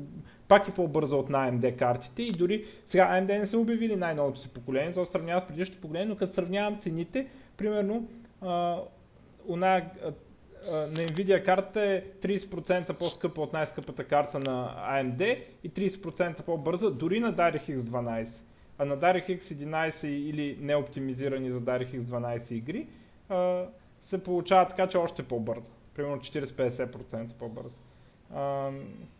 пак 0.47 0.67
е 0.67 0.73
по-бърза 0.73 1.15
от 1.15 1.29
на 1.29 1.51
AMD 1.51 1.75
картите 1.75 2.23
и 2.23 2.31
дори 2.31 2.65
сега 2.87 3.09
AMD 3.11 3.39
не 3.39 3.47
са 3.47 3.57
обявили 3.57 3.95
най-новото 3.95 4.39
си 4.39 4.49
поколение, 4.49 4.91
да 4.91 5.05
сравнява 5.05 5.41
с 5.41 5.47
предишното 5.47 5.81
поколение, 5.81 6.07
но 6.07 6.15
като 6.15 6.33
сравнявам 6.33 6.79
цените, 6.83 7.27
примерно 7.57 8.07
а, 8.41 8.77
una, 9.49 9.83
на 10.71 11.05
Nvidia 11.05 11.45
картата 11.45 11.81
е 11.81 12.01
30% 12.21 12.97
по-скъпа 12.97 13.41
от 13.41 13.53
най-скъпата 13.53 14.03
карта 14.03 14.39
на 14.39 14.75
AMD 14.91 15.43
и 15.63 15.71
30% 15.71 16.41
по-бърза 16.41 16.91
дори 16.91 17.19
на 17.19 17.33
DirectX 17.33 17.79
12. 17.79 18.27
А 18.77 18.85
на 18.85 18.97
DirectX 18.97 19.41
11 19.41 20.05
или 20.05 20.57
неоптимизирани 20.61 21.51
за 21.51 21.61
DirectX 21.61 22.01
12 22.01 22.51
игри 22.51 22.87
се 24.05 24.23
получава 24.23 24.67
така, 24.67 24.87
че 24.87 24.97
още 24.97 25.23
по-бърза. 25.23 25.65
Примерно 25.95 26.17
40-50% 26.17 27.33
по-бърза. 27.33 27.75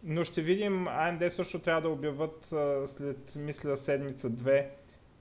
Но 0.04 0.24
ще 0.24 0.42
видим, 0.42 0.86
AMD 0.86 1.30
също 1.30 1.60
трябва 1.60 1.82
да 1.82 1.90
обяват 1.90 2.54
след, 2.98 3.36
мисля, 3.36 3.78
седмица-две, 3.78 4.70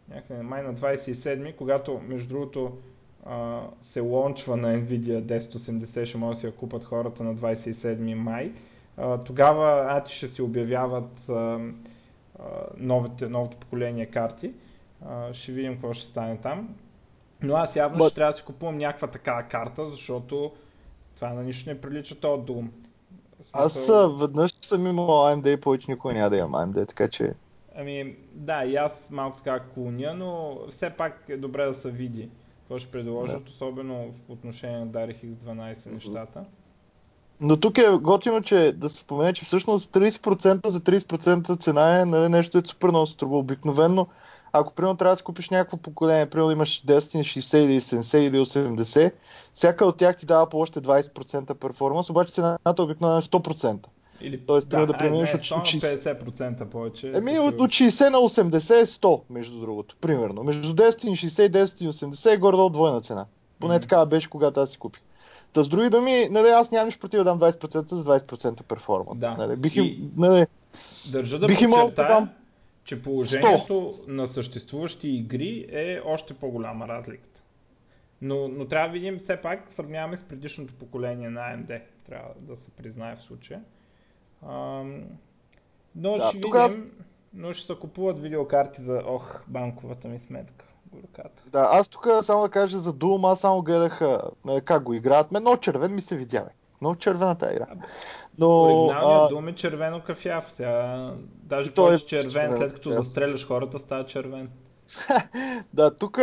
някъде 0.08 0.42
май 0.42 0.62
на 0.62 0.74
27, 0.74 1.56
когато, 1.56 2.00
между 2.08 2.28
другото, 2.28 2.78
а, 3.26 3.60
се 3.92 4.00
лончва 4.00 4.56
на 4.56 4.68
Nvidia 4.68 5.22
1080, 5.22 6.04
ще 6.04 6.18
може 6.18 6.34
да 6.34 6.40
си 6.40 6.46
я 6.46 6.52
купат 6.52 6.84
хората 6.84 7.22
на 7.22 7.34
27 7.34 8.14
май. 8.14 8.52
А, 8.96 9.18
тогава 9.18 9.96
ати 9.96 10.14
ще 10.14 10.28
си 10.28 10.42
обявяват 10.42 11.28
а, 11.28 11.32
а, 11.32 11.58
новите, 12.76 13.28
новото 13.28 13.56
поколение 13.56 14.06
карти. 14.06 14.52
А, 15.06 15.34
ще 15.34 15.52
видим 15.52 15.72
какво 15.72 15.94
ще 15.94 16.06
стане 16.06 16.36
там. 16.36 16.74
Но 17.42 17.56
аз 17.56 17.76
явно 17.76 17.98
But... 17.98 18.06
ще 18.06 18.14
трябва 18.14 18.32
да 18.32 18.38
си 18.38 18.44
купувам 18.44 18.78
някаква 18.78 19.08
такава 19.08 19.42
карта, 19.42 19.90
защото 19.90 20.52
това 21.14 21.32
на 21.32 21.42
нищо 21.42 21.70
не 21.70 21.80
прилича 21.80 22.20
то 22.20 22.34
от 22.34 22.48
Doom. 22.48 22.66
Аз 23.52 23.90
веднъж 24.20 24.52
съм 24.62 24.86
имал 24.86 25.06
AMD 25.06 25.54
и 25.58 25.60
повече 25.60 25.90
никой 25.90 26.14
няма 26.14 26.30
да 26.30 26.36
имам 26.36 26.52
AMD, 26.52 26.88
така 26.88 27.08
че... 27.08 27.34
Ами, 27.76 28.16
да, 28.32 28.64
и 28.64 28.76
аз 28.76 28.92
малко 29.10 29.36
така 29.36 29.64
клоня, 29.74 30.14
но 30.14 30.58
все 30.72 30.90
пак 30.90 31.24
е 31.28 31.36
добре 31.36 31.64
да 31.66 31.74
се 31.74 31.90
види 31.90 32.28
какво 32.72 32.80
ще 32.80 32.90
предложат, 32.90 33.44
да. 33.44 33.50
особено 33.50 34.12
в 34.28 34.32
отношение 34.32 34.78
на 34.78 34.86
DirectX 34.86 35.34
12 35.34 35.92
нещата. 35.92 36.44
Но 37.40 37.56
тук 37.60 37.78
е 37.78 37.90
готино, 38.00 38.42
че 38.42 38.72
да 38.76 38.88
се 38.88 38.98
спомене, 38.98 39.32
че 39.32 39.44
всъщност 39.44 39.92
30% 39.92 40.68
за 40.68 40.80
30% 40.80 41.60
цена 41.60 42.00
е 42.00 42.04
нали, 42.04 42.28
нещо, 42.28 42.58
е 42.58 42.62
супер 42.64 42.88
много 42.88 43.06
струва. 43.06 43.38
Обикновено, 43.38 44.06
ако 44.52 44.74
примерно 44.74 44.96
трябва 44.96 45.16
да 45.16 45.22
купиш 45.22 45.50
някакво 45.50 45.76
поколение, 45.76 46.30
примерно 46.30 46.50
имаш 46.50 46.84
1060 46.84 47.56
или 47.56 47.80
70 47.80 48.18
или 48.18 48.38
80, 48.38 49.12
всяка 49.54 49.86
от 49.86 49.96
тях 49.96 50.16
ти 50.16 50.26
дава 50.26 50.48
по 50.48 50.58
още 50.58 50.80
20% 50.80 51.54
перформанс, 51.54 52.10
обаче 52.10 52.32
цената 52.32 52.82
обикновено 52.82 53.18
е 53.18 53.22
100%. 53.22 53.86
Или, 54.22 54.38
Тоест, 54.46 54.68
да, 54.68 54.86
да 54.86 54.92
преминеш 54.92 55.34
от 55.34 55.40
50% 55.40 56.64
повече. 56.64 57.12
Еми, 57.14 57.38
от, 57.38 57.54
от 57.54 57.70
60 57.70 58.10
на 58.10 58.18
80 58.18 58.82
е 58.82 58.86
100, 58.86 59.20
между 59.30 59.60
другото, 59.60 59.96
примерно. 60.00 60.42
Между 60.42 60.74
1060 60.74 61.46
и 61.46 61.50
1080 61.50 62.34
е 62.34 62.36
горе-долу 62.36 62.70
двойна 62.70 63.00
цена. 63.00 63.26
Поне 63.60 63.74
mm-hmm. 63.74 63.82
така 63.82 64.06
беше, 64.06 64.30
когато 64.30 64.60
аз 64.60 64.70
си 64.70 64.78
купих. 64.78 65.02
Та 65.52 65.62
с 65.62 65.68
други 65.68 65.90
думи, 65.90 66.28
нали, 66.30 66.48
аз 66.48 66.70
нямам 66.70 66.86
нищо 66.86 67.00
против 67.00 67.18
да 67.18 67.24
дам 67.24 67.40
20% 67.40 67.94
за 67.94 68.04
20% 68.04 68.62
перформанс. 68.62 69.18
Да. 69.18 69.34
Нали, 69.34 69.56
бих 69.56 69.76
им, 69.76 69.84
и... 69.84 70.10
нали, 70.16 70.46
Държа 71.12 71.38
да 71.38 71.46
бих 71.46 71.60
имал 71.60 71.90
да 71.96 72.06
дам 72.06 72.28
че 72.84 73.02
положението 73.02 73.72
100. 73.72 74.08
на 74.08 74.28
съществуващи 74.28 75.08
игри 75.08 75.66
е 75.72 76.00
още 76.04 76.34
по-голяма 76.34 76.88
разликата. 76.88 77.40
Но, 78.22 78.48
но 78.48 78.64
трябва 78.66 78.88
да 78.88 78.92
видим 78.92 79.18
все 79.18 79.36
пак, 79.36 79.68
сравняваме 79.70 80.16
с 80.16 80.22
предишното 80.22 80.74
поколение 80.74 81.30
на 81.30 81.40
AMD. 81.40 81.80
Трябва 82.06 82.28
да 82.40 82.56
се 82.56 82.70
признае 82.70 83.16
в 83.16 83.22
случая. 83.22 83.60
Но 85.94 86.16
да, 86.18 86.28
ще 86.28 86.40
тогава... 86.40 86.68
видим, 86.68 86.90
но 87.34 87.52
ще 87.52 87.66
се 87.66 87.80
купуват 87.80 88.20
видеокарти 88.20 88.82
за 88.82 89.02
ох, 89.06 89.40
банковата 89.46 90.08
ми 90.08 90.20
сметка. 90.26 90.64
Горката. 90.92 91.42
Да, 91.46 91.68
аз 91.72 91.88
тук 91.88 92.08
само 92.22 92.42
да 92.42 92.48
кажа 92.48 92.80
за 92.80 92.92
Doom, 92.92 93.32
аз 93.32 93.40
само 93.40 93.62
гледах 93.62 94.02
как 94.64 94.82
го 94.82 94.94
играят. 94.94 95.32
Ме 95.32 95.40
много 95.40 95.56
червен 95.56 95.94
ми 95.94 96.00
се 96.00 96.16
видя, 96.16 96.40
бе. 96.40 96.50
Много 96.80 96.96
червена 96.96 97.34
тази 97.38 97.54
игра. 97.54 97.66
Но, 98.38 98.62
Оригиналният 98.62 99.30
а... 99.30 99.34
Doom 99.34 99.50
е 99.50 99.54
червено 99.54 100.02
кафяв. 100.02 100.44
Сега, 100.56 101.10
даже 101.24 101.70
той 101.70 101.94
е 101.94 101.98
червен, 101.98 102.30
червен, 102.30 102.56
след 102.56 102.74
като 102.74 102.90
застреляш 102.90 103.46
хората, 103.46 103.78
става 103.78 104.06
червен. 104.06 104.50
да, 105.72 105.96
тук 105.96 106.18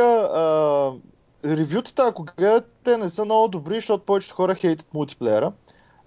ревютата, 1.45 2.07
ако 2.07 2.25
гледате, 2.37 2.97
не 2.97 3.09
са 3.09 3.25
много 3.25 3.47
добри, 3.47 3.75
защото 3.75 4.05
повечето 4.05 4.35
хора 4.35 4.55
хейтят 4.55 4.93
мултиплеера. 4.93 5.51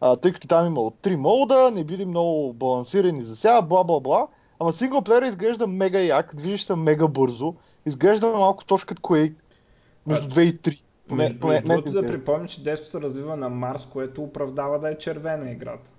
А, 0.05 0.17
тъй 0.17 0.33
като 0.33 0.49
там 0.49 0.67
имало 0.67 0.91
три 0.91 1.17
молда, 1.17 1.71
не 1.71 1.85
били 1.85 2.05
много 2.05 2.53
балансирани 2.53 3.23
за 3.23 3.37
сега, 3.37 3.63
бла 3.63 3.85
бла 3.85 4.01
бла. 4.01 4.29
Ама 4.61 4.73
синглплеера 4.73 5.27
изглежда 5.27 5.67
мега 5.67 5.99
як, 5.99 6.35
движиш 6.37 6.65
се 6.65 6.77
мега 6.77 7.07
бързо, 7.07 7.55
изглежда 7.87 8.27
малко 8.27 8.65
точно 8.65 8.87
като 8.87 9.03
Quake 9.03 9.35
между 10.07 10.29
2 10.29 10.41
и 10.41 10.59
3. 10.59 10.83
Поне, 11.09 11.39
поне, 11.41 11.61
да 11.87 12.03
припомня, 12.03 12.49
че 12.49 12.63
детството 12.63 12.91
се 12.91 13.01
развива 13.01 13.37
на 13.37 13.49
Марс, 13.49 13.83
което 13.93 14.23
оправдава 14.23 14.79
да 14.79 14.91
е 14.91 14.99
червена 14.99 15.51
играта. 15.51 15.91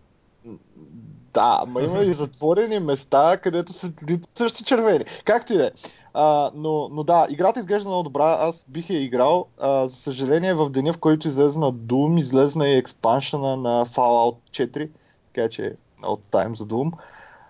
Да, 1.33 1.63
ма 1.67 1.81
има 1.81 2.03
и 2.03 2.13
затворени 2.13 2.79
места, 2.79 3.37
където 3.37 3.73
са 3.73 3.91
също 4.35 4.63
червени. 4.63 5.05
Както 5.25 5.53
и 5.53 5.57
да 5.57 5.67
е. 5.67 5.71
А, 6.13 6.51
но, 6.55 6.89
но 6.91 7.03
да, 7.03 7.27
играта 7.29 7.59
изглежда 7.59 7.89
много 7.89 8.03
добра. 8.03 8.37
Аз 8.39 8.65
бих 8.67 8.89
я 8.89 9.01
играл. 9.01 9.45
А, 9.59 9.87
за 9.87 9.95
съжаление, 9.95 10.53
в 10.53 10.69
деня, 10.69 10.93
в 10.93 10.97
който 10.97 11.27
излезе 11.27 11.59
на 11.59 11.73
Doom, 11.73 12.19
излезна 12.19 12.67
и 12.67 12.77
експаншена 12.77 13.57
на 13.57 13.85
Fallout 13.85 14.35
4. 14.51 14.89
Така 15.33 15.49
че 15.49 15.75
от 16.03 16.21
тайм 16.31 16.55
за 16.55 16.65
Doom. 16.65 16.91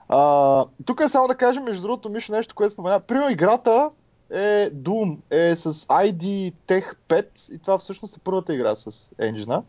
А, 0.10 0.66
тук 0.86 1.02
е 1.02 1.10
само 1.10 1.28
да 1.28 1.36
кажем, 1.36 1.64
между 1.64 1.82
другото, 1.82 2.10
Мишо, 2.10 2.32
нещо, 2.32 2.56
което 2.56 2.74
спомена. 2.74 3.00
Примерно 3.00 3.32
играта 3.32 3.90
е 4.30 4.72
Doom, 4.72 5.18
е 5.32 5.56
с 5.56 5.74
ID 5.74 6.54
Tech 6.68 6.96
5 7.10 7.54
и 7.56 7.60
това 7.60 7.78
всъщност 7.78 8.18
е 8.18 8.20
първата 8.24 8.54
игра 8.54 8.76
с 8.76 9.12
енджина. 9.20 9.64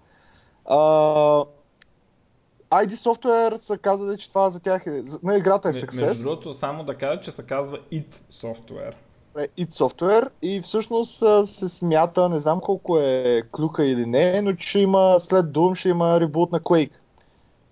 ID 2.75 2.91
Software 2.91 3.61
са 3.61 3.79
казали, 3.79 4.19
че 4.19 4.29
това 4.29 4.51
за 4.51 4.61
тях 4.61 4.87
е... 4.87 5.03
На 5.23 5.37
играта 5.37 5.69
е 5.69 5.73
success. 5.73 6.07
Между 6.07 6.25
другото, 6.25 6.55
само 6.55 6.85
да 6.85 6.95
кажа, 6.95 7.21
че 7.21 7.33
се 7.33 7.43
казва 7.43 7.79
IT 7.93 8.15
Software. 8.43 8.95
IT 9.37 9.71
Software 9.71 10.29
и 10.43 10.61
всъщност 10.61 11.23
се 11.45 11.69
смята, 11.69 12.29
не 12.29 12.41
знам 12.41 12.61
колко 12.61 12.99
е 12.99 13.43
клюка 13.53 13.85
или 13.85 14.07
не, 14.07 14.43
но 14.43 14.53
че 14.53 14.81
има 14.81 15.17
след 15.21 15.47
Doom 15.47 15.75
ще 15.75 15.89
има 15.89 16.21
ребут 16.21 16.53
на 16.53 16.61
Quake. 16.61 16.91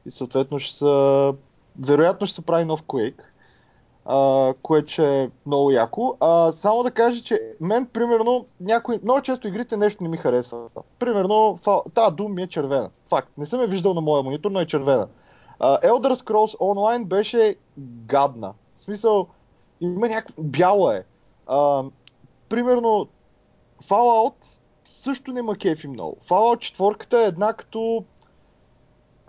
И 0.06 0.10
съответно 0.10 0.58
ще 0.58 0.74
са... 0.74 1.34
Вероятно 1.80 2.26
ще 2.26 2.36
се 2.36 2.42
прави 2.42 2.64
нов 2.64 2.82
Quake 2.82 3.22
което 4.62 5.02
е 5.02 5.30
много 5.46 5.70
яко. 5.70 6.16
А, 6.20 6.52
само 6.52 6.82
да 6.82 6.90
кажа, 6.90 7.22
че 7.22 7.40
мен, 7.60 7.86
примерно, 7.86 8.46
някой, 8.60 9.00
много 9.02 9.20
често 9.20 9.48
игрите 9.48 9.76
нещо 9.76 10.02
не 10.02 10.08
ми 10.08 10.16
харесва. 10.16 10.68
Примерно, 10.98 11.58
тази 11.94 12.16
дум 12.16 12.34
ми 12.34 12.42
е 12.42 12.46
червена. 12.46 12.90
Факт. 13.08 13.28
Не 13.38 13.46
съм 13.46 13.60
я 13.60 13.66
виждал 13.66 13.94
на 13.94 14.00
моя 14.00 14.22
монитор, 14.22 14.50
но 14.50 14.60
е 14.60 14.66
червена. 14.66 15.08
А, 15.58 15.80
Elder 15.80 16.14
Scrolls 16.14 16.58
Online 16.58 17.04
беше 17.04 17.56
гадна. 18.06 18.52
В 18.74 18.80
смисъл, 18.80 19.26
има 19.80 20.08
някакво... 20.08 20.42
Бяла 20.42 20.96
е. 20.96 21.02
А, 21.46 21.84
примерно, 22.48 23.08
Fallout 23.84 24.34
също 24.84 25.32
не 25.32 25.42
ма 25.42 25.56
кефи 25.56 25.88
много. 25.88 26.16
Fallout 26.28 26.78
4 26.78 27.24
е 27.24 27.26
една 27.26 27.52
като 27.52 28.04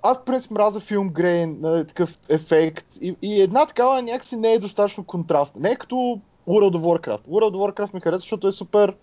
аз 0.04 0.26
принцип 0.26 0.52
мраза 0.52 0.80
филм 0.80 1.10
Грейн, 1.10 1.58
нали, 1.62 1.88
такъв 1.88 2.20
ефект 2.30 2.86
и, 3.02 3.16
и 3.22 3.42
една 3.42 3.66
такава 3.66 4.02
някакси 4.02 4.36
не 4.36 4.54
е 4.54 4.60
достатъчно 4.60 5.04
контрастна. 5.04 5.62
Не 5.62 5.70
е 5.70 5.76
като 5.76 5.96
World 6.48 6.78
of 6.78 6.80
Warcraft. 6.80 7.22
World 7.30 7.56
of 7.56 7.72
Warcraft 7.72 7.94
ми 7.94 8.00
харесва, 8.00 8.20
защото 8.20 8.48
е 8.48 8.52
супер 8.52 8.96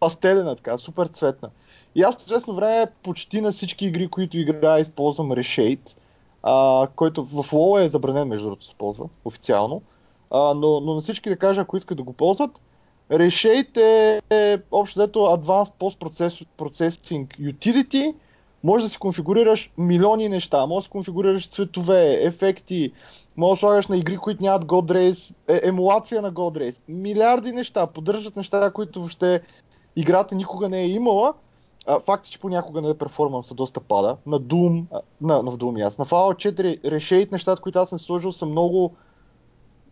пастелена, 0.00 0.56
така, 0.56 0.78
супер 0.78 1.06
цветна. 1.06 1.50
И 1.94 2.02
аз 2.02 2.16
в 2.16 2.26
известно 2.26 2.54
време 2.54 2.86
почти 3.02 3.40
на 3.40 3.52
всички 3.52 3.86
игри, 3.86 4.08
които 4.08 4.38
играя, 4.38 4.80
използвам 4.80 5.30
Reshade, 5.30 5.96
а, 6.42 6.88
който 6.96 7.24
в 7.24 7.50
WoW 7.50 7.84
е 7.84 7.88
забранен, 7.88 8.28
между 8.28 8.46
другото, 8.46 8.64
се 8.64 8.74
ползва 8.74 9.08
официално. 9.24 9.82
А, 10.30 10.54
но, 10.54 10.80
но 10.80 10.94
на 10.94 11.00
всички 11.00 11.28
да 11.28 11.36
кажа, 11.36 11.60
ако 11.60 11.76
искат 11.76 11.96
да 11.96 12.02
го 12.02 12.12
ползват, 12.12 12.50
Reshade 13.10 13.76
е, 13.76 14.20
е 14.30 14.58
общо 14.72 15.00
дето 15.00 15.18
Advanced 15.18 15.72
Post 15.80 16.44
Processing 16.58 17.54
Utility, 17.54 18.14
може 18.64 18.84
да 18.84 18.90
си 18.90 18.98
конфигурираш 18.98 19.70
милиони 19.78 20.28
неща, 20.28 20.66
може 20.66 20.78
да 20.78 20.82
си 20.82 20.90
конфигурираш 20.90 21.48
цветове, 21.48 22.18
ефекти, 22.22 22.92
може 23.36 23.50
да 23.50 23.56
слагаш 23.56 23.86
на 23.86 23.96
игри, 23.96 24.16
които 24.16 24.42
нямат 24.42 24.64
God 24.64 24.92
Race, 24.92 25.34
е, 25.48 25.60
емулация 25.68 26.22
на 26.22 26.32
God 26.32 26.58
Race. 26.58 26.82
Милиарди 26.88 27.52
неща, 27.52 27.86
поддържат 27.86 28.36
неща, 28.36 28.70
които 28.70 28.98
въобще 28.98 29.40
играта 29.96 30.34
никога 30.34 30.68
не 30.68 30.80
е 30.80 30.88
имала. 30.88 31.34
А, 31.86 32.00
факт 32.00 32.26
е, 32.26 32.30
че 32.30 32.38
понякога 32.38 32.82
на 32.82 32.94
перформанса 32.94 33.54
доста 33.54 33.80
пада. 33.80 34.16
На 34.26 34.40
Doom, 34.40 34.84
на, 35.20 35.42
на 35.42 35.52
Doom 35.52 35.86
аз. 35.86 35.98
На 35.98 36.06
Fallout 36.06 36.52
4 36.52 36.90
решейт 36.90 37.32
нещата, 37.32 37.62
които 37.62 37.78
аз 37.78 37.88
съм 37.88 37.98
сложил 37.98 38.32
са 38.32 38.46
много 38.46 38.92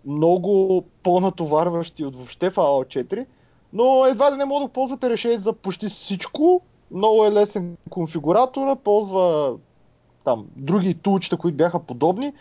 много 0.05 0.85
по-натоварващи 1.03 2.05
от 2.05 2.17
въобще 2.17 2.51
Fallout 2.51 3.05
4, 3.05 3.27
но 3.73 4.07
едва 4.07 4.33
ли 4.33 4.37
не 4.37 4.45
мога 4.45 4.65
да 4.65 4.73
ползвате 4.73 5.11
решение 5.11 5.39
за 5.39 5.53
почти 5.53 5.89
всичко, 5.89 6.63
много 6.91 7.25
е 7.25 7.33
лесен 7.33 7.77
конфигуратора, 7.91 8.77
ползва 8.77 9.57
там 10.25 10.47
други 10.57 10.95
тулчета, 10.95 11.37
които 11.37 11.57
бяха 11.57 11.79
подобни. 11.79 12.33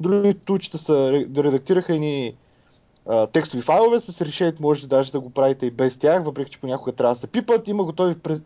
Други 0.00 0.34
тулчета 0.34 0.78
са, 0.78 1.24
редактираха 1.36 1.92
ни 1.92 2.34
текстови 3.32 3.62
файлове, 3.62 4.00
с 4.00 4.20
решението 4.20 4.62
можете 4.62 4.86
даже 4.86 5.12
да 5.12 5.20
го 5.20 5.30
правите 5.30 5.66
и 5.66 5.70
без 5.70 5.98
тях, 5.98 6.24
въпреки 6.24 6.50
че 6.50 6.60
понякога 6.60 6.92
трябва 6.92 7.14
да 7.14 7.20
се 7.20 7.26
пипат. 7.26 7.68
Има 7.68 7.84
готови 7.84 8.14
през, 8.14 8.42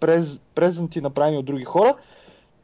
през, 0.00 0.40
презенти 0.54 1.00
направени 1.00 1.38
от 1.38 1.44
други 1.44 1.64
хора. 1.64 1.94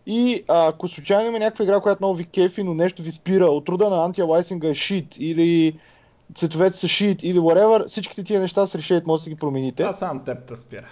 И 0.06 0.44
а, 0.48 0.68
ако 0.68 0.88
случайно 0.88 1.28
има 1.28 1.38
някаква 1.38 1.64
игра, 1.64 1.80
която 1.80 2.02
много 2.02 2.14
ви 2.14 2.24
кефи, 2.24 2.62
но 2.62 2.74
нещо 2.74 3.02
ви 3.02 3.10
спира 3.10 3.46
от 3.46 3.68
рода 3.68 3.90
на 3.90 4.04
антиалайсинга 4.04 4.68
е 4.68 4.74
shit 4.74 5.18
или 5.18 5.78
цветовете 6.34 6.78
са 6.78 6.86
shit 6.86 7.22
или 7.22 7.38
whatever, 7.38 7.88
всичките 7.88 8.24
тия 8.24 8.40
неща 8.40 8.66
с 8.66 8.74
решението 8.74 9.08
може 9.08 9.24
да 9.24 9.30
ги 9.30 9.36
промените. 9.36 9.82
Това 9.82 9.96
сам 9.98 10.24
теб 10.24 10.48
да 10.48 10.56
спира. 10.56 10.86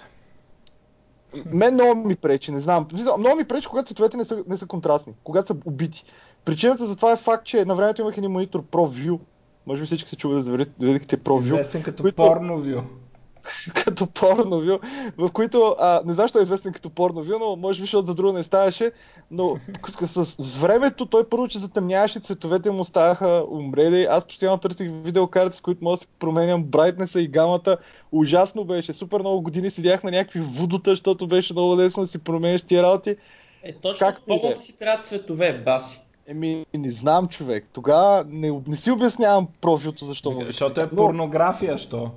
Мен 1.53 1.74
много 1.74 2.09
ми 2.09 2.16
пречи, 2.16 2.53
не 2.53 2.61
знам. 2.61 2.87
Много 3.18 3.37
ми 3.37 3.45
пречи, 3.45 3.68
когато 3.68 3.87
цветовете 3.87 4.16
не 4.16 4.24
са, 4.24 4.45
не 4.49 4.57
са 4.57 4.66
контрастни, 4.66 5.12
когато 5.24 5.47
са 5.47 5.57
убити. 5.64 6.05
Причината 6.45 6.87
за 6.87 6.97
това 6.97 7.12
е 7.12 7.16
факт, 7.16 7.45
че 7.45 7.64
на 7.64 7.74
времето 7.76 8.03
имах 8.03 8.18
един 8.18 8.30
монитор 8.30 8.62
ProView. 8.62 9.18
Може 9.66 9.80
би 9.80 9.87
всички 9.87 10.11
се 10.11 10.16
чуват 10.16 10.45
да 10.45 10.87
видите 10.87 11.18
ProView. 11.18 11.61
Известен 11.61 11.82
като 11.82 12.03
които... 12.03 12.22
PornoView. 12.22 12.82
като 13.74 14.07
порновю, 14.07 14.78
в 15.16 15.30
които, 15.32 15.76
а, 15.78 16.01
не 16.05 16.12
знам, 16.12 16.28
що 16.28 16.38
е 16.38 16.42
известен 16.42 16.72
като 16.72 16.90
порновю, 16.90 17.38
но 17.40 17.57
може 17.57 17.80
би, 17.80 17.86
защото 17.86 18.07
за 18.07 18.14
друго 18.14 18.32
не 18.32 18.42
ставаше, 18.42 18.92
но 19.30 19.57
с, 19.88 20.24
с 20.24 20.57
времето 20.57 21.07
той 21.07 21.28
първо, 21.28 21.49
че 21.49 21.59
затъмняваше, 21.59 22.20
цветовете 22.20 22.70
му 22.70 22.84
ставаха 22.84 23.45
умрели. 23.51 24.05
Аз 24.11 24.24
постоянно 24.24 24.59
търсих 24.59 24.90
видеокарти, 25.05 25.57
с 25.57 25.61
които 25.61 25.84
мога 25.84 25.97
да 25.97 26.01
си 26.01 26.07
променям 26.18 26.64
брайтнеса 26.64 27.20
и 27.20 27.28
гамата. 27.28 27.76
Ужасно 28.12 28.64
беше. 28.64 28.92
Супер 28.92 29.20
много 29.20 29.42
години 29.42 29.70
седях 29.70 30.05
на 30.05 30.11
някакви 30.11 30.40
вудота, 30.40 30.90
защото 30.90 31.26
беше 31.26 31.53
много 31.53 31.76
лесно 31.76 32.03
да 32.03 32.07
си 32.07 32.18
променеш 32.18 32.62
тия 32.62 32.82
работи. 32.82 33.16
Е, 33.62 33.72
точно 33.72 34.07
как 34.07 34.22
по 34.26 34.40
си 34.57 34.78
трябва 34.78 35.05
цветове, 35.05 35.62
баси. 35.64 36.01
Еми, 36.26 36.66
не 36.74 36.90
знам, 36.90 37.28
човек. 37.28 37.66
Тогава 37.72 38.24
не, 38.28 38.61
не 38.66 38.76
си 38.76 38.90
обяснявам 38.90 39.49
профилто, 39.61 40.05
защо 40.05 40.30
му. 40.30 40.45
Защото 40.45 40.80
е 40.80 40.90
порнография, 40.90 41.78
що? 41.78 42.11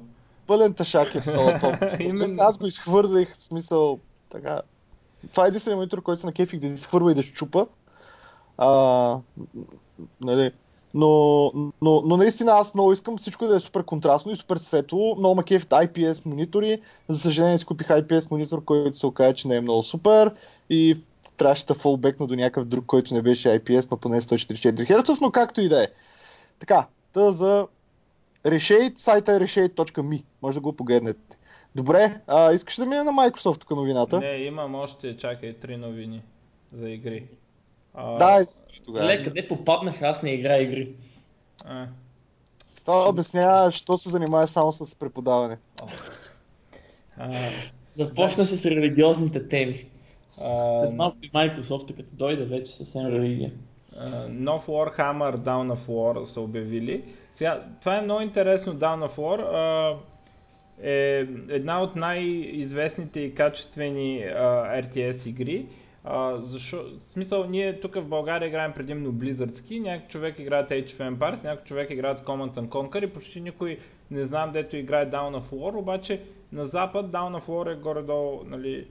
Пълен 0.48 0.74
тъшак 0.74 1.16
е 1.16 1.24
този 1.24 1.60
топ. 1.60 1.76
Аз 2.40 2.58
го 2.58 2.68
изхвърлих, 2.68 3.36
в 3.36 3.44
смисъл, 3.44 4.00
така. 4.30 4.62
Това 5.32 5.46
е 5.46 5.48
единствения 5.48 5.78
монитор, 5.78 6.02
който 6.02 6.22
се 6.22 6.28
на 6.28 6.34
кефик 6.34 6.60
да 6.60 6.68
изхвърля 6.68 7.12
и 7.12 7.16
да 7.16 7.24
щупа. 7.24 7.68
А, 8.58 9.20
нали. 10.22 10.52
Но, 10.94 11.52
но, 11.82 12.02
но 12.02 12.18
наистина 12.18 12.52
аз 12.52 12.74
много 12.74 12.92
искам 12.92 13.18
всичко 13.18 13.48
да 13.48 13.56
е 13.56 13.60
супер 13.60 13.84
контрастно 13.84 14.32
и 14.32 14.36
супер 14.36 14.58
светло. 14.58 15.16
Много 15.18 15.36
ма 15.36 15.44
кефт 15.44 15.70
IPS 15.70 16.26
монитори. 16.26 16.82
За 17.08 17.20
съжаление 17.20 17.58
си 17.58 17.66
купих 17.66 17.88
IPS 17.88 18.32
монитор, 18.32 18.64
който 18.64 18.98
се 18.98 19.06
оказа, 19.06 19.34
че 19.34 19.48
не 19.48 19.56
е 19.56 19.62
много 19.62 19.84
супер. 19.84 20.32
И 20.70 20.98
трябваше 21.38 21.66
да 21.66 21.74
фолбекна 21.74 22.28
до 22.28 22.36
някакъв 22.36 22.66
друг, 22.66 22.86
който 22.86 23.14
не 23.14 23.22
беше 23.22 23.60
IPS, 23.60 23.88
но 23.92 23.98
поне 23.98 24.22
144 24.22 24.90
Hz, 24.90 25.22
но 25.22 25.32
както 25.32 25.62
и 25.62 25.70
да 25.70 25.84
е. 25.84 25.88
Така, 26.60 26.88
та 27.14 27.32
за 27.32 27.68
Reshade, 28.48 28.98
сайта 28.98 29.32
е 29.32 29.40
reshade.me. 29.40 30.24
Може 30.42 30.58
да 30.58 30.62
го 30.62 30.74
погледнете. 30.74 31.38
Добре, 31.76 32.22
а, 32.28 32.54
искаш 32.54 32.76
да 32.76 32.86
мине 32.86 33.04
на 33.04 33.12
Microsoft 33.12 33.60
тук 33.60 33.72
новината? 33.72 34.20
Не, 34.20 34.36
имам 34.36 34.76
още, 34.76 35.18
чакай, 35.18 35.54
три 35.54 35.78
новини 35.78 36.22
за 36.74 36.90
игри. 36.90 37.24
А... 37.94 38.18
Да, 38.18 38.46
тогава. 38.86 39.06
Ле, 39.06 39.24
къде 39.24 39.48
попаднах, 39.48 40.02
аз 40.02 40.24
не 40.24 40.32
играя 40.32 40.62
игри. 40.64 40.92
А. 41.66 41.88
Това 42.86 43.10
обяснява, 43.10 43.72
що 43.72 43.98
се 43.98 44.10
занимаваш 44.10 44.50
само 44.50 44.72
с 44.72 44.96
преподаване. 44.96 45.58
А, 47.18 47.32
Започна 47.92 48.44
да. 48.44 48.58
с 48.58 48.66
религиозните 48.66 49.48
теми. 49.48 49.86
А... 50.42 50.80
След 50.82 50.94
малко 50.94 51.18
и 51.22 51.32
Microsoft, 51.32 51.96
като 51.96 52.10
дойде 52.14 52.46
вече 52.46 52.74
съвсем 52.74 53.06
религия. 53.06 53.52
нов 54.30 54.68
Warhammer 54.68 55.36
Down 55.38 55.76
of 55.76 55.86
War 55.88 56.26
са 56.26 56.42
обявили. 56.42 57.04
Сега, 57.38 57.62
това 57.80 57.98
е 57.98 58.02
много 58.02 58.22
интересно 58.22 58.76
Down 58.76 59.08
of 59.08 59.16
War. 59.16 59.42
А, 59.42 59.98
е 60.82 61.28
една 61.50 61.82
от 61.82 61.96
най-известните 61.96 63.20
и 63.20 63.36
качествени 63.36 64.24
а, 64.24 64.82
RTS 64.82 65.28
игри. 65.28 65.66
А, 66.04 66.38
защо, 66.38 66.84
в 67.08 67.14
смисъл, 67.14 67.46
ние 67.50 67.80
тук 67.80 67.96
в 67.96 68.08
България 68.08 68.48
играем 68.48 68.74
предимно 68.74 69.14
Blizzardски, 69.14 69.80
някой 69.80 70.08
човек 70.08 70.40
играе 70.40 70.68
Age 70.68 70.86
of 70.86 71.16
Empires, 71.16 71.44
някой 71.44 71.64
човек 71.64 71.90
играе 71.90 72.16
Command 72.16 72.54
and 72.54 72.68
Conquer 72.68 73.06
и 73.06 73.14
почти 73.14 73.42
никой 73.42 73.80
не 74.12 74.26
знам 74.26 74.52
дето 74.52 74.78
играе 74.78 75.10
Down 75.10 75.40
of 75.40 75.50
War, 75.52 75.76
обаче 75.76 76.22
на 76.52 76.68
запад 76.68 77.06
Down 77.06 77.42
of 77.42 77.46
War 77.46 77.74
е 77.74 77.76
горе-долу, 77.76 78.44
нали, 78.46 78.88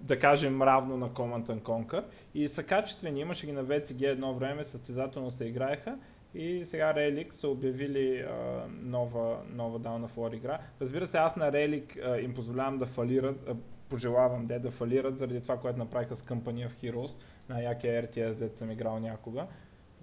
да 0.00 0.18
кажем 0.18 0.62
равно 0.62 0.96
на 0.96 1.08
Command 1.08 1.46
and 1.46 1.60
Conquer 1.60 2.04
и 2.34 2.48
са 2.48 2.62
качествени, 2.62 3.20
имаше 3.20 3.46
ги 3.46 3.52
на 3.52 3.64
VCG 3.64 4.10
едно 4.10 4.34
време, 4.34 4.64
състезателно 4.64 5.30
се 5.30 5.44
играеха 5.44 5.96
и 6.34 6.66
сега 6.70 6.94
Relic 6.94 7.40
са 7.40 7.48
обявили 7.48 8.20
а, 8.20 8.64
нова, 8.82 9.36
нова 9.54 9.80
Down 9.80 10.06
of 10.06 10.14
War 10.16 10.36
игра. 10.36 10.58
Разбира 10.80 11.08
се, 11.08 11.16
аз 11.16 11.36
на 11.36 11.52
Relic 11.52 12.06
а, 12.06 12.20
им 12.20 12.34
позволявам 12.34 12.78
да 12.78 12.86
фалират, 12.86 13.36
а, 13.48 13.54
пожелавам 13.88 14.46
де 14.46 14.58
да 14.58 14.70
фалират 14.70 15.18
заради 15.18 15.40
това, 15.40 15.56
което 15.56 15.78
направиха 15.78 16.16
с 16.16 16.22
Company 16.22 16.68
of 16.68 16.70
Heroes, 16.82 17.12
на 17.48 17.62
якия 17.62 18.06
RTS, 18.06 18.34
дето 18.34 18.58
съм 18.58 18.70
играл 18.70 18.98
някога 18.98 19.46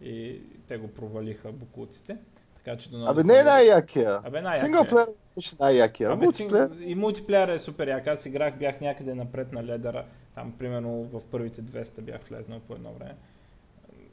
и 0.01 0.41
те 0.67 0.77
го 0.77 0.87
провалиха 0.87 1.51
букуците. 1.51 2.17
Така 2.55 2.77
че 2.77 2.91
да 2.91 3.05
Абе 3.07 3.23
не 3.23 3.39
е 3.39 3.43
най-якия. 3.43 4.19
Абе 4.23 4.41
най-якия. 4.41 4.65
Синглплеер 4.65 5.07
беше 5.35 5.55
най-якия. 5.59 6.11
Абе, 6.11 6.25
мултиплеер... 6.25 6.69
И 6.79 6.95
мултиплеер 6.95 7.47
е 7.47 7.59
супер 7.59 7.87
як. 7.87 8.07
Аз 8.07 8.25
играх, 8.25 8.57
бях 8.57 8.81
някъде 8.81 9.15
напред 9.15 9.51
на 9.51 9.63
ледера. 9.63 10.05
Там 10.35 10.53
примерно 10.59 11.03
в 11.03 11.21
първите 11.31 11.61
200 11.61 12.01
бях 12.01 12.21
влезнал 12.29 12.59
по 12.59 12.73
едно 12.73 12.93
време 12.93 13.15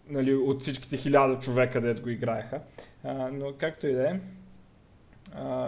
нали, 0.08 0.34
от 0.34 0.62
всичките 0.62 0.96
хиляда 0.96 1.38
човека, 1.38 1.80
дето 1.80 2.02
го 2.02 2.08
играеха. 2.08 2.60
А, 3.04 3.30
но 3.32 3.52
както 3.58 3.86
и 3.86 3.92
да 3.92 4.10
е, 4.10 4.20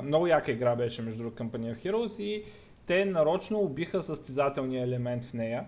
много 0.02 0.26
яка 0.26 0.52
игра 0.52 0.76
беше 0.76 1.02
между 1.02 1.22
другото 1.22 1.42
Company 1.42 1.74
of 1.74 1.84
Heroes 1.84 2.22
и 2.22 2.44
те 2.86 3.04
нарочно 3.04 3.58
убиха 3.58 4.02
състезателния 4.02 4.84
елемент 4.84 5.24
в 5.24 5.32
нея, 5.32 5.64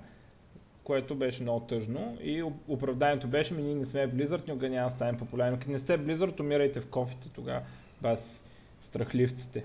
което 0.85 1.15
беше 1.15 1.43
много 1.43 1.67
тъжно 1.67 2.19
и 2.23 2.43
оправданието 2.69 3.29
беше, 3.29 3.55
ми 3.55 3.63
ние 3.63 3.75
не 3.75 3.87
сме 3.87 4.13
Blizzard, 4.13 4.49
никога 4.49 4.69
няма 4.69 4.91
да 4.91 4.97
станем 4.97 5.19
популярни. 5.19 5.59
Като 5.59 5.71
не 5.71 5.79
сте 5.79 5.99
Blizzard, 5.99 6.41
умирайте 6.41 6.81
в 6.81 6.89
кофите 6.89 7.29
тогава, 7.35 7.61
баси, 8.03 8.41
страхливците. 8.83 9.65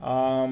А, 0.00 0.48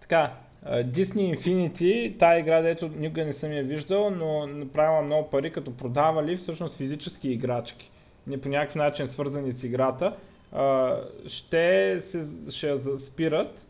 така, 0.00 0.32
Disney 0.66 1.38
Infinity, 1.38 2.18
тая 2.18 2.40
игра, 2.40 2.62
дето 2.62 2.88
никога 2.88 3.24
не 3.24 3.32
съм 3.32 3.52
я 3.52 3.62
виждал, 3.62 4.10
но 4.10 4.46
направила 4.46 5.02
много 5.02 5.30
пари, 5.30 5.52
като 5.52 5.76
продавали 5.76 6.36
всъщност 6.36 6.76
физически 6.76 7.28
играчки. 7.28 7.90
Не 8.26 8.40
по 8.40 8.48
някакъв 8.48 8.74
начин 8.74 9.08
свързани 9.08 9.52
с 9.52 9.64
играта, 9.64 10.16
ще 11.26 12.00
се 12.00 12.26
ще 12.50 12.78
спират 12.98 13.66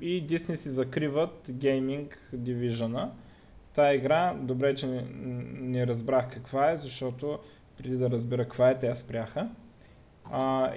и 0.00 0.26
Disney 0.26 0.56
си 0.56 0.70
закриват 0.70 1.44
гейминг 1.50 2.18
дивижъна. 2.32 3.10
Тая 3.74 3.94
игра, 3.94 4.34
добре, 4.40 4.74
че 4.74 4.86
не, 4.86 5.04
не 5.60 5.86
разбрах 5.86 6.30
каква 6.32 6.70
е, 6.70 6.76
защото 6.76 7.38
преди 7.78 7.96
да 7.96 8.10
разбера 8.10 8.44
каква 8.44 8.70
е, 8.70 8.78
те 8.78 8.86
я 8.86 8.96
спряха. 8.96 9.48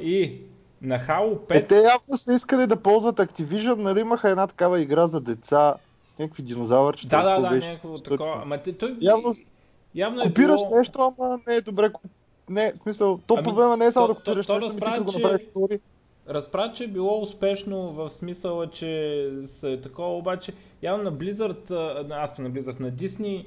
и 0.02 0.42
на 0.84 1.00
Halo 1.00 1.38
5... 1.38 1.56
Е, 1.56 1.68
те 1.68 1.76
явно 1.76 2.18
са 2.18 2.34
искали 2.34 2.68
да 2.68 2.76
ползват 2.76 3.16
Activision, 3.16 3.76
нали 3.76 4.00
имаха 4.00 4.30
една 4.30 4.48
такава 4.48 4.80
игра 4.80 5.08
за 5.08 5.22
деца 5.22 5.76
с 6.08 6.20
някакви 6.20 6.44
динозавърчета. 6.44 7.18
Да, 7.18 7.24
да, 7.24 7.42
да, 7.42 7.50
беше, 7.50 7.70
някакво 7.70 7.98
такова. 7.98 8.42
Ама 8.42 8.58
те, 8.58 8.78
той... 8.78 8.98
Явно, 9.02 9.34
явно 9.96 10.22
е 10.22 10.30
било... 10.30 10.78
нещо, 10.78 11.14
ама 11.20 11.40
не 11.48 11.56
е 11.56 11.62
добре. 11.62 11.92
Не, 12.50 12.74
в 12.80 12.84
смисъл, 12.84 13.20
то 13.28 13.34
ами, 13.34 13.44
проблема 13.44 13.78
не 13.78 13.86
е 13.86 13.92
само 13.92 14.08
то, 14.08 14.14
да 14.14 14.20
копираш 14.20 14.48
то, 14.48 14.60
то 14.60 14.68
нещо, 14.68 14.84
ами 14.86 14.98
ти 14.98 15.04
да 15.04 15.12
го 15.12 15.12
направиш 15.12 15.42
втори. 15.42 15.80
Разправя, 16.30 16.74
че 16.74 16.84
е 16.84 16.88
било 16.88 17.22
успешно 17.22 17.92
в 17.92 18.10
смисъла, 18.10 18.70
че 18.70 19.30
са 19.60 19.80
такова, 19.84 20.18
обаче 20.18 20.54
явно 20.82 21.04
на 21.04 21.14
Blizzard, 21.14 21.72
аз 22.12 22.38
на 22.38 22.52
Blizzard, 22.52 22.80
на 22.80 22.92
Disney, 22.92 23.46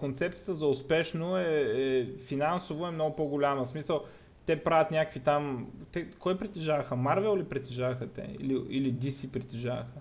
концепцията 0.00 0.54
за 0.54 0.66
успешно 0.66 1.38
е, 1.38 1.44
е 1.44 2.06
финансово 2.26 2.86
е 2.86 2.90
много 2.90 3.16
по-голяма. 3.16 3.64
В 3.64 3.70
смисъл, 3.70 4.02
те 4.46 4.64
правят 4.64 4.90
някакви 4.90 5.20
там... 5.20 5.66
Те, 5.92 6.10
кой 6.10 6.38
притежаваха? 6.38 6.96
Марвел 6.96 7.36
ли 7.36 7.44
притежаваха 7.44 8.06
те? 8.06 8.36
Или, 8.40 8.62
или 8.68 8.94
DC 8.94 9.28
притежаваха? 9.28 10.00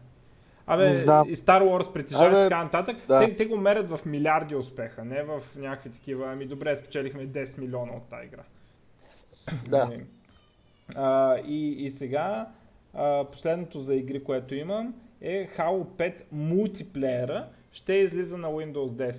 Абе, 0.67 0.89
и 0.91 0.95
Star 1.37 1.61
Wars 1.61 1.93
притежават 1.93 2.31
и 2.31 2.49
така 2.49 2.63
нататък. 2.63 2.97
Да. 3.07 3.19
Те, 3.19 3.35
те 3.35 3.45
го 3.45 3.57
мерят 3.57 3.89
в 3.89 3.99
милиарди 4.05 4.55
успеха, 4.55 5.05
не 5.05 5.23
в 5.23 5.41
някакви 5.55 5.89
такива. 5.89 6.31
Ами 6.31 6.45
добре, 6.45 6.75
спечелихме 6.75 7.27
10 7.27 7.57
милиона 7.57 7.91
от 7.91 8.09
тази 8.09 8.25
игра. 8.25 8.43
Да. 9.69 9.89
а, 10.95 11.37
и, 11.37 11.85
и 11.85 11.91
сега 11.91 12.47
а, 12.93 13.25
последното 13.31 13.81
за 13.81 13.95
игри, 13.95 14.23
което 14.23 14.55
имам 14.55 14.93
е 15.21 15.49
Halo 15.57 15.83
5 15.83 16.13
мултиплеера 16.31 17.47
ще 17.71 17.93
излиза 17.93 18.37
на 18.37 18.47
Windows 18.47 19.13
10 19.13 19.15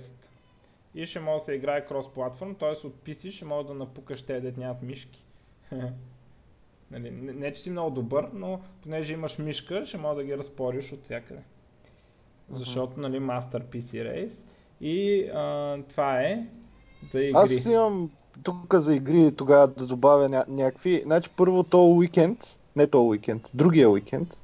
и 0.95 1.05
ще 1.05 1.19
може 1.19 1.39
да 1.39 1.45
се 1.45 1.53
играе 1.53 1.87
крос-платформ, 1.87 2.59
т.е. 2.59 2.87
от 2.87 2.95
PC 3.05 3.31
ще 3.31 3.45
може 3.45 3.67
да 3.67 3.73
напукаш 3.73 4.21
те, 4.21 4.41
дет 4.41 4.57
нямат 4.57 4.81
мишки. 4.81 5.23
нали, 6.91 7.11
не, 7.11 7.33
не, 7.33 7.53
че 7.53 7.61
си 7.61 7.69
много 7.69 7.91
добър, 7.91 8.27
но 8.33 8.61
понеже 8.83 9.13
имаш 9.13 9.37
мишка, 9.37 9.85
ще 9.85 9.97
може 9.97 10.15
да 10.15 10.23
ги 10.23 10.37
разпориш 10.37 10.91
от 10.91 11.03
всякъде. 11.03 11.41
Защото, 12.49 12.99
нали, 12.99 13.19
Master 13.19 13.63
PC 13.63 13.91
Race. 13.91 14.31
И 14.81 15.27
а, 15.33 15.77
това 15.89 16.21
е 16.21 16.47
за 17.13 17.21
игри. 17.21 17.31
Аз 17.35 17.65
имам 17.65 18.11
тук 18.43 18.75
за 18.75 18.95
игри 18.95 19.35
тогава 19.35 19.67
да 19.67 19.87
добавя 19.87 20.29
ня- 20.29 20.47
някакви. 20.47 21.01
Значи 21.05 21.29
първо 21.29 21.63
то 21.63 21.85
уикенд, 21.85 22.39
не 22.75 22.87
то 22.87 23.03
уикенд, 23.03 23.51
другия 23.53 23.89
уикенд, 23.89 24.41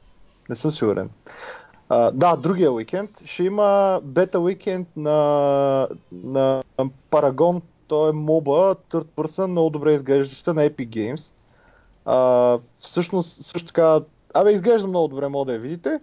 не 0.49 0.55
съм 0.55 0.71
сигурен. 0.71 1.09
Да, 1.89 2.35
другия 2.35 2.71
уикенд 2.71 3.21
ще 3.25 3.43
има 3.43 3.99
бета 4.03 4.39
уикенд 4.39 4.87
на, 4.97 5.87
на 6.11 6.61
Paragon. 7.11 7.61
Той 7.87 8.09
е 8.09 8.13
моба, 8.13 8.75
third 8.89 9.05
person, 9.05 9.45
много 9.45 9.69
добре 9.69 9.93
изглеждаща 9.93 10.53
на 10.53 10.69
Epic 10.69 10.89
Games. 10.89 11.33
Uh, 12.05 12.61
всъщност, 12.77 13.45
също 13.45 13.67
така, 13.67 14.01
абе, 14.33 14.51
изглежда 14.51 14.87
много 14.87 15.07
добре, 15.07 15.27
мога 15.27 15.45
да 15.45 15.53
я 15.53 15.59
видите. 15.59 15.99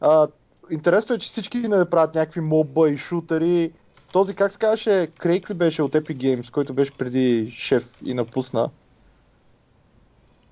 Uh, 0.00 0.30
интересно 0.70 1.14
е, 1.14 1.18
че 1.18 1.28
всички 1.28 1.58
не 1.58 1.90
правят 1.90 2.14
някакви 2.14 2.40
моба 2.40 2.90
и 2.90 2.96
шутери. 2.96 3.72
Този, 4.12 4.34
как 4.34 4.52
се 4.52 4.58
казваше, 4.58 5.06
Крейг 5.18 5.50
ли 5.50 5.54
беше 5.54 5.82
от 5.82 5.92
Epic 5.92 6.16
Games, 6.16 6.50
който 6.50 6.74
беше 6.74 6.92
преди 6.92 7.50
шеф 7.50 7.98
и 8.04 8.14
напусна? 8.14 8.70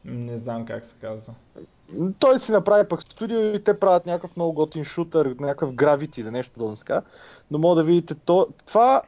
Не 0.05 0.39
знам 0.39 0.67
как 0.67 0.85
се 0.85 0.95
казва 1.01 1.35
той 2.19 2.39
си 2.39 2.53
направи 2.53 2.89
пък 2.89 3.03
студио 3.03 3.41
и 3.41 3.65
те 3.65 3.81
правят 3.81 4.07
някакъв 4.07 4.37
много 4.37 4.53
готин 4.53 4.85
шутър, 4.85 5.35
някакъв 5.41 5.75
гравити 5.75 6.21
или 6.21 6.31
нещо 6.31 6.53
подобно 6.53 6.77
така. 6.77 7.03
Но 7.51 7.59
мога 7.59 7.75
да 7.75 7.85
видите 7.85 8.15
то. 8.15 8.49
Това 8.67 9.03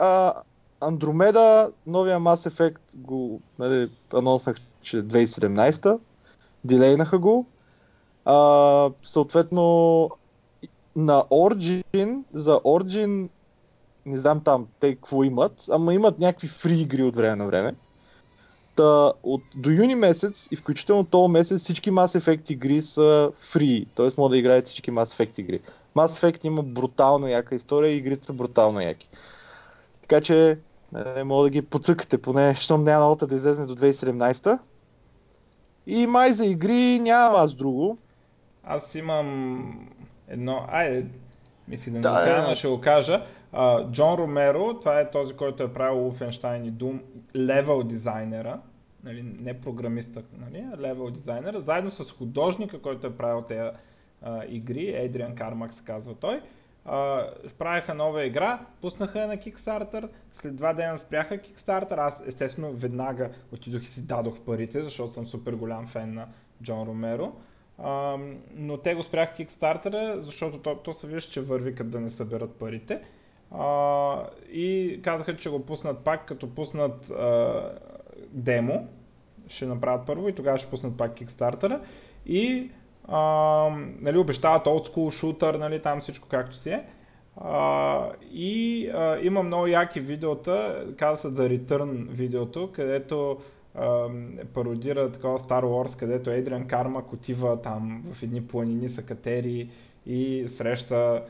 Андромеда, 0.80 1.70
новия 1.86 2.20
Mass 2.20 2.50
Effect 2.50 2.80
го 2.94 3.40
нали, 3.58 3.90
анонснах, 4.14 4.56
че 4.82 5.02
2017 5.02 5.98
дилейнаха 6.64 7.18
го. 7.18 7.46
А, 8.24 8.90
съответно 9.02 10.10
на 10.96 11.24
Origin, 11.30 12.22
за 12.32 12.54
Origin 12.54 13.28
не 14.06 14.18
знам 14.18 14.40
там 14.40 14.66
те 14.80 14.94
какво 14.94 15.24
имат, 15.24 15.64
ама 15.70 15.94
имат 15.94 16.18
някакви 16.18 16.48
фри 16.48 16.80
игри 16.80 17.02
от 17.02 17.16
време 17.16 17.36
на 17.36 17.46
време. 17.46 17.74
Та, 18.76 19.12
от, 19.22 19.42
до 19.54 19.70
юни 19.70 19.94
месец 19.94 20.48
и 20.50 20.56
включително 20.56 21.04
този 21.04 21.32
месец 21.32 21.62
всички 21.62 21.92
Mass 21.92 22.18
Effect 22.18 22.50
игри 22.50 22.82
са 22.82 23.32
free, 23.40 23.86
т.е. 23.94 24.08
може 24.18 24.30
да 24.30 24.38
играете 24.38 24.66
всички 24.66 24.90
Mass 24.90 25.04
Effect 25.04 25.40
игри. 25.40 25.60
Mass 25.96 26.06
Effect 26.06 26.46
има 26.46 26.62
брутално 26.62 27.28
яка 27.28 27.54
история 27.54 27.92
и 27.92 27.96
игрите 27.96 28.24
са 28.24 28.32
брутално 28.32 28.80
яки. 28.80 29.08
Така 30.00 30.20
че 30.20 30.58
не 30.92 31.24
мога 31.24 31.42
да 31.42 31.50
ги 31.50 31.62
подсъкате, 31.62 32.22
поне, 32.22 32.54
щом 32.54 32.84
няма 32.84 33.00
новата 33.00 33.26
да 33.26 33.36
излезе 33.36 33.66
до 33.66 33.76
2017. 33.76 34.58
И 35.86 36.06
май 36.06 36.32
за 36.32 36.46
игри 36.46 36.98
нямам 36.98 37.36
аз 37.36 37.54
друго. 37.54 37.98
Аз 38.64 38.94
имам 38.94 39.88
едно... 40.28 40.66
Айде, 40.68 41.06
мислих 41.68 41.92
да 41.92 41.92
не 41.92 42.00
да, 42.00 42.10
го 42.10 42.16
кажа, 42.16 42.50
но 42.50 42.56
ще 42.56 42.68
го 42.68 42.80
кажа. 42.80 43.26
Джон 43.92 44.14
Ромеро, 44.14 44.78
това 44.78 45.00
е 45.00 45.10
този, 45.10 45.34
който 45.34 45.62
е 45.62 45.72
правил 45.72 46.12
Wolfenstein 46.12 46.68
и 46.68 46.72
Doom, 46.72 47.00
левел 47.36 47.82
дизайнера, 47.82 48.60
нали, 49.04 49.22
не 49.22 49.60
програмиста, 49.60 50.22
нали, 50.38 50.64
а 50.74 50.80
левел 50.80 51.10
дизайнера, 51.10 51.60
заедно 51.60 51.90
с 51.90 52.12
художника, 52.12 52.82
който 52.82 53.06
е 53.06 53.16
правил 53.16 53.42
тези 53.42 53.70
uh, 54.24 54.46
игри, 54.48 54.78
Adrian 54.78 55.34
Кармак 55.34 55.74
се 55.74 55.84
казва 55.84 56.14
той, 56.14 56.40
uh, 56.86 57.52
правиха 57.58 57.94
нова 57.94 58.24
игра, 58.24 58.60
пуснаха 58.80 59.20
я 59.20 59.26
на 59.26 59.36
Kickstarter, 59.36 60.08
след 60.40 60.56
два 60.56 60.72
дена 60.72 60.98
спряха 60.98 61.38
Kickstarter, 61.38 61.98
аз 61.98 62.14
естествено 62.26 62.72
веднага 62.72 63.30
отидох 63.52 63.82
и 63.82 63.86
си 63.86 64.00
дадох 64.00 64.40
парите, 64.40 64.82
защото 64.82 65.14
съм 65.14 65.26
супер 65.26 65.52
голям 65.52 65.86
фен 65.86 66.14
на 66.14 66.26
Джон 66.62 66.88
Ромеро. 66.88 67.32
Uh, 67.80 68.36
но 68.54 68.76
те 68.76 68.94
го 68.94 69.02
спряха 69.02 69.36
Kickstarter, 69.36 70.20
защото 70.20 70.58
то, 70.58 70.76
то 70.76 70.94
се 70.94 71.06
вижда, 71.06 71.32
че 71.32 71.40
върви 71.40 71.74
като 71.74 71.90
да 71.90 72.00
не 72.00 72.10
съберат 72.10 72.58
парите. 72.58 73.02
И 74.52 75.00
казаха, 75.04 75.36
че 75.36 75.50
го 75.50 75.66
пуснат 75.66 76.04
пак, 76.04 76.26
като 76.26 76.54
пуснат 76.54 77.10
а, 77.10 77.62
демо. 78.30 78.88
Ще 79.48 79.66
направят 79.66 80.06
първо 80.06 80.28
и 80.28 80.34
тогава 80.34 80.58
ще 80.58 80.70
пуснат 80.70 80.96
пак 80.96 81.18
Kickstarter. 81.18 81.80
И 82.26 82.70
А, 83.08 83.68
нали, 84.00 84.18
обещават 84.18 84.66
old 84.66 84.88
school 84.88 85.22
shooter, 85.22 85.58
нали, 85.58 85.82
там 85.82 86.00
всичко 86.00 86.28
както 86.28 86.56
си 86.56 86.70
е. 86.70 86.84
А, 87.36 88.10
и 88.32 88.88
а, 88.88 89.18
има 89.22 89.42
много 89.42 89.66
яки 89.66 90.00
видеота, 90.00 90.86
казва 90.98 91.16
се 91.16 91.36
The 91.36 91.58
Return 91.58 92.08
видеото, 92.08 92.70
където 92.72 93.38
пародира 94.54 95.12
такова 95.12 95.38
Star 95.38 95.64
Wars, 95.64 95.98
където 95.98 96.30
Едриан 96.30 96.68
Кармак 96.68 97.12
отива 97.12 97.62
там 97.62 98.04
в 98.12 98.22
едни 98.22 98.46
планини 98.46 98.88
са 98.88 99.02
катери 99.02 99.70
и 100.06 100.48
среща, 100.48 101.22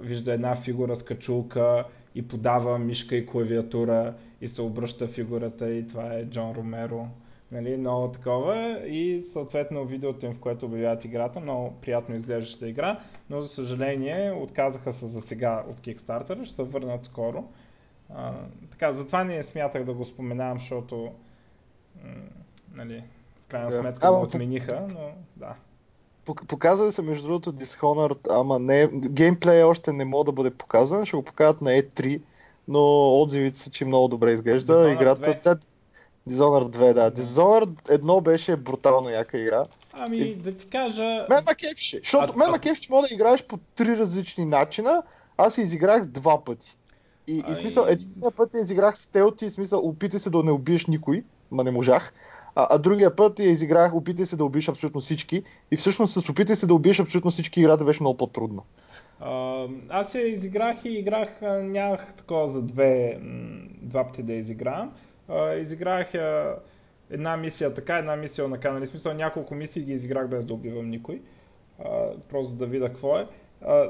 вижда 0.00 0.32
една 0.32 0.56
фигура 0.56 0.96
с 0.96 1.02
качулка 1.02 1.84
и 2.14 2.28
подава 2.28 2.78
мишка 2.78 3.16
и 3.16 3.26
клавиатура 3.26 4.14
и 4.40 4.48
се 4.48 4.62
обръща 4.62 5.08
фигурата 5.08 5.70
и 5.70 5.88
това 5.88 6.14
е 6.14 6.24
Джон 6.24 6.52
Ромеро. 6.56 7.06
Нали, 7.52 7.76
много 7.76 8.08
такова 8.12 8.80
и 8.86 9.24
съответно 9.32 9.84
видеото 9.84 10.26
им, 10.26 10.34
в 10.34 10.40
което 10.40 10.66
обявяват 10.66 11.04
играта, 11.04 11.40
много 11.40 11.74
приятно 11.80 12.16
изглеждаща 12.16 12.68
игра, 12.68 13.00
но 13.30 13.42
за 13.42 13.48
съжаление 13.48 14.32
отказаха 14.32 14.92
се 14.92 15.06
за 15.06 15.22
сега 15.22 15.64
от 15.70 15.80
Kickstarter, 15.80 16.44
ще 16.44 16.54
се 16.54 16.62
върнат 16.62 17.04
скоро. 17.04 17.44
А, 18.14 18.32
така, 18.70 18.92
затова 18.92 19.24
не 19.24 19.42
смятах 19.42 19.84
да 19.84 19.94
го 19.94 20.04
споменавам, 20.04 20.58
защото 20.58 21.12
м- 22.04 22.10
нали, 22.74 23.02
в 23.36 23.48
крайна 23.48 23.70
Да. 23.70 23.80
сметка 23.80 24.08
го 24.12 24.20
отмениха, 24.22 24.88
но 24.94 25.10
да. 25.36 25.54
Пок- 26.26 26.46
Показали 26.46 26.92
се 26.92 27.02
между 27.02 27.26
другото 27.26 27.52
Dishonored, 27.52 28.40
ама 28.40 28.58
не, 28.58 28.86
геймплей 28.92 29.62
още 29.62 29.92
не 29.92 30.04
мога 30.04 30.24
да 30.24 30.32
бъде 30.32 30.50
показан, 30.50 31.04
ще 31.04 31.16
го 31.16 31.22
покажат 31.22 31.60
на 31.60 31.70
E3, 31.70 32.20
но 32.68 33.14
отзивите 33.22 33.58
са, 33.58 33.70
че 33.70 33.84
много 33.84 34.08
добре 34.08 34.32
изглежда. 34.32 34.72
Dishonored 34.72 34.92
Играта, 34.94 35.30
2. 35.30 35.42
да, 35.42 35.58
Dishonored 36.28 36.76
2, 36.76 36.92
да. 36.92 37.12
Dishonored 37.12 37.98
1 37.98 38.22
беше 38.22 38.56
брутално 38.56 39.08
яка 39.08 39.38
игра. 39.38 39.66
Ами 39.92 40.34
да 40.34 40.56
ти 40.58 40.68
кажа... 40.70 41.02
Мен 41.02 41.44
ма 41.46 41.52
защото 42.02 42.32
А- 42.32 42.36
мен 42.36 42.50
ма 42.50 42.58
а- 42.64 42.90
мога 42.90 43.08
да 43.08 43.14
играеш 43.14 43.44
по 43.44 43.58
три 43.74 43.96
различни 43.96 44.44
начина, 44.44 45.02
аз 45.36 45.58
изиграх 45.58 46.04
два 46.04 46.44
пъти. 46.44 46.76
И, 47.26 47.36
и 47.38 47.44
Ай. 47.48 47.54
смисъл, 47.54 47.84
един 47.88 48.08
път 48.36 48.54
изиграх 48.54 48.98
стелти, 48.98 49.50
смисъл, 49.50 49.88
опитай 49.88 50.20
се 50.20 50.30
да 50.30 50.42
не 50.42 50.50
убиеш 50.50 50.86
никой, 50.86 51.24
ма 51.50 51.64
не 51.64 51.70
можах. 51.70 52.12
А, 52.56 52.66
а 52.70 52.78
другия 52.78 53.16
път 53.16 53.38
я 53.38 53.50
изиграх, 53.50 53.94
опитай 53.94 54.26
се 54.26 54.36
да 54.36 54.44
убиеш 54.44 54.68
абсолютно 54.68 55.00
всички. 55.00 55.42
И 55.70 55.76
всъщност 55.76 56.12
с 56.12 56.28
опитай 56.28 56.56
се 56.56 56.66
да 56.66 56.74
убиеш 56.74 57.00
абсолютно 57.00 57.30
всички, 57.30 57.60
играта 57.60 57.84
беше 57.84 58.02
много 58.02 58.16
по-трудна. 58.16 58.62
А, 59.20 59.66
аз 59.88 60.14
я 60.14 60.28
изиграх 60.28 60.84
и 60.84 60.88
играх, 60.88 61.28
а, 61.42 61.62
нямах 61.62 62.14
такова 62.16 62.52
за 62.52 62.62
две, 62.62 63.20
два 63.82 64.04
пъти 64.04 64.22
да 64.22 64.32
я 64.32 64.38
изигравам. 64.38 64.92
А, 65.28 65.54
изиграх 65.54 66.14
я 66.14 66.56
една 67.10 67.36
мисия 67.36 67.74
така, 67.74 67.98
една 67.98 68.16
мисия 68.16 68.48
на 68.48 68.58
нали, 68.64 68.86
в 68.86 68.90
смисъл 68.90 69.14
няколко 69.14 69.54
мисии 69.54 69.82
ги 69.82 69.92
изиграх 69.92 70.28
без 70.28 70.44
да 70.44 70.54
убивам 70.54 70.90
никой. 70.90 71.20
А, 71.84 72.10
просто 72.30 72.54
да 72.54 72.66
видя 72.66 72.88
какво 72.88 73.18
е. 73.18 73.26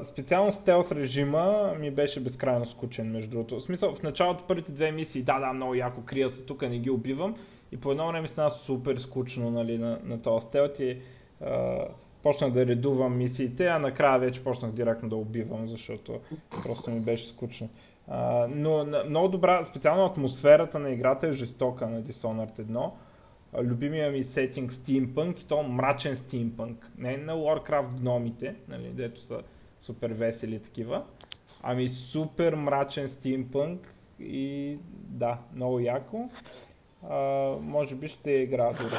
Специално 0.07 0.51
стелс 0.51 0.91
режима 0.91 1.73
ми 1.79 1.91
беше 1.91 2.19
безкрайно 2.19 2.65
скучен, 2.65 3.11
между 3.11 3.29
другото. 3.29 3.55
В 3.59 3.63
смисъл, 3.63 3.95
в 3.95 4.03
началото 4.03 4.43
първите 4.47 4.71
две 4.71 4.91
мисии, 4.91 5.21
да, 5.21 5.39
да, 5.39 5.53
много 5.53 5.75
яко, 5.75 6.01
крия 6.05 6.29
се 6.29 6.41
тук, 6.41 6.61
не 6.61 6.79
ги 6.79 6.89
убивам. 6.89 7.35
И 7.71 7.77
по 7.77 7.91
едно 7.91 8.07
време 8.07 8.27
стана 8.27 8.51
супер 8.51 8.97
скучно 8.97 9.51
нали, 9.51 9.77
на, 9.77 9.99
на 10.03 10.21
този 10.21 10.45
стелт 10.45 10.79
и 10.79 10.97
а, 11.41 11.77
почнах 12.23 12.51
да 12.51 12.65
редувам 12.65 13.17
мисиите, 13.17 13.65
а 13.65 13.79
накрая 13.79 14.19
вече 14.19 14.43
почнах 14.43 14.71
директно 14.71 15.09
да 15.09 15.15
убивам, 15.15 15.67
защото 15.67 16.19
просто 16.63 16.91
ми 16.91 16.99
беше 16.99 17.27
скучно. 17.27 17.69
А, 18.07 18.47
но 18.49 18.83
на- 18.83 19.03
много 19.03 19.27
добра, 19.27 19.65
специално 19.65 20.05
атмосферата 20.05 20.79
на 20.79 20.89
играта 20.89 21.27
е 21.27 21.33
жестока 21.33 21.87
на 21.87 22.01
Dishonored 22.01 22.59
1. 22.61 22.91
А, 23.53 23.63
Любимия 23.63 24.11
ми 24.11 24.23
сетинг 24.23 24.71
Steampunk 24.71 25.39
и 25.41 25.47
то 25.47 25.63
мрачен 25.63 26.17
Steampunk. 26.17 26.75
Не 26.97 27.17
на 27.17 27.33
Warcraft 27.33 27.99
гномите, 27.99 28.55
нали, 28.67 28.89
дето 28.93 29.21
са 29.21 29.41
супер 29.85 30.09
весели 30.09 30.59
такива. 30.59 31.03
Ами 31.63 31.89
супер 31.89 32.55
мрачен 32.55 33.09
Steampunk 33.09 33.77
и 34.19 34.77
да, 34.91 35.37
много 35.55 35.79
яко. 35.79 36.29
А, 37.09 37.17
може 37.61 37.95
би 37.95 38.09
ще 38.09 38.31
игра 38.31 38.71
дори. 38.73 38.95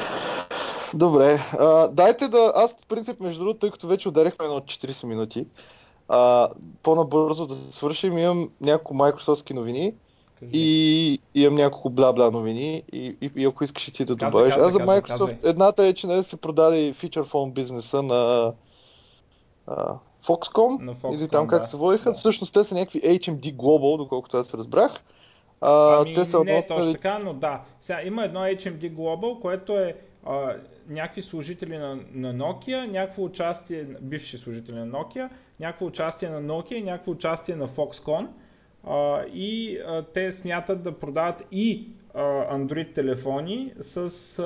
Добре, 0.95 1.39
а, 1.59 1.89
дайте 1.89 2.28
да... 2.28 2.53
Аз 2.55 2.76
в 2.80 2.87
принцип, 2.87 3.20
между 3.20 3.41
другото, 3.41 3.59
тъй 3.59 3.70
като 3.70 3.89
вече 3.89 4.09
ударихме 4.09 4.45
едно 4.45 4.57
от 4.57 4.64
40 4.64 5.07
минути, 5.07 5.47
а, 6.09 6.49
по-набързо 6.82 7.47
да 7.47 7.55
свършим, 7.55 8.18
имам 8.18 8.51
няколко 8.61 8.95
Microsoftски 8.95 9.55
новини 9.55 9.95
Кажи. 10.41 10.51
и 10.55 11.18
имам 11.35 11.55
няколко 11.55 11.91
бла-бла 11.91 12.30
новини 12.30 12.82
и, 12.93 13.16
и, 13.20 13.30
и 13.37 13.45
ако 13.45 13.64
искаш 13.64 13.85
ти 13.85 14.05
да 14.05 14.16
добавиш. 14.16 14.55
Аз 14.55 14.72
за 14.72 14.78
Microsoft, 14.78 15.07
казвай. 15.07 15.39
едната 15.45 15.85
е, 15.85 15.95
че 15.95 16.07
нали 16.07 16.24
се 16.24 16.37
продаде 16.37 16.95
Feature 16.95 17.24
Phone 17.24 17.53
бизнеса 17.53 18.03
на 18.03 18.53
а, 19.66 19.95
Foxcom, 20.27 20.83
На 20.83 20.95
Foxconn, 20.95 21.14
или 21.16 21.29
там 21.29 21.47
как 21.47 21.61
да, 21.61 21.66
се 21.66 21.77
водиха. 21.77 22.11
да. 22.11 22.14
Всъщност 22.16 22.55
те 22.55 22.64
са 22.64 22.75
някакви 22.75 23.01
HMD 23.01 23.55
Global, 23.55 23.97
доколкото 23.97 24.37
аз 24.37 24.55
разбрах. 24.55 25.05
А, 25.61 26.01
Ами, 26.01 26.14
те 26.14 26.25
са 26.25 26.45
не 26.45 26.59
относно... 26.59 26.77
точно 26.77 26.93
така, 26.93 27.18
но 27.18 27.35
да. 27.35 27.61
Сега 27.81 28.03
има 28.03 28.25
едно 28.25 28.41
HMD 28.41 28.93
Global, 28.93 29.41
което 29.41 29.79
е 29.79 29.97
а, 30.27 30.57
някакви 30.89 31.22
служители 31.22 31.79
на, 31.79 31.99
на 32.12 32.35
Nokia, 32.35 32.91
някакво 32.91 33.25
участие, 33.25 33.85
бивши 34.01 34.39
служители 34.39 34.77
на 34.77 34.87
Nokia, 34.87 35.29
някакво 35.61 35.87
участие 35.87 36.29
на 36.29 36.43
Nokia 36.43 36.72
и 36.75 36.83
някакво 36.83 37.12
участие 37.12 37.57
на 37.57 37.68
Foxconn. 37.68 38.27
А, 38.87 39.22
и 39.33 39.79
а, 39.87 40.03
те 40.03 40.33
смятат 40.33 40.83
да 40.83 40.99
продават 40.99 41.43
и 41.53 41.89
а, 42.14 42.20
Android 42.59 42.95
телефони 42.95 43.72
с 43.81 43.97
а, 44.39 44.43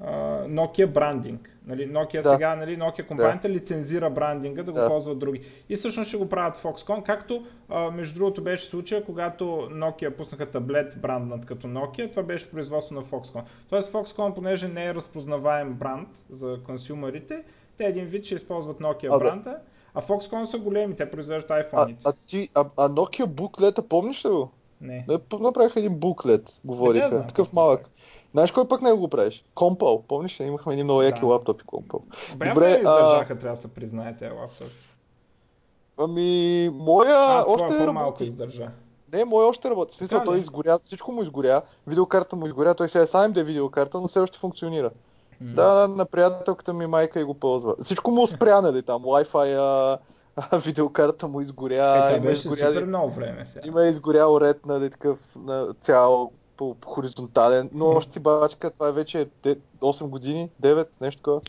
а, 0.00 0.14
Nokia 0.48 0.86
брандинг. 0.86 1.57
Нали, 1.68 1.92
Nokia 1.92 2.22
Да. 2.22 2.32
сега, 2.32 2.56
нали, 2.56 2.78
Nokia 2.78 3.06
компанията 3.06 3.48
лицензира 3.48 4.10
брандинга 4.10 4.62
да 4.62 4.72
го 4.72 4.78
Да. 4.78 4.88
ползват 4.88 5.18
други. 5.18 5.40
И 5.68 5.76
всъщност 5.76 6.08
ще 6.08 6.16
го 6.16 6.28
правят 6.28 6.56
Foxconn, 6.56 7.02
както 7.02 7.46
а, 7.68 7.90
между 7.90 8.14
другото 8.14 8.42
беше 8.42 8.66
случая, 8.66 9.04
когато 9.04 9.44
Nokia 9.72 10.10
пуснаха 10.10 10.46
таблет 10.46 11.00
бранднат 11.00 11.46
като 11.46 11.66
Nokia, 11.66 12.10
това 12.10 12.22
беше 12.22 12.50
производство 12.50 12.94
на 12.94 13.02
Foxconn. 13.02 13.42
Тоест 13.70 13.92
Foxconn, 13.92 14.34
понеже 14.34 14.68
не 14.68 14.86
е 14.86 14.94
разпознаваем 14.94 15.74
бранд 15.74 16.08
за 16.30 16.58
консюмерите, 16.66 17.42
те 17.78 17.84
един 17.84 18.04
вид 18.04 18.24
ще 18.24 18.34
използват 18.34 18.78
Nokia 18.78 19.14
Абе. 19.14 19.24
бранда, 19.24 19.56
а 19.94 20.02
Foxconn 20.02 20.44
са 20.44 20.58
големи, 20.58 20.96
те 20.96 21.10
произвеждат 21.10 21.50
А, 21.50 21.62
iPhone-ите. 21.62 21.96
а, 22.04 22.12
ти, 22.26 22.48
а, 22.54 22.64
а 22.76 22.88
Nokia 22.88 23.26
буклета, 23.26 23.88
помниш 23.88 24.24
ли 24.24 24.28
го? 24.28 24.50
Не. 24.80 25.04
Не, 25.08 25.18
направиха 25.40 25.80
един 25.80 25.94
буклет, 25.94 26.60
говориха. 26.64 27.26
Такъв 27.26 27.52
малък. 27.52 27.90
Знаеш 28.32 28.52
кой 28.52 28.68
пък 28.68 28.82
не 28.82 28.92
го 28.92 29.08
правиш? 29.08 29.44
Compal, 29.56 30.02
помниш 30.02 30.40
ли? 30.40 30.44
Имахме 30.44 30.72
едни 30.72 30.84
много 30.84 31.02
яки 31.02 31.20
Да. 31.20 31.26
лаптопи 31.26 31.64
Compal. 31.64 32.00
Добре, 32.32 32.48
Добре, 32.48 32.54
Добре 32.54 32.66
а- 32.66 32.76
издържаха, 32.76 33.38
трябва 33.38 33.56
да 33.56 33.62
се 33.62 33.68
признае 33.68 34.16
тези 34.16 34.30
лаптопи. 34.32 34.70
Ами, 35.98 36.70
моя 36.72 37.16
А, 37.16 37.44
още 37.48 37.66
по-малко 37.68 37.86
работи. 37.88 38.24
издържа. 38.24 38.68
Не, 39.12 39.24
моя 39.24 39.46
още 39.48 39.70
работи. 39.70 39.92
В 39.92 39.96
смисъл, 39.96 40.24
той 40.24 40.38
изгоря, 40.38 40.78
всичко 40.78 41.12
му 41.12 41.22
изгоря, 41.22 41.62
видеокарта 41.86 42.36
му 42.36 42.46
изгоря, 42.46 42.74
той 42.74 42.88
сега 42.88 43.02
е 43.02 43.06
сам 43.06 43.32
да 43.32 43.40
е 43.40 43.44
видеокарта, 43.44 44.00
но 44.00 44.08
все 44.08 44.20
още 44.20 44.38
функционира. 44.38 44.90
М. 45.40 45.54
Да, 45.54 45.88
на 45.88 46.04
приятелката 46.04 46.72
ми 46.72 46.86
майка 46.86 47.20
и 47.20 47.24
го 47.24 47.34
ползва. 47.34 47.74
Всичко 47.78 48.10
му 48.10 48.26
спря, 48.26 48.60
нали, 48.60 48.82
там, 48.82 49.02
Wi-Fi, 49.02 49.56
а, 49.56 49.98
а, 50.50 50.58
видеокарта 50.58 51.28
му 51.28 51.40
изгоря, 51.40 52.08
Е, 52.10 52.16
има, 52.16 52.20
беше 52.20 52.48
изгоря, 52.48 52.86
много 52.86 53.10
време 53.10 53.46
сега. 53.46 53.68
има 53.68 53.84
изгорял 53.84 54.38
ред, 54.40 54.66
нали, 54.66 54.90
такъв, 54.90 55.18
на 55.36 55.74
цял 55.80 56.30
по, 56.58 56.74
по 56.74 56.88
хоризонтален, 56.88 57.70
но 57.72 57.86
още 57.86 58.20
бачка, 58.20 58.70
това 58.70 58.88
е 58.88 58.92
вече 58.92 59.28
де- 59.42 59.58
8 59.80 60.08
години, 60.08 60.50
9, 60.62 60.86
нещо 61.00 61.18
такова. 61.18 61.40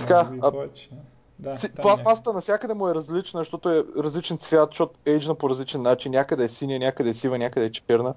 Така, 0.00 0.30
а, 0.42 0.52
повече. 0.52 0.90
Да, 1.38 1.58
Си- 1.58 1.72
Пластмасата 1.82 2.32
навсякъде 2.32 2.74
му 2.74 2.88
е 2.88 2.94
различна, 2.94 3.40
защото 3.40 3.70
е 3.70 3.84
различен 3.98 4.38
цвят, 4.38 4.70
защото 4.70 4.98
е 5.06 5.10
ейджна 5.10 5.34
по 5.34 5.50
различен 5.50 5.82
начин. 5.82 6.12
Някъде 6.12 6.44
е 6.44 6.48
синя, 6.48 6.78
някъде 6.78 7.10
е 7.10 7.14
сива, 7.14 7.38
някъде 7.38 7.66
е 7.66 7.72
черна. 7.72 8.14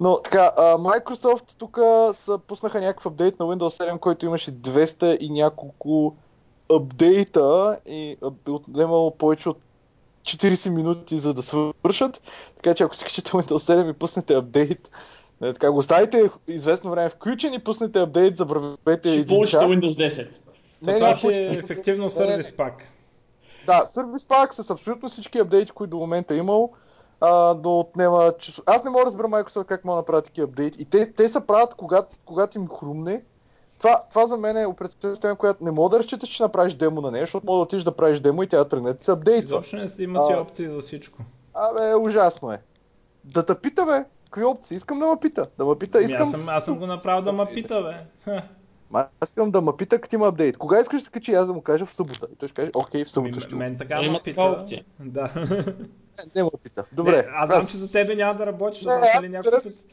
Но 0.00 0.20
така, 0.22 0.52
Microsoft 0.58 1.54
тук 1.58 1.78
пуснаха 2.46 2.80
някакъв 2.80 3.06
апдейт 3.06 3.38
на 3.38 3.46
Windows 3.46 3.92
7, 3.92 3.98
който 3.98 4.26
имаше 4.26 4.52
200 4.52 5.16
и 5.20 5.30
няколко 5.30 6.14
апдейта 6.72 7.78
и 7.86 8.16
отнемало 8.48 9.10
повече 9.10 9.48
от 9.48 9.58
40 10.22 10.68
минути 10.68 11.18
за 11.18 11.34
да 11.34 11.42
свършат. 11.42 12.20
Така 12.56 12.74
че 12.74 12.84
ако 12.84 12.96
си 12.96 13.04
качите 13.04 13.30
Windows 13.30 13.74
7 13.74 13.90
и 13.90 13.92
пуснете 13.92 14.34
апдейт, 14.34 14.90
е, 15.42 15.52
така 15.52 15.70
го 15.70 15.78
оставите 15.78 16.30
известно 16.48 16.90
време 16.90 17.10
включен 17.10 17.54
и 17.54 17.58
пуснете 17.58 18.00
апдейт, 18.00 18.36
забравете 18.36 19.08
Ще 19.08 19.20
един 19.20 19.44
час. 19.44 19.64
Windows 19.64 20.08
10. 20.08 20.28
Не, 20.82 20.94
това 20.94 21.10
не, 21.10 21.16
ще 21.16 21.42
е 21.42 21.46
ефективно 21.46 22.04
не, 22.04 22.10
сервис 22.10 22.52
пак. 22.56 22.74
да, 23.66 23.86
сервис 23.86 24.24
пак 24.24 24.54
с 24.54 24.70
абсолютно 24.70 25.08
всички 25.08 25.38
апдейти, 25.38 25.72
които 25.72 25.90
до 25.90 25.96
момента 25.96 26.34
е 26.34 26.36
имал, 26.36 26.72
а, 27.20 27.54
да 27.54 27.68
отнема 27.68 28.32
часо... 28.38 28.62
Аз 28.66 28.84
не 28.84 28.90
мога 28.90 29.04
да 29.04 29.06
разбера 29.06 29.26
Microsoft 29.26 29.64
как 29.64 29.84
мога 29.84 29.94
да 29.94 30.00
направят 30.00 30.24
такива 30.24 30.44
апдейти. 30.44 30.82
И 30.82 30.84
те, 30.84 31.12
те 31.12 31.28
се 31.28 31.46
правят, 31.46 31.74
когато, 31.74 32.16
когато 32.24 32.58
им 32.58 32.68
хрумне. 32.68 33.22
Това, 33.78 34.02
това 34.10 34.26
за 34.26 34.36
мен 34.36 34.56
е 34.56 34.66
операционна 34.66 35.16
система, 35.16 35.36
която 35.36 35.64
не 35.64 35.70
мога 35.70 35.88
да 35.88 35.98
разчиташ, 35.98 36.28
че 36.28 36.42
направиш 36.42 36.74
демо 36.74 37.00
на 37.00 37.10
нея, 37.10 37.22
защото 37.22 37.46
мога 37.46 37.56
да 37.56 37.62
отидеш 37.62 37.84
да 37.84 37.96
правиш 37.96 38.20
демо 38.20 38.42
и 38.42 38.46
тя 38.46 38.58
да 38.58 38.68
тръгне 38.68 38.92
да 38.92 39.04
се 39.04 39.10
апдейтва. 39.10 39.56
Изобщо 39.56 39.76
не 39.76 39.88
си 39.88 40.02
има 40.02 40.26
си 40.26 40.34
опции 40.34 40.68
за 40.68 40.80
всичко. 40.80 41.18
Абе, 41.54 41.94
ужасно 41.94 42.52
е. 42.52 42.60
Да 43.24 43.46
те 43.46 43.54
пита, 43.54 43.86
бе, 43.86 44.04
какви 44.34 44.44
опции? 44.44 44.76
Искам 44.76 44.98
да 44.98 45.06
ме 45.06 45.20
пита. 45.20 45.46
Да 45.58 45.66
ме 45.66 45.78
пита, 45.78 45.98
Ами 45.98 46.04
искам... 46.04 46.34
Аз 46.34 46.40
съм, 46.40 46.54
аз 46.54 46.64
съм 46.64 46.78
го 46.78 46.86
направил 46.86 47.24
да 47.24 47.32
ме 47.32 47.44
пита, 47.54 47.82
бе. 47.82 48.32
Ма, 48.90 49.06
аз 49.20 49.28
искам 49.28 49.50
да 49.50 49.60
ме 49.60 49.72
пита, 49.78 50.00
като 50.00 50.16
има 50.16 50.26
апдейт. 50.26 50.56
Кога 50.56 50.80
искаш 50.80 51.02
да 51.02 51.10
качи, 51.10 51.34
аз 51.34 51.46
да 51.46 51.52
му 51.52 51.62
кажа 51.62 51.86
в 51.86 51.94
събота. 51.94 52.26
И 52.32 52.36
той 52.36 52.48
ще 52.48 52.54
каже, 52.54 52.70
окей, 52.74 53.04
в 53.04 53.10
събота 53.10 53.40
ще. 53.40 53.56
Мен 53.56 53.78
така 53.78 54.02
Има 54.02 54.12
ме 54.12 54.20
пита. 54.24 54.42
опция. 54.42 54.84
Да. 55.00 55.32
Не, 55.36 56.24
не 56.36 56.42
му 56.42 56.50
пита. 56.62 56.84
Добре. 56.92 57.16
Не, 57.16 57.24
аз 57.32 57.50
знам, 57.50 57.66
че 57.66 57.76
за 57.76 57.92
тебе 57.92 58.16
няма 58.16 58.38
да 58.38 58.46
работиш, 58.46 58.82
Не, 58.82 58.94
обаче 58.94 59.12
аз 59.16 59.22
ли 59.22 59.28
някой... 59.28 59.70
се, 59.70 59.84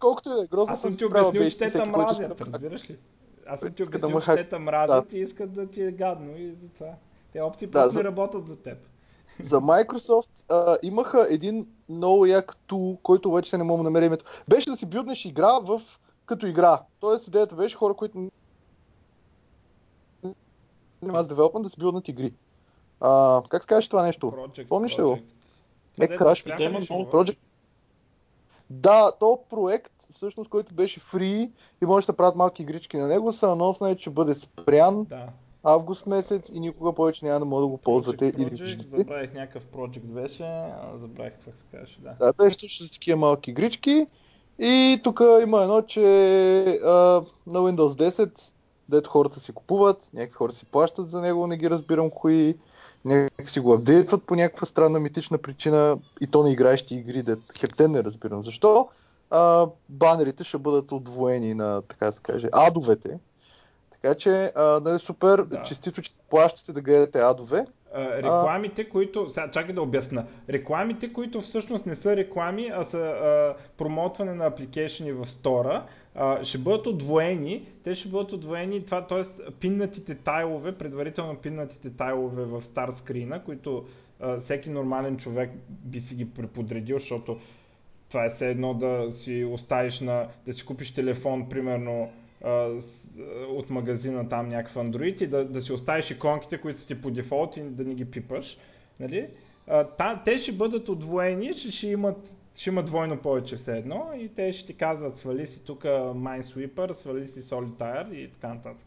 колкото 0.00 0.28
и 0.28 0.32
да 0.32 0.44
е 0.44 0.46
грозно, 0.46 0.72
Аз 0.72 0.80
съм 0.80 0.96
ти 0.96 1.04
обяснил, 1.04 1.50
че 1.50 1.58
те 1.58 1.70
те 1.70 1.84
мразят, 1.84 2.40
разбираш 2.40 2.90
ли? 2.90 2.98
Аз 3.46 3.60
съм 3.60 3.72
ти 3.72 3.82
обяснил, 3.82 4.08
ме 4.08 4.20
че 4.20 4.34
те 4.34 4.48
те 4.48 4.58
мразят 4.58 5.12
и 5.12 5.18
искат 5.18 5.52
да 5.52 5.66
ти 5.66 5.82
е 5.82 5.90
гадно 5.90 6.36
и 6.36 6.54
затова. 6.62 6.94
Те 7.32 7.40
опции 7.40 7.66
Да, 7.66 7.88
не 7.94 8.04
работят 8.04 8.46
за 8.46 8.56
теб. 8.56 8.78
За 9.40 9.60
Microsoft 9.60 10.44
а, 10.48 10.78
имаха 10.82 11.26
един 11.30 11.66
много 11.88 12.26
як 12.26 12.56
тул, 12.56 12.98
който 13.02 13.32
вече 13.32 13.50
се 13.50 13.58
не 13.58 13.64
мога 13.64 13.78
да 13.78 13.84
намеря 13.84 14.04
името. 14.04 14.24
Беше 14.48 14.70
да 14.70 14.76
си 14.76 14.86
билднеш 14.86 15.24
игра 15.24 15.58
в 15.58 15.82
като 16.26 16.46
игра. 16.46 16.82
Тоест 17.00 17.28
идеята 17.28 17.56
беше 17.56 17.76
хора, 17.76 17.94
които 17.94 18.30
няма 21.02 21.24
с 21.24 21.28
девелопмент 21.28 21.64
да 21.64 21.70
си 21.70 21.76
билднат 21.78 22.08
игри. 22.08 22.32
А, 23.00 23.42
как 23.48 23.62
се 23.62 23.68
казваш 23.68 23.88
това 23.88 24.02
нещо? 24.02 24.26
Project, 24.26 24.68
Помниш 24.68 24.98
ли 24.98 25.02
го? 25.02 25.18
Е, 26.00 26.06
говориш? 26.06 26.44
Project. 26.44 27.38
Да, 28.70 29.12
то 29.20 29.38
проект, 29.50 29.92
всъщност, 30.10 30.50
който 30.50 30.74
беше 30.74 31.00
фри 31.00 31.50
и 31.82 31.86
може 31.86 32.04
да 32.04 32.12
се 32.12 32.16
правят 32.16 32.36
малки 32.36 32.62
игрички 32.62 32.96
на 32.96 33.06
него, 33.06 33.32
са 33.32 33.52
анонснали, 33.52 33.96
че 33.96 34.10
бъде 34.10 34.34
спрян 34.34 35.04
Да. 35.04 35.28
Август 35.72 36.06
месец 36.06 36.50
и 36.54 36.60
никога 36.60 36.92
повече 36.92 37.24
няма 37.26 37.38
да 37.38 37.44
може 37.44 37.62
да 37.62 37.68
го 37.68 37.78
ползвате 37.78 38.24
Project, 38.24 38.36
или 38.38 38.50
Project, 38.50 38.60
виждате. 38.60 38.96
Забравих 38.96 39.34
някакъв 39.34 39.62
Project 39.74 40.00
беше, 40.00 40.72
забравих 41.00 41.32
как 41.44 41.54
се 41.54 41.76
казваше, 41.76 42.00
да. 42.00 42.16
Да, 42.20 42.32
беше 42.32 42.58
точно 42.58 42.86
за 42.86 42.92
такива 42.92 43.18
малки 43.18 43.50
игрички. 43.50 44.06
И 44.58 45.00
тук 45.04 45.20
има 45.42 45.62
едно, 45.62 45.82
че 45.82 46.00
а, 46.84 47.22
на 47.46 47.58
Windows 47.58 48.10
10, 48.10 48.52
дето 48.88 49.10
хората 49.10 49.40
си 49.40 49.52
купуват, 49.52 50.10
някакви 50.14 50.34
хора 50.34 50.52
си 50.52 50.64
плащат 50.64 51.10
за 51.10 51.20
него, 51.20 51.46
не 51.46 51.56
ги 51.56 51.70
разбирам 51.70 52.10
кои, 52.10 52.56
някакви 53.04 53.52
си 53.52 53.60
го 53.60 53.72
апдейтват 53.72 54.24
по 54.24 54.34
някаква 54.34 54.66
странна 54.66 55.00
митична 55.00 55.38
причина 55.38 55.98
и 56.20 56.26
то 56.26 56.42
на 56.42 56.50
играещи 56.50 56.94
игри, 56.94 57.22
дет 57.22 57.38
хептен 57.58 57.90
не 57.90 58.04
разбирам 58.04 58.44
защо. 58.44 58.88
А, 59.30 59.66
банерите 59.88 60.44
ще 60.44 60.58
бъдат 60.58 60.92
отвоени 60.92 61.54
на, 61.54 61.82
така 61.82 62.06
да 62.06 62.12
се 62.12 62.22
каже, 62.22 62.48
адовете. 62.52 63.18
Така 64.02 64.14
че, 64.14 64.52
а, 64.56 64.80
нали, 64.80 64.98
супер, 64.98 65.38
Да. 65.38 65.62
честито, 65.62 66.02
че 66.02 66.10
плащате 66.30 66.72
да 66.72 66.82
гледате 66.82 67.18
адове. 67.20 67.66
А, 67.94 68.16
рекламите, 68.16 68.88
които... 68.88 69.28
Сега, 69.28 69.50
чакай 69.50 69.74
да 69.74 69.82
обясна. 69.82 70.26
Рекламите, 70.50 71.12
които 71.12 71.40
всъщност 71.40 71.86
не 71.86 71.96
са 71.96 72.16
реклами, 72.16 72.70
а 72.74 72.84
са 72.84 72.98
а, 72.98 73.54
промотване 73.78 74.34
на 74.34 74.46
апликейшени 74.46 75.12
в 75.12 75.26
стора, 75.26 75.84
а, 76.14 76.44
ще 76.44 76.58
бъдат 76.58 76.86
отвоени. 76.86 77.68
Те 77.84 77.94
ще 77.94 78.08
бъдат 78.08 78.32
отвоени, 78.32 78.84
това, 78.84 79.06
т.е. 79.06 79.22
пиннатите 79.52 80.14
тайлове, 80.14 80.72
предварително 80.72 81.36
пиннатите 81.36 81.90
тайлове 81.90 82.44
в 82.44 82.62
стар 82.62 82.92
скрина, 82.94 83.42
които 83.42 83.84
а, 84.20 84.40
всеки 84.40 84.70
нормален 84.70 85.16
човек 85.16 85.50
би 85.68 86.00
си 86.00 86.14
ги 86.14 86.30
преподредил, 86.30 86.98
защото 86.98 87.38
това 88.08 88.24
е 88.24 88.30
все 88.30 88.50
едно 88.50 88.74
да 88.74 89.12
си 89.14 89.44
оставиш 89.44 90.00
на, 90.00 90.26
да 90.46 90.54
си 90.54 90.64
купиш 90.66 90.94
телефон, 90.94 91.48
примерно, 91.48 92.10
а, 92.44 92.68
с- 92.80 92.84
а, 92.84 92.97
от 93.48 93.70
магазина 93.70 94.28
там 94.28 94.48
някакъв 94.48 94.74
Android 94.74 95.22
и 95.22 95.26
да, 95.26 95.44
да 95.44 95.62
си 95.62 95.72
оставиш 95.72 96.10
иконките, 96.10 96.60
които 96.60 96.80
са 96.80 96.86
ти 96.86 97.02
по 97.02 97.10
дефолт 97.10 97.56
и 97.56 97.60
да 97.60 97.84
не 97.84 97.94
ги 97.94 98.10
пипаш. 98.10 98.58
Нали? 99.00 99.28
А, 99.66 99.84
та, 99.84 100.22
те 100.24 100.38
ще 100.38 100.52
бъдат 100.52 100.88
отвоени, 100.88 101.54
ще, 101.58 101.70
ще, 101.70 101.86
имат, 101.86 102.32
ще 102.56 102.70
имат 102.70 102.86
двойно 102.86 103.18
повече 103.18 103.56
все 103.56 103.78
едно 103.78 104.10
и 104.16 104.28
те 104.28 104.52
ще 104.52 104.66
ти 104.66 104.76
казват 104.76 105.18
свали 105.18 105.46
си 105.46 105.58
тук 105.58 105.82
Minesweeper, 105.82 107.00
свали 107.00 107.28
си 107.28 107.42
Solitaire 107.42 108.12
и 108.12 108.30
така 108.30 108.54
нататък. 108.54 108.86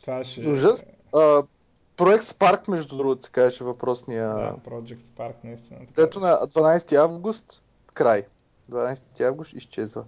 Това 0.00 0.24
ще... 0.24 0.48
Ужас. 0.48 0.84
А, 1.14 1.42
проект 1.96 2.24
Spark, 2.24 2.70
между 2.70 2.96
другото, 2.96 3.22
се 3.22 3.30
казваше 3.30 3.64
въпросния. 3.64 4.28
Да, 4.28 4.56
Project 4.66 4.98
Spark 5.16 5.34
наистина. 5.44 5.80
така. 5.80 6.02
Дето 6.02 6.20
на 6.20 6.26
12 6.26 6.96
август, 6.96 7.62
край. 7.94 8.24
12 8.70 9.20
август 9.20 9.52
изчезва. 9.52 10.04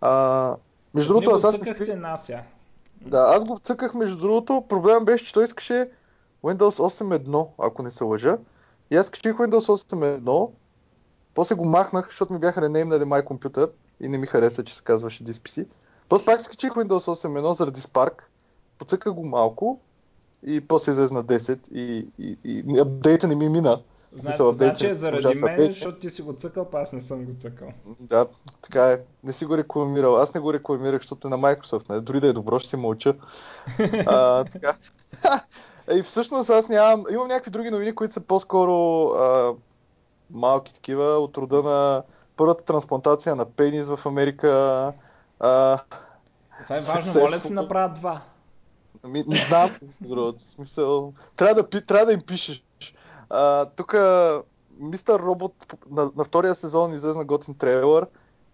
А, 0.00 0.56
между 0.94 1.12
другото, 1.12 1.30
Assassin's 1.30 1.66
цъкахте 1.66 1.84
Creed... 1.84 2.40
Да, 3.00 3.18
аз 3.18 3.44
го 3.44 3.58
цъках, 3.58 3.94
между 3.94 4.16
другото. 4.16 4.64
Проблем 4.68 5.04
беше, 5.04 5.24
че 5.24 5.32
той 5.32 5.44
искаше 5.44 5.90
Windows 6.42 7.04
8.1, 7.04 7.48
ако 7.58 7.82
не 7.82 7.90
се 7.90 8.04
лъжа. 8.04 8.38
И 8.90 8.96
аз 8.96 9.10
качих 9.10 9.32
Windows 9.32 9.84
8.1, 9.94 10.50
после 11.34 11.54
го 11.54 11.64
махнах, 11.64 12.06
защото 12.06 12.32
ми 12.32 12.38
бяха 12.38 12.62
ренеймнали 12.62 13.04
май 13.04 13.24
компютър 13.24 13.70
и 14.00 14.08
не 14.08 14.18
ми 14.18 14.26
хареса, 14.26 14.64
че 14.64 14.74
се 14.74 14.82
казваше 14.82 15.24
DSPC. 15.24 15.66
После 16.08 16.24
пак 16.24 16.40
скачих 16.40 16.72
Windows 16.72 17.26
8.1 17.28 17.52
заради 17.52 17.80
Spark, 17.80 18.12
поцъках 18.78 19.12
го 19.12 19.26
малко 19.26 19.80
и 20.46 20.60
после 20.60 20.92
излезе 20.92 21.14
на 21.14 21.24
10 21.24 21.58
и, 21.72 22.08
и, 22.18 22.38
и 22.44 22.80
апдейта 22.80 23.28
не 23.28 23.34
ми 23.34 23.48
мина. 23.48 23.82
Значи, 24.14 24.42
апдейт 24.42 24.76
значи 24.76 24.86
е 24.86 24.94
заради 24.94 25.26
мен, 25.26 25.52
апдейтне. 25.52 25.74
защото 25.74 26.00
ти 26.00 26.10
си 26.10 26.22
го 26.22 26.32
цъкал, 26.32 26.70
па 26.70 26.80
аз 26.80 26.92
не 26.92 27.02
съм 27.02 27.24
го 27.24 27.32
цъкал. 27.42 27.68
Да, 28.00 28.26
така 28.62 28.90
е. 28.90 29.00
Не 29.24 29.32
си 29.32 29.44
го 29.44 29.56
рекламирал. 29.56 30.16
Аз 30.16 30.34
не 30.34 30.40
го 30.40 30.52
рекламирах, 30.52 31.00
защото 31.00 31.28
е 31.28 31.30
на 31.30 31.38
Microsoft. 31.38 31.90
Не? 31.90 32.00
Дори 32.00 32.20
да 32.20 32.28
е 32.28 32.32
добро, 32.32 32.58
ще 32.58 32.68
си 32.68 32.76
мълча. 32.76 33.14
а, 34.06 34.44
така. 34.44 34.76
И 35.94 36.02
всъщност 36.02 36.50
аз 36.50 36.68
нямам... 36.68 37.04
Имам 37.10 37.28
някакви 37.28 37.50
други 37.50 37.70
новини, 37.70 37.94
които 37.94 38.14
са 38.14 38.20
по-скоро 38.20 39.06
а, 39.06 39.54
малки 40.30 40.74
такива, 40.74 41.04
от 41.04 41.36
рода 41.36 41.62
на 41.62 42.02
първата 42.36 42.64
трансплантация 42.64 43.36
на 43.36 43.44
пенис 43.44 43.86
в 43.86 44.06
Америка. 44.06 44.48
А, 45.40 45.78
Това 46.62 46.76
е 46.76 46.78
важно, 46.78 47.20
моля 47.20 47.30
да 47.30 47.40
си 47.40 47.50
направят 47.50 47.94
два. 47.94 48.22
Ами, 49.02 49.24
не 49.26 49.36
знам, 49.36 49.70
другото. 50.00 50.44
Смисъл, 50.44 51.12
трябва 51.36 51.62
да, 51.62 51.80
трябва 51.80 52.06
да 52.06 52.12
им 52.12 52.20
пишеш. 52.20 52.64
Тук 53.76 53.94
Мистер 54.80 55.20
Робот 55.20 55.54
на, 55.90 56.10
на 56.16 56.24
втория 56.24 56.54
сезон 56.54 56.94
излезна 56.94 57.24
готин 57.24 57.54
трейлър. 57.54 58.06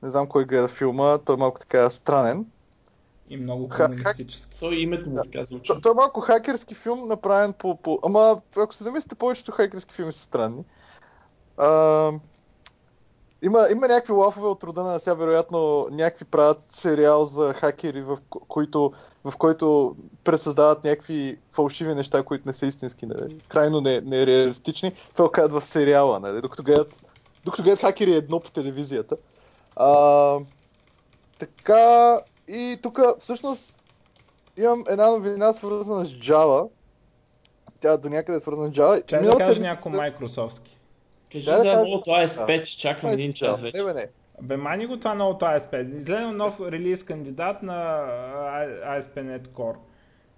Не 0.02 0.10
знам 0.10 0.26
кой 0.26 0.44
гледа 0.44 0.68
филма, 0.68 1.18
той 1.18 1.34
е 1.34 1.38
малко 1.38 1.60
така 1.60 1.90
странен. 1.90 2.46
И 3.30 3.36
много 3.36 3.68
комунистически. 3.68 4.44
Той 4.60 4.76
името 4.76 5.10
му 5.10 5.16
така 5.24 5.44
звучи. 5.44 5.66
Той, 5.66 5.80
той 5.80 5.92
е 5.92 5.94
малко 5.94 6.20
хакерски 6.20 6.74
филм, 6.74 7.08
направен 7.08 7.52
по, 7.52 7.76
по... 7.76 7.98
Ама, 8.02 8.40
ако 8.56 8.74
се 8.74 8.84
замислите, 8.84 9.14
повечето 9.14 9.52
хакерски 9.52 9.94
филми 9.94 10.12
са 10.12 10.22
странни. 10.22 10.64
А, 11.56 12.12
има, 13.42 13.66
има 13.70 13.88
някакви 13.88 14.12
лафове 14.12 14.46
от 14.46 14.64
рода 14.64 14.82
на 14.82 14.98
сега, 15.00 15.14
вероятно, 15.14 15.86
някакви 15.90 16.24
правят 16.24 16.62
сериал 16.62 17.24
за 17.24 17.52
хакери, 17.52 18.02
в, 18.02 18.18
ко- 18.30 18.40
които, 18.48 18.92
в 19.24 19.36
който 19.36 19.96
пресъздават 20.24 20.84
някакви 20.84 21.38
фалшиви 21.52 21.94
неща, 21.94 22.22
които 22.22 22.48
не 22.48 22.54
са 22.54 22.66
истински, 22.66 23.06
нали? 23.06 23.40
крайно 23.48 23.80
не- 23.80 24.00
нереалистични. 24.00 24.92
Това 25.12 25.24
го 25.24 25.32
казват 25.32 25.62
в 25.62 25.66
сериала, 25.66 26.20
нали? 26.20 26.40
докато, 26.40 26.62
гледат, 26.62 27.00
докато 27.44 27.62
гледат 27.62 27.80
хакери 27.80 28.14
едно 28.14 28.40
по 28.40 28.50
телевизията. 28.50 29.16
А, 29.76 30.38
така, 31.38 32.20
и 32.48 32.78
тук 32.82 33.00
всъщност 33.18 33.76
имам 34.56 34.84
една 34.88 35.10
новина 35.10 35.52
свързана 35.52 36.06
с 36.06 36.08
Java. 36.08 36.68
Тя 37.80 37.96
до 37.96 38.08
някъде 38.08 38.38
е 38.38 38.40
свързана 38.40 38.68
с 38.68 38.72
Java. 38.72 39.06
Чай 39.06 39.22
да 39.22 39.36
кажа 39.38 39.54
след- 39.54 39.62
майкрософтски. 39.96 40.67
Кажи 41.32 41.44
Да, 41.44 41.52
да 41.52 41.58
за 41.58 41.64
кажа. 41.64 41.76
новото 41.76 42.10
AS5, 42.10 42.62
че 42.62 42.78
чакам 42.78 43.10
един 43.10 43.32
час 43.32 43.60
Да, 43.60 43.66
вече. 43.66 43.78
Не, 43.78 43.84
бе, 43.84 43.94
не. 43.94 44.06
Бе, 44.42 44.56
мани 44.56 44.86
го 44.86 44.96
това 44.96 45.14
новото 45.14 45.44
ASP. 45.44 45.96
Изгледа 45.96 46.32
нов 46.32 46.60
релиз 46.60 47.04
кандидат 47.04 47.62
на 47.62 47.74
ASP.NET 48.84 49.46
Core, 49.48 49.76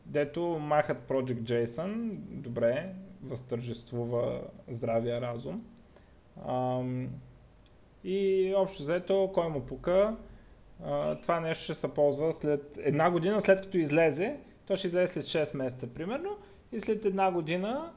дето 0.06 0.40
махат 0.40 0.98
Project 1.08 1.42
JSON, 1.42 2.10
добре, 2.28 2.88
възтържествува 3.24 4.40
здравия 4.68 5.20
разум. 5.20 5.64
Ам, 6.48 7.08
и 8.04 8.52
общо 8.56 8.82
взето, 8.82 9.30
кой 9.34 9.48
му 9.48 9.60
пука, 9.66 10.16
а, 10.84 11.14
това 11.14 11.40
нещо 11.40 11.64
ще 11.64 11.74
се 11.74 11.88
ползва 11.88 12.34
след 12.40 12.78
една 12.82 13.10
година 13.10 13.40
след 13.44 13.60
като 13.60 13.76
излезе, 13.76 14.36
то 14.66 14.76
ще 14.76 14.86
излезе 14.86 15.12
след 15.12 15.24
6 15.24 15.56
месеца 15.56 15.86
примерно 15.86 16.36
и 16.72 16.80
след 16.80 17.04
една 17.04 17.30
година 17.30 17.92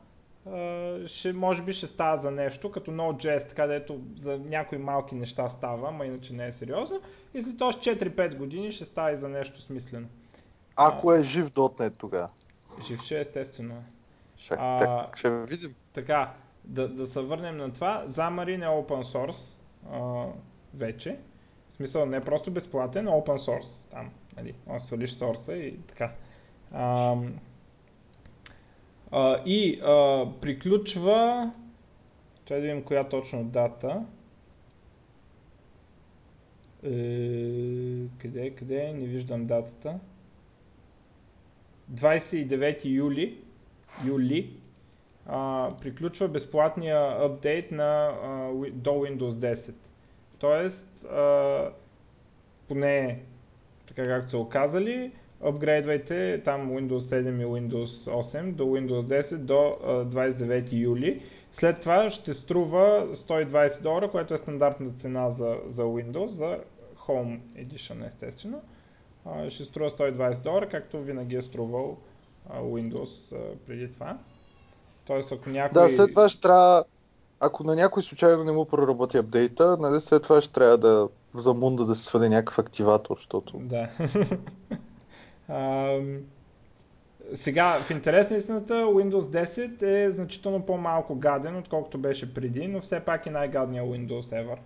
ще, 1.08 1.34
може 1.34 1.62
би 1.62 1.74
ще 1.74 1.88
става 1.88 2.22
за 2.22 2.32
нещо, 2.32 2.72
като 2.72 2.92
Node.js, 2.92 3.50
така 3.50 3.68
дето 3.68 4.02
за 4.22 4.38
някои 4.38 4.78
малки 4.78 5.16
неща 5.16 5.50
става, 5.50 5.92
ма 5.92 6.06
иначе 6.06 6.34
не 6.34 6.48
е 6.48 6.54
сериозно. 6.54 7.02
И 7.34 7.44
след 7.44 7.62
още 7.62 8.00
4-5 8.00 8.38
години 8.38 8.72
ще 8.72 8.86
става 8.86 9.12
и 9.12 9.18
за 9.18 9.30
нещо 9.30 9.62
смислено. 9.62 10.08
Ако 10.76 11.14
е 11.14 11.24
жив 11.24 11.54
дотнет 11.54 11.98
тогава. 11.98 12.30
Жив 12.88 13.00
ще 13.00 13.18
е 13.18 13.22
естествено. 13.22 13.74
е. 13.74 13.84
Ще, 14.38 14.56
А- 14.60 14.80
так, 14.80 15.18
ще 15.18 15.46
видим. 15.46 15.76
Така, 15.94 16.34
да, 16.64 16.88
да 16.88 17.08
се 17.08 17.20
върнем 17.20 17.58
на 17.58 17.74
това. 17.74 18.06
Xamarin 18.10 18.64
е 18.64 18.68
open 18.68 19.14
source 19.14 19.42
а, 19.92 20.26
вече. 20.74 21.18
В 21.74 21.76
смисъл 21.76 22.06
не 22.06 22.18
е 22.18 22.24
просто 22.24 22.52
безплатен, 22.52 23.08
а 23.08 23.12
open 23.12 23.46
source. 23.48 23.68
Там, 23.92 24.10
нали, 24.38 24.56
свалиш 24.88 25.12
сорса 25.14 25.54
и 25.54 25.78
така. 25.78 26.12
Ам, 26.72 27.34
а, 29.14 29.44
и 29.46 29.80
а, 29.84 30.26
приключва... 30.42 31.52
Чай 32.46 32.62
да 32.62 32.68
видим 32.68 32.84
коя 32.84 33.04
точно 33.04 33.44
дата. 33.44 34.06
Е, 36.84 36.90
къде, 38.18 38.50
къде? 38.58 38.94
Не 38.94 39.06
виждам 39.06 39.46
датата. 39.46 40.00
29 41.92 42.86
юли, 42.86 43.38
юли 44.08 44.54
а, 45.26 45.70
приключва 45.82 46.28
безплатния 46.28 47.26
апдейт 47.26 47.72
на, 47.72 48.14
а, 48.24 48.52
до 48.72 48.90
Windows 48.90 49.56
10. 49.56 49.74
Тоест, 50.40 51.06
а, 51.06 51.70
поне 52.68 53.20
така 53.88 54.06
както 54.06 54.30
са 54.30 54.38
оказали, 54.38 55.12
апгрейдвайте 55.44 56.42
там 56.46 56.72
Windows 56.72 57.00
7 57.00 57.42
и 57.42 57.46
Windows 57.46 58.10
8 58.10 58.52
до 58.52 58.64
Windows 58.64 59.24
10 59.24 59.38
до 59.38 59.54
29 59.54 60.68
юли. 60.72 61.22
След 61.54 61.80
това 61.80 62.10
ще 62.10 62.34
струва 62.34 63.08
120 63.28 63.82
долара, 63.82 64.12
което 64.12 64.34
е 64.34 64.38
стандартна 64.38 64.92
цена 65.02 65.32
за, 65.32 65.58
за 65.76 65.82
Windows, 65.82 66.28
за 66.28 66.58
Home 67.08 67.40
Edition 67.56 68.08
естествено. 68.08 68.62
ще 69.50 69.64
струва 69.64 69.92
120 69.92 70.38
долара, 70.44 70.70
както 70.70 71.02
винаги 71.02 71.36
е 71.36 71.42
струвал 71.42 71.98
Windows 72.52 73.10
преди 73.68 73.94
това. 73.94 74.18
Тоест, 75.06 75.32
ако 75.32 75.50
някой... 75.50 75.84
Да, 75.84 75.90
след 75.90 76.10
това 76.10 76.30
ще 76.30 76.42
трябва, 76.42 76.84
ако 77.40 77.64
на 77.64 77.76
някой 77.76 78.04
случайно 78.04 78.44
не 78.44 78.52
му 78.52 78.66
проработи 78.66 79.18
апдейта, 79.18 79.78
нали, 79.80 80.00
след 80.00 80.24
това 80.24 80.42
ще 80.42 80.54
трябва 80.54 80.78
да 80.78 81.10
за 81.36 81.54
мунда 81.54 81.86
да 81.86 81.96
се 81.96 82.04
свади 82.04 82.30
някакъв 82.30 82.60
активатор, 82.60 83.16
защото... 83.18 83.58
Да. 83.58 83.90
а, 85.48 85.98
сега, 87.36 87.74
в 87.74 87.92
интерес 87.92 88.30
на 88.30 88.38
истината, 88.38 88.74
Windows 88.74 89.46
10 89.46 89.82
е 89.82 90.12
значително 90.12 90.66
по-малко 90.66 91.16
гаден, 91.16 91.58
отколкото 91.58 91.98
беше 91.98 92.34
преди, 92.34 92.68
но 92.68 92.82
все 92.82 93.00
пак 93.00 93.26
е 93.26 93.32
най-гадният 93.32 93.88
Windows 93.88 94.30
ever. 94.30 94.58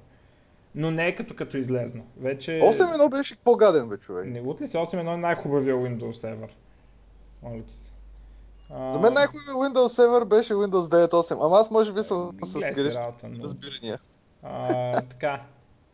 Но 0.76 0.92
не 0.92 1.08
е 1.08 1.16
като 1.16 1.36
като 1.36 1.58
излезна. 1.58 2.02
Вече... 2.18 2.52
8.1 2.52 3.12
беше 3.12 3.38
по-гаден, 3.38 3.90
бе, 3.90 3.98
човек. 3.98 4.26
Не 4.26 4.42
го 4.42 4.58
ли 4.62 4.68
си? 4.68 4.78
8.1 4.78 5.14
е 5.14 5.18
най-хубавия 5.18 5.76
Windows 5.76 6.22
ever. 6.22 6.50
Моля 7.44 7.62
ти 7.62 7.78
а... 8.70 8.92
За 8.92 9.00
мен 9.00 9.14
най-хубавия 9.14 9.54
Windows 9.54 10.08
ever 10.08 10.26
беше 10.26 10.54
Windows 10.54 11.08
9.8, 11.08 11.46
ама 11.46 11.58
аз 11.58 11.72
може 11.72 11.94
би 11.94 12.04
съм 12.04 12.32
с 12.44 12.60
грешни 12.60 13.02
разбирания. 13.44 14.00
А, 14.44 15.02
така. 15.02 15.42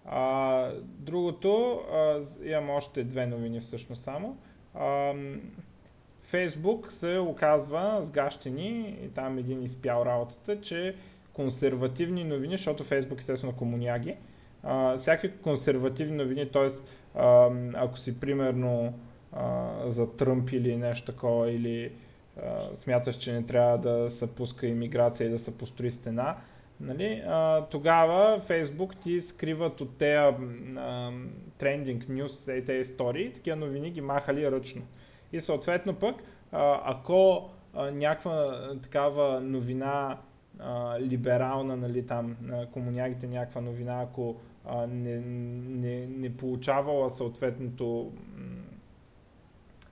А, 0.05 0.69
другото, 0.83 1.81
а, 1.93 2.19
имам 2.43 2.69
още 2.69 3.03
две 3.03 3.25
новини 3.25 3.61
всъщност 3.61 4.03
само. 4.03 4.37
Фейсбук 6.23 6.91
се 6.91 7.17
оказва 7.19 8.01
сгащени 8.03 8.97
и 9.03 9.09
там 9.09 9.37
един 9.37 9.63
изпял 9.63 10.03
работата, 10.05 10.61
че 10.61 10.95
консервативни 11.33 12.23
новини, 12.23 12.53
защото 12.53 12.83
Фейсбук 12.83 13.19
естествено 13.19 13.53
комуняги, 13.53 14.15
всякакви 14.97 15.31
консервативни 15.33 16.15
новини, 16.15 16.49
т.е. 16.49 16.69
ако 17.73 17.99
си 17.99 18.19
примерно 18.19 18.93
за 19.85 20.07
Тръмп 20.09 20.49
или 20.51 20.77
нещо 20.77 21.05
такова, 21.05 21.51
или 21.51 21.91
смяташ, 22.75 23.15
че 23.15 23.33
не 23.33 23.43
трябва 23.43 23.77
да 23.77 24.11
се 24.11 24.27
пуска 24.27 24.67
иммиграция 24.67 25.27
и 25.27 25.31
да 25.31 25.39
се 25.39 25.57
построи 25.57 25.91
стена, 25.91 26.37
нали, 26.83 27.23
а, 27.27 27.65
тогава 27.65 28.39
Фейсбук 28.39 28.95
ти 28.95 29.21
скриват 29.21 29.81
от 29.81 29.97
тези 29.97 30.35
трендинг 31.57 32.09
нюс, 32.09 32.45
тези 32.45 32.73
истории, 32.73 33.33
такива 33.33 33.55
новини 33.55 33.91
ги 33.91 34.01
махали 34.01 34.51
ръчно. 34.51 34.81
И 35.33 35.41
съответно 35.41 35.95
пък, 35.95 36.15
а, 36.51 36.81
ако 36.85 37.49
а, 37.73 37.91
някаква 37.91 38.39
такава 38.83 39.41
новина 39.41 40.17
а, 40.59 40.99
либерална, 40.99 41.77
нали, 41.77 42.07
там, 42.07 42.37
комунягите 42.71 43.27
някаква 43.27 43.61
новина, 43.61 44.01
ако 44.01 44.35
а, 44.65 44.87
не, 44.87 45.19
не, 45.19 46.07
не 46.07 46.37
получавала 46.37 47.11
съответното, 47.11 48.11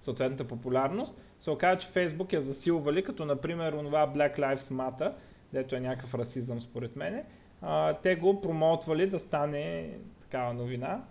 съответната 0.04 0.48
популярност, 0.48 1.14
се 1.42 1.52
оказа, 1.52 1.80
че 1.80 1.88
Фейсбук 1.88 2.34
я 2.34 2.42
засилвали, 2.42 3.04
като 3.04 3.26
например 3.26 3.74
онова 3.74 4.08
Black 4.08 4.40
Lives 4.40 4.72
Matter, 4.72 5.12
дето 5.54 5.76
е 5.76 5.80
някакъв 5.80 6.14
расизъм 6.14 6.62
според 6.62 6.96
мене, 6.96 7.24
а, 7.62 7.94
те 7.94 8.16
го 8.16 8.42
промотвали 8.42 9.10
да 9.10 9.20
стане 9.20 9.90
такава 10.22 10.54
новина 10.54 11.04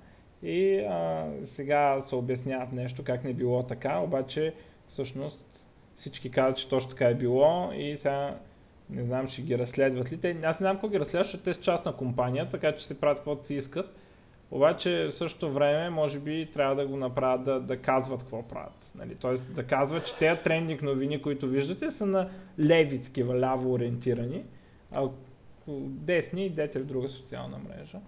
и 0.43 0.78
а, 0.78 1.28
сега 1.57 2.03
се 2.09 2.14
обясняват 2.14 2.72
нещо, 2.72 3.05
как 3.05 3.24
не 3.24 3.32
било 3.32 3.62
така, 3.62 3.99
обаче 3.99 4.55
всъщност 4.88 5.61
всички 5.99 6.30
казват, 6.30 6.59
че 6.59 6.68
точно 6.68 6.91
така 6.91 7.09
е 7.09 7.14
било 7.14 7.72
и 7.72 7.97
сега 7.97 8.38
не 8.91 9.05
знам, 9.05 9.28
ще 9.28 9.43
ги 9.43 9.59
разследват 9.59 10.12
ли. 10.12 10.20
Те, 10.20 10.30
аз 10.30 10.61
не 10.61 10.64
знам 10.64 10.76
какво 10.76 10.88
ги 10.88 11.01
разследват, 11.01 11.26
защото 11.26 11.45
те 11.45 11.55
са 11.55 11.61
частна 11.61 11.97
компания, 11.97 12.51
така 12.51 12.76
че 12.76 12.84
се 12.84 13.01
правят 13.01 13.18
каквото 13.18 13.47
си 13.47 13.55
искат. 13.55 13.97
Обаче 14.51 15.09
в 15.11 15.12
същото 15.12 15.53
време, 15.53 15.91
може 15.91 16.18
би, 16.18 16.49
трябва 16.55 16.74
да 16.74 16.86
го 16.86 16.97
направят 16.97 17.45
да, 17.45 17.61
да 17.61 17.76
казват 17.76 18.20
какво 18.20 18.49
правят. 18.49 18.80
Нали? 18.95 19.14
Тоест 19.14 19.55
да 19.55 19.66
казват, 19.66 20.07
че 20.07 20.16
тези 20.16 20.41
трендинг 20.43 20.82
новини, 20.82 21.22
които 21.22 21.47
виждате, 21.47 21.91
са 21.91 22.07
на 22.07 22.28
леви, 22.59 23.03
такива 23.03 23.41
ляво 23.41 23.72
ориентирани, 23.72 24.45
а 24.93 25.09
десни 25.86 26.47
идете 26.47 26.78
в 26.78 26.84
друга 26.84 27.09
социална 27.09 27.59
мрежа. 27.59 27.99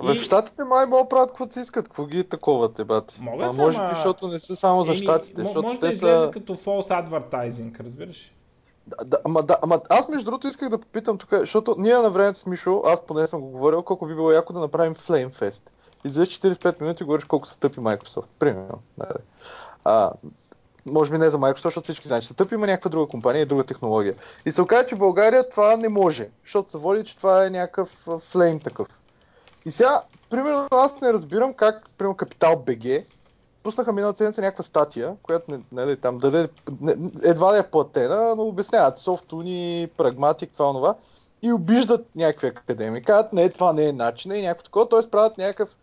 Абе, 0.00 0.12
и... 0.12 0.18
в 0.18 0.22
щатите 0.22 0.64
май 0.64 0.86
могат 0.86 1.04
да 1.04 1.08
правят 1.08 1.30
каквото 1.30 1.52
си 1.52 1.60
искат. 1.60 1.84
Какво 1.84 2.06
ги 2.06 2.24
такова 2.24 2.72
те, 2.72 2.84
бати? 2.84 3.22
Могат, 3.22 3.46
а, 3.46 3.52
може 3.52 3.78
би, 3.78 3.94
защото 3.94 4.28
не 4.28 4.38
са 4.38 4.56
само 4.56 4.84
за 4.84 4.94
щатите. 4.94 5.40
Еми, 5.40 5.46
защото 5.46 5.68
може 5.68 5.80
те 5.80 5.86
да 5.86 5.92
са... 5.92 6.30
като 6.32 6.56
false 6.56 6.88
advertising, 6.88 7.80
разбираш? 7.80 8.32
Да, 8.86 9.04
да, 9.04 9.18
ама, 9.24 9.42
да, 9.42 9.58
ама 9.62 9.80
аз 9.88 10.08
между 10.08 10.24
другото 10.24 10.48
исках 10.48 10.68
да 10.68 10.78
попитам 10.78 11.18
тук, 11.18 11.28
защото 11.32 11.74
ние 11.78 11.94
на 11.94 12.10
времето 12.10 12.38
с 12.38 12.46
Мишо, 12.46 12.82
аз 12.86 13.06
поне 13.06 13.26
съм 13.26 13.40
го 13.40 13.48
говорил, 13.48 13.82
колко 13.82 14.06
би 14.06 14.14
било 14.14 14.32
яко 14.32 14.52
да 14.52 14.60
направим 14.60 14.94
Flame 14.94 15.30
Fest. 15.30 15.62
И 16.04 16.10
за 16.10 16.26
45 16.26 16.80
минути 16.80 17.04
говориш 17.04 17.24
колко 17.24 17.46
са 17.46 17.58
тъпи 17.58 17.80
Microsoft. 17.80 18.26
Примерно. 18.38 18.78
А, 19.84 20.12
може 20.86 21.10
би 21.10 21.18
не 21.18 21.30
за 21.30 21.38
Microsoft, 21.38 21.62
защото 21.62 21.84
всички 21.84 22.08
знаят, 22.08 22.22
че 22.22 22.28
са 22.28 22.34
тъпи, 22.34 22.54
има 22.54 22.66
някаква 22.66 22.90
друга 22.90 23.10
компания 23.10 23.42
и 23.42 23.46
друга 23.46 23.64
технология. 23.64 24.14
И 24.46 24.52
се 24.52 24.62
оказа, 24.62 24.86
че 24.86 24.94
в 24.94 24.98
България 24.98 25.48
това 25.48 25.76
не 25.76 25.88
може, 25.88 26.28
защото 26.44 26.70
се 26.70 26.78
води, 26.78 27.04
че 27.04 27.16
това 27.16 27.46
е 27.46 27.50
някакъв 27.50 28.06
флейм 28.18 28.60
такъв. 28.60 28.88
И 29.64 29.70
сега, 29.70 30.02
примерно, 30.30 30.68
аз 30.70 31.00
не 31.00 31.12
разбирам 31.12 31.54
как, 31.54 31.90
примерно, 31.98 32.16
Капитал 32.16 32.56
БГ 32.56 33.04
пуснаха 33.62 33.92
миналата 33.92 34.18
седмица 34.18 34.40
някаква 34.40 34.64
статия, 34.64 35.16
която 35.22 35.50
не, 35.50 35.60
нали, 35.72 35.96
там 35.96 36.18
даде, 36.18 36.48
не, 36.80 36.96
едва 37.24 37.52
да 37.52 37.58
е 37.58 37.70
платена, 37.70 38.34
но 38.36 38.42
обясняват 38.42 38.98
софтуни, 38.98 39.88
прагматик, 39.96 40.52
това, 40.52 40.72
това 40.72 40.94
и 41.42 41.52
обиждат 41.52 42.06
някакви 42.16 42.46
академии. 42.46 43.02
Казват, 43.02 43.32
не, 43.32 43.48
това 43.48 43.72
не 43.72 43.84
е 43.84 43.92
начин, 43.92 44.32
и 44.32 44.42
някакво 44.42 44.64
такова, 44.64 44.88
т.е. 44.88 45.10
правят 45.10 45.38
някакъв 45.38 45.76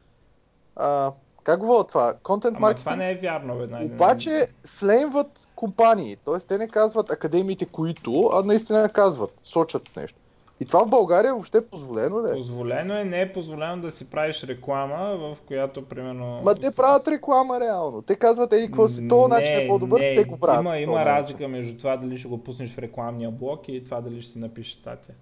а, 0.76 1.12
как 1.44 1.60
го 1.60 1.84
това? 1.84 2.14
Контент 2.24 2.60
маркетинг. 2.60 2.86
Това 2.86 2.96
не 2.96 3.12
е 3.12 3.16
вярно. 3.16 3.68
Най- 3.70 3.86
Обаче 3.86 4.48
флеймват 4.66 5.48
компании. 5.56 6.16
Т.е. 6.16 6.40
те 6.48 6.58
не 6.58 6.68
казват 6.68 7.12
академиите 7.12 7.66
които, 7.66 8.30
а 8.34 8.44
наистина 8.44 8.90
казват, 8.90 9.34
сочат 9.44 9.84
нещо. 9.98 10.20
И 10.62 10.66
това 10.66 10.86
в 10.86 10.90
България 10.90 11.34
въобще 11.34 11.58
е 11.58 11.66
позволено 11.66 12.28
ли? 12.28 12.32
Позволено 12.32 12.98
е, 12.98 13.04
не 13.04 13.22
е 13.22 13.34
позволено 13.34 13.82
да 13.82 13.92
си 13.92 14.06
правиш 14.06 14.44
реклама, 14.44 15.18
в 15.18 15.38
която 15.48 15.86
примерно... 15.86 16.42
Ма 16.44 16.56
те 16.56 16.72
правят 16.72 17.08
реклама 17.08 17.60
реално. 17.60 18.02
Те 18.02 18.16
казват, 18.16 18.54
ей, 18.54 18.66
какво 18.66 18.88
си, 18.88 19.08
то 19.08 19.28
начин 19.28 19.56
е 19.56 19.68
по-добър, 19.68 20.02
не, 20.02 20.16
те 20.16 20.24
го 20.24 20.40
правят. 20.40 20.62
Има, 20.62 20.78
има 20.78 21.06
разлика 21.06 21.48
между 21.48 21.78
това 21.78 21.98
дали 21.98 22.20
ще 22.20 22.28
го 22.28 22.44
пуснеш 22.44 22.76
в 22.76 22.78
рекламния 22.78 23.32
блок 23.32 23.68
и 23.68 23.86
това 23.86 24.02
дали 24.02 24.22
ще 24.22 24.32
си 24.32 24.40
напишеш 24.40 24.74
статия. 24.74 25.16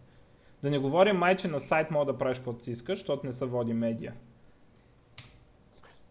Да 0.63 0.70
не 0.70 0.80
говорим 0.80 1.15
май, 1.15 1.38
че 1.38 1.47
на 1.47 1.61
сайт 1.70 1.91
мога 1.91 2.05
да 2.05 2.18
правиш 2.18 2.38
каквото 2.38 2.63
си 2.63 2.72
искаш, 2.72 2.99
защото 2.99 3.28
не 3.28 3.34
се 3.34 3.45
води 3.45 3.74
медиа. 3.74 4.11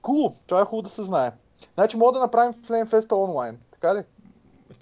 Cool. 0.07 0.35
Това 0.47 0.61
е 0.61 0.65
хубаво 0.65 0.83
да 0.83 0.89
се 0.89 1.03
знае. 1.03 1.33
Значи 1.75 1.97
мога 1.97 2.13
да 2.13 2.19
направим 2.19 2.53
Flame 2.53 2.87
Fest 2.87 3.25
онлайн, 3.29 3.59
така 3.73 3.95
ли? 3.95 4.03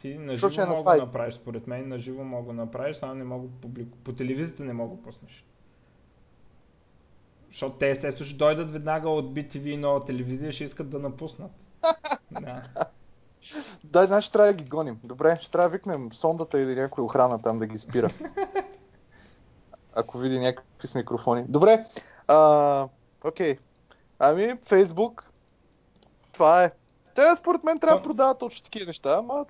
Ти 0.01 0.19
на 0.19 0.37
живо 0.37 0.63
е 0.63 0.67
мога 0.67 0.91
да 0.91 0.97
направиш, 0.97 1.35
според 1.35 1.67
мен 1.67 1.89
на 1.89 1.99
живо 1.99 2.25
мога 2.25 2.47
да 2.47 2.53
направиш, 2.53 2.97
само 2.97 3.15
не 3.15 3.25
мога 3.25 3.49
публик... 3.63 3.89
по 4.05 4.13
телевизията 4.13 4.63
не 4.63 4.73
мога 4.73 4.97
да 4.97 5.03
пуснеш. 5.03 5.45
Защото 7.49 7.77
те 7.77 7.91
естествено 7.91 8.27
ще 8.27 8.37
дойдат 8.37 8.73
веднага 8.73 9.09
от 9.09 9.35
BTV 9.35 9.65
и 9.65 9.77
нова 9.77 10.05
телевизия 10.05 10.53
ще 10.53 10.65
искат 10.65 10.91
да 10.91 10.99
напуснат. 10.99 11.51
да. 12.31 12.63
Да, 13.85 14.07
значи 14.07 14.33
трябва 14.33 14.53
да 14.53 14.63
ги 14.63 14.65
гоним. 14.65 15.01
Добре, 15.05 15.39
ще 15.41 15.51
трябва 15.51 15.69
да 15.69 15.73
викнем 15.73 16.13
сондата 16.13 16.61
или 16.61 16.75
някой 16.75 17.05
охрана 17.05 17.43
там 17.43 17.59
да 17.59 17.67
ги 17.67 17.79
спира. 17.79 18.15
Ако 19.95 20.19
види 20.19 20.39
някакви 20.39 20.89
с 20.89 20.95
микрофони. 20.95 21.45
Добре, 21.49 21.85
а, 22.29 22.89
окей. 23.25 23.59
Ами, 24.19 24.55
Фейсбук, 24.63 25.31
това 26.33 26.65
е. 26.65 26.71
Те 27.15 27.23
според 27.37 27.65
мен 27.65 27.79
трябва 27.79 27.99
да 27.99 28.03
продават 28.03 28.39
точно 28.39 28.65
такива 28.65 28.87
неща, 28.87 29.17
ама 29.19 29.47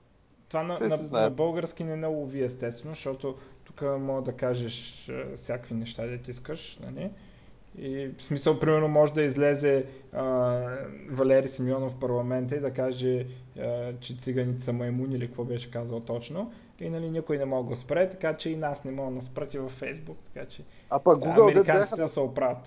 това 0.48 0.62
на, 0.62 0.78
на, 0.80 1.20
на 1.20 1.30
български 1.30 1.84
не 1.84 1.96
налови 1.96 2.42
естествено, 2.42 2.94
защото 2.94 3.36
тук 3.64 3.82
мога 3.82 4.22
да 4.22 4.32
кажеш 4.32 5.08
всякакви 5.42 5.74
неща, 5.74 6.06
да 6.06 6.18
ти 6.18 6.30
искаш, 6.30 6.78
нали? 6.80 7.10
И 7.78 8.10
в 8.18 8.22
смисъл, 8.22 8.60
примерно, 8.60 8.88
може 8.88 9.12
да 9.12 9.22
излезе 9.22 9.86
а, 10.12 10.22
Валери 11.10 11.48
Симеонов 11.48 11.92
в 11.92 12.00
парламента 12.00 12.56
и 12.56 12.60
да 12.60 12.70
каже, 12.70 13.26
а, 13.58 13.92
че 14.00 14.16
циганите 14.24 14.64
са 14.64 14.72
маймуни 14.72 15.14
или 15.14 15.26
какво 15.26 15.44
беше 15.44 15.70
казал 15.70 16.00
точно. 16.00 16.52
И 16.80 16.90
нали, 16.90 17.10
никой 17.10 17.38
не 17.38 17.44
мога 17.44 17.68
да 17.68 17.76
го 17.76 17.82
спре, 17.82 18.10
така 18.10 18.36
че 18.36 18.50
и 18.50 18.56
нас 18.56 18.84
не 18.84 18.90
мога 18.90 19.20
да 19.20 19.26
спрати 19.26 19.58
във 19.58 19.72
Фейсбук. 19.72 20.18
Така 20.34 20.46
че 20.46 20.62
а 20.90 21.00
пък 21.00 21.18
Google 21.18 21.96
да 21.96 22.08
се 22.08 22.20
оправят. 22.20 22.58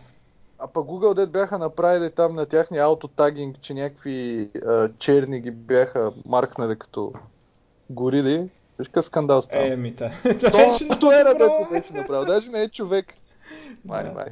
А 0.59 0.67
па 0.67 0.79
Google 0.79 1.13
дет 1.13 1.31
бяха 1.31 1.57
направили 1.57 2.09
там 2.11 2.35
на 2.35 2.45
тяхния 2.45 2.83
аутотагинг, 2.83 3.61
че 3.61 3.73
някакви 3.73 4.49
а, 4.67 4.89
черни 4.99 5.41
ги 5.41 5.51
бяха 5.51 6.11
маркнали 6.25 6.79
като 6.79 7.13
горили. 7.89 8.49
Виж 8.79 8.87
какъв 8.87 9.05
скандал 9.05 9.41
става. 9.41 9.73
Еми, 9.73 9.95
та. 9.95 10.11
Софтуера 10.51 11.35
да 11.35 11.49
го 11.49 11.67
беше 11.71 11.93
направил. 11.93 12.25
Даже 12.25 12.51
не 12.51 12.61
е 12.61 12.69
човек. 12.69 13.13
Май, 13.85 14.03
Да. 14.03 14.11
май. 14.11 14.25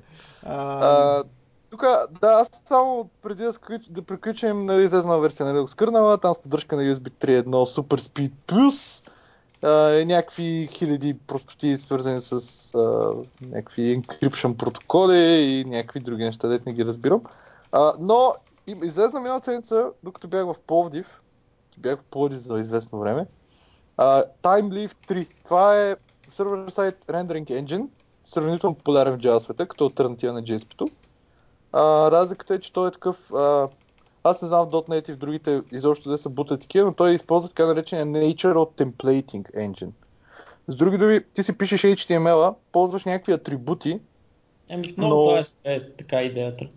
А, 0.46 1.24
тук, 1.70 1.86
да, 2.22 2.28
аз 2.28 2.50
само 2.66 3.10
преди 3.22 3.44
да, 3.44 3.54
сключ, 3.54 3.82
да 3.90 4.02
приключим, 4.02 4.66
нали, 4.66 4.84
излезна 4.84 5.20
версия 5.20 5.46
на 5.46 5.54
Linux 5.54 5.78
кърнала, 5.78 6.18
там 6.18 6.34
с 6.34 6.40
поддръжка 6.40 6.76
на 6.76 6.82
USB 6.82 7.10
3.1 7.10 7.46
Super 7.46 8.00
Speed 8.00 8.32
Plus, 8.48 9.10
и 9.66 10.06
някакви 10.06 10.70
хиляди 10.72 11.14
простоти 11.28 11.78
свързани 11.78 12.22
с 12.22 12.34
а, 12.76 13.14
някакви 13.42 14.02
encryption 14.02 14.58
протоколи 14.58 15.18
и 15.18 15.66
някакви 15.66 16.00
други 16.00 16.24
неща, 16.24 16.48
дете 16.48 16.64
не 16.66 16.74
ги 16.74 16.86
разбирам. 16.86 17.22
А, 17.72 17.94
но 18.00 18.34
излезна 18.84 19.20
миналата 19.20 19.46
седмица, 19.46 19.90
докато 20.04 20.28
бях 20.28 20.46
в 20.46 20.56
Пловдив, 20.68 21.22
бях 21.78 22.00
в 22.00 22.04
Пловдив 22.04 22.40
за 22.40 22.60
известно 22.60 23.00
време, 23.00 23.26
а, 23.98 24.24
TimeLeaf 24.44 24.96
3. 25.08 25.28
Това 25.44 25.82
е 25.82 25.96
server-side 26.32 27.06
rendering 27.06 27.64
engine, 27.64 27.88
сравнително 28.26 28.76
популярен 28.76 29.14
в 29.14 29.22
Java 29.22 29.38
света, 29.38 29.68
като 29.68 29.86
альтернатива 29.86 30.34
на 30.34 30.44
JSP-то. 30.44 30.90
Разликата 32.12 32.54
е, 32.56 32.60
че 32.60 32.74
той 32.74 32.88
е 32.88 32.92
такъв... 32.92 33.34
А, 33.34 33.68
аз 34.26 34.42
не 34.42 34.48
знам 34.48 34.66
в 34.66 34.72
.NET 34.72 35.10
и 35.10 35.14
в 35.14 35.18
другите 35.18 35.62
изобщо 35.72 36.10
да 36.10 36.18
се 36.18 36.30
бутат 36.30 36.62
такива, 36.62 36.86
но 36.86 36.94
той 36.94 37.14
използва 37.14 37.50
така 37.50 37.66
наречения 37.66 38.06
Natural 38.06 38.84
Templating 38.84 39.52
Engine. 39.56 39.92
С 40.68 40.76
други 40.76 40.98
думи, 40.98 41.20
ти 41.34 41.44
си 41.44 41.58
пишеш 41.58 41.82
HTML-а, 41.82 42.54
ползваш 42.72 43.06
някакви 43.06 43.34
атрибути. 43.34 44.00
В 44.70 44.98
много 44.98 45.16
Но- 45.16 45.26
това 45.26 45.44
е, 45.64 45.76
е 45.76 45.92
така 45.92 46.22
идеята. 46.22 46.68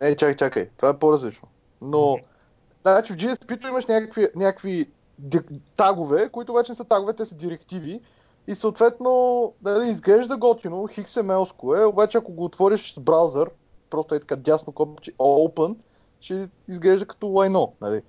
Е, 0.00 0.14
чакай, 0.14 0.36
чакай, 0.36 0.68
това 0.76 0.88
е 0.88 0.98
по-различно. 0.98 1.48
Но, 1.82 2.18
значи 2.82 3.12
в 3.12 3.16
GSP-то 3.16 3.68
имаш 3.68 3.86
някакви, 3.86 4.28
някакви 4.36 4.86
тагове, 5.76 6.28
които 6.28 6.52
вече 6.52 6.72
не 6.72 6.76
са 6.76 6.84
тагове, 6.84 7.12
те 7.12 7.26
са 7.26 7.34
директиви. 7.34 8.00
И 8.46 8.54
съответно, 8.54 9.52
нали, 9.62 9.90
изглежда 9.90 10.36
готино, 10.36 10.76
XML-ско 10.76 11.82
е, 11.82 11.84
обаче 11.84 12.18
ако 12.18 12.32
го 12.32 12.44
отвориш 12.44 12.94
с 12.94 13.00
браузър, 13.00 13.50
просто 13.90 14.14
е 14.14 14.20
така 14.20 14.36
дясно 14.36 14.72
копче 14.72 15.12
Open, 15.12 15.76
ще 16.20 16.48
изглежда 16.68 17.06
като 17.06 17.26
лайно. 17.26 17.74
Нали. 17.80 18.02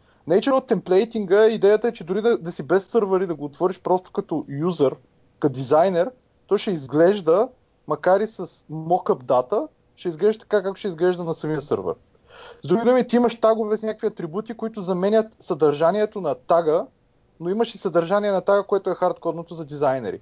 От 0.52 0.68
темплейтинга, 0.68 1.48
идеята 1.48 1.88
е, 1.88 1.92
че 1.92 2.04
дори 2.04 2.22
да, 2.22 2.38
да 2.38 2.52
си 2.52 2.64
без 2.64 2.86
сървъри, 2.86 3.28
да 3.28 3.36
го 3.36 3.46
отвориш 3.46 3.80
просто 3.80 4.12
като 4.12 4.46
юзър, 4.50 4.96
като 5.40 5.54
дизайнер, 5.54 6.12
то 6.48 6.58
ще 6.58 6.72
изглежда, 6.72 7.48
макар 7.88 8.20
и 8.20 8.28
с 8.28 8.48
mock-up 8.72 9.24
дата, 9.24 9.68
ще 9.96 10.10
изглежда 10.10 10.40
така, 10.40 10.64
както 10.64 10.80
ще 10.80 10.88
изглежда 10.88 11.24
на 11.24 11.34
самия 11.34 11.62
сървър. 11.62 11.96
С 12.64 12.68
други 12.68 12.86
думи, 12.86 13.08
ти 13.08 13.16
имаш 13.16 13.40
тагове 13.40 13.78
с 13.78 13.84
някакви 13.84 14.08
атрибути, 14.08 14.54
които 14.54 14.82
заменят 14.82 15.36
съдържанието 15.40 16.22
на 16.22 16.36
тага, 16.36 16.86
но 17.40 17.50
имаш 17.50 17.76
и 17.76 17.78
съдържание 17.78 18.32
на 18.32 18.42
тага, 18.42 18.64
което 18.64 18.90
е 18.90 18.96
хардкорното 18.96 19.54
за 19.54 19.66
дизайнери. 19.66 20.22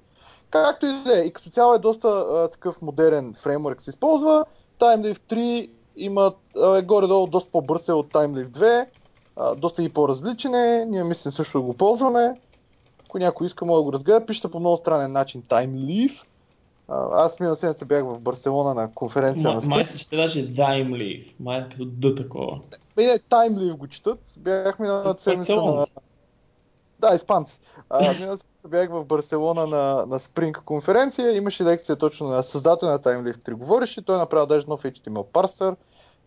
Както 0.50 0.86
и 0.86 1.04
да 1.06 1.20
е, 1.20 1.22
и 1.22 1.34
като 1.34 1.50
цяло 1.50 1.74
е 1.74 1.80
доста 1.80 2.08
а, 2.08 2.48
такъв 2.48 2.82
модерен 2.82 3.34
фреймворк 3.34 3.82
се 3.82 3.90
използва. 3.90 4.46
TimeLeaf 4.80 5.20
3 5.20 5.70
има, 5.98 6.34
е 6.78 6.82
горе-долу 6.82 7.28
доста 7.28 7.52
по-бърз 7.52 7.88
е 7.88 7.94
от 7.94 8.14
TimeLeaf 8.14 8.48
2, 8.48 8.86
а, 9.36 9.56
доста 9.56 9.84
и 9.84 9.90
по-различен 9.90 10.56
е, 10.56 10.86
ние 10.86 11.04
мислим 11.04 11.32
също 11.32 11.58
да 11.58 11.64
го 11.64 11.74
ползваме. 11.74 12.40
Ако 13.06 13.20
някой 13.20 13.48
иска, 13.48 13.66
може 13.66 13.80
да 13.80 13.84
го 13.84 13.94
разгледа, 13.94 14.26
пишете 14.26 14.52
по 14.52 14.60
много 14.60 14.78
странен 14.78 15.12
начин 15.12 15.42
TimeLeaf. 15.42 16.24
А, 16.88 17.26
аз 17.26 17.40
миналата 17.40 17.60
седмица 17.60 17.86
бях 17.86 18.04
в 18.04 18.20
Барселона 18.20 18.74
на 18.74 18.92
конференция 18.94 19.50
Ма, 19.50 19.62
на 19.62 19.68
май 19.68 19.88
се 19.88 19.98
ще 19.98 20.16
даже 20.16 20.48
Leaf. 20.48 21.34
Май 21.40 21.60
е 21.60 21.70
като 21.70 21.86
Д 21.86 22.16
такова. 22.16 22.60
Бе, 22.96 23.04
не, 23.04 23.20
TimeLeaf 23.20 23.76
го 23.76 23.88
четат. 23.88 24.20
Бяхме 24.38 24.88
на 24.88 25.16
седмица 25.20 25.56
на... 25.56 25.86
Да, 27.00 27.16
испанци. 27.16 27.60
А, 27.90 28.14
миналата 28.14 28.46
бях 28.68 28.90
в 28.90 29.06
Барселона 29.06 29.68
на, 29.68 30.06
на 30.06 30.20
Spring 30.20 30.64
конференция. 30.64 31.38
Имаше 31.38 31.64
лекция 31.64 31.96
точно 31.96 32.28
на 32.28 32.44
създател 32.44 32.90
на 32.90 33.00
TimeLeaf 33.00 33.38
3 33.38 33.54
говореше. 33.54 34.06
Той 34.06 34.18
направил 34.18 34.46
даже 34.46 34.68
нов 34.68 34.84
HTML 34.84 35.24
парсър 35.24 35.76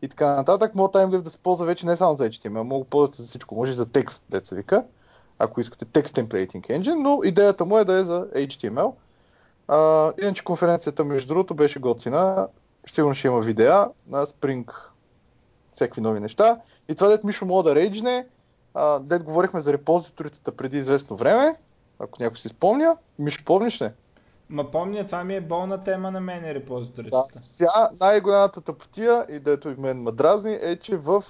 и 0.02 0.08
така 0.08 0.36
нататък. 0.36 0.74
Може 0.74 0.90
TimeLeaf 0.90 1.20
да 1.20 1.30
се 1.30 1.38
ползва 1.38 1.66
вече 1.66 1.86
не 1.86 1.96
само 1.96 2.16
за 2.16 2.28
HTML, 2.28 2.62
мога 2.62 2.84
да 2.84 2.90
ползвате 2.90 3.22
за 3.22 3.28
всичко. 3.28 3.54
Може 3.54 3.72
и 3.72 3.74
за 3.74 3.86
текст, 3.92 4.24
деца 4.30 4.56
вика. 4.56 4.84
Ако 5.38 5.60
искате 5.60 5.84
текст 5.84 6.14
templating 6.14 6.80
engine, 6.80 6.94
но 6.94 7.20
идеята 7.24 7.64
му 7.64 7.78
е 7.78 7.84
да 7.84 7.94
е 7.94 8.04
за 8.04 8.26
HTML. 8.34 8.92
А, 9.68 10.12
иначе 10.22 10.44
конференцията, 10.44 11.04
между 11.04 11.28
другото, 11.28 11.54
беше 11.54 11.78
готина. 11.78 12.48
Сигурно 12.92 13.14
ще 13.14 13.28
има 13.28 13.40
видеа 13.40 13.88
на 14.08 14.26
Spring 14.26 14.72
всякакви 15.72 16.00
нови 16.00 16.20
неща. 16.20 16.60
И 16.88 16.94
това 16.94 17.08
дет 17.08 17.24
Мишо 17.24 17.46
мога 17.46 17.62
да 17.62 17.74
рейджне, 17.74 18.26
а, 18.74 18.98
дет 18.98 19.24
говорихме 19.24 19.60
за 19.60 19.72
репозиторите 19.72 20.50
преди 20.50 20.78
известно 20.78 21.16
време, 21.16 21.56
ако 22.00 22.22
някой 22.22 22.38
си 22.38 22.48
спомня. 22.48 22.96
Мишо, 23.18 23.44
помниш 23.44 23.82
ли? 23.82 23.90
Ма 24.48 24.70
помня, 24.70 25.06
това 25.06 25.24
ми 25.24 25.36
е 25.36 25.40
болна 25.40 25.84
тема 25.84 26.10
на 26.10 26.20
мен, 26.20 26.44
репозиторите. 26.44 27.10
Да, 27.10 27.24
сега 27.34 27.88
най-голямата 28.00 28.60
тъпотия, 28.60 29.26
и 29.28 29.38
дето 29.38 29.68
и 29.68 29.74
мен 29.78 30.02
ме 30.02 30.12
дразни, 30.12 30.58
е, 30.62 30.76
че 30.76 30.96
в 30.96 31.24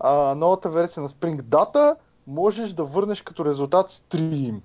а, 0.00 0.34
новата 0.34 0.70
версия 0.70 1.02
на 1.02 1.08
Spring 1.08 1.42
Data 1.42 1.96
можеш 2.26 2.72
да 2.72 2.84
върнеш 2.84 3.22
като 3.22 3.44
резултат 3.44 3.90
стрим. 3.90 4.62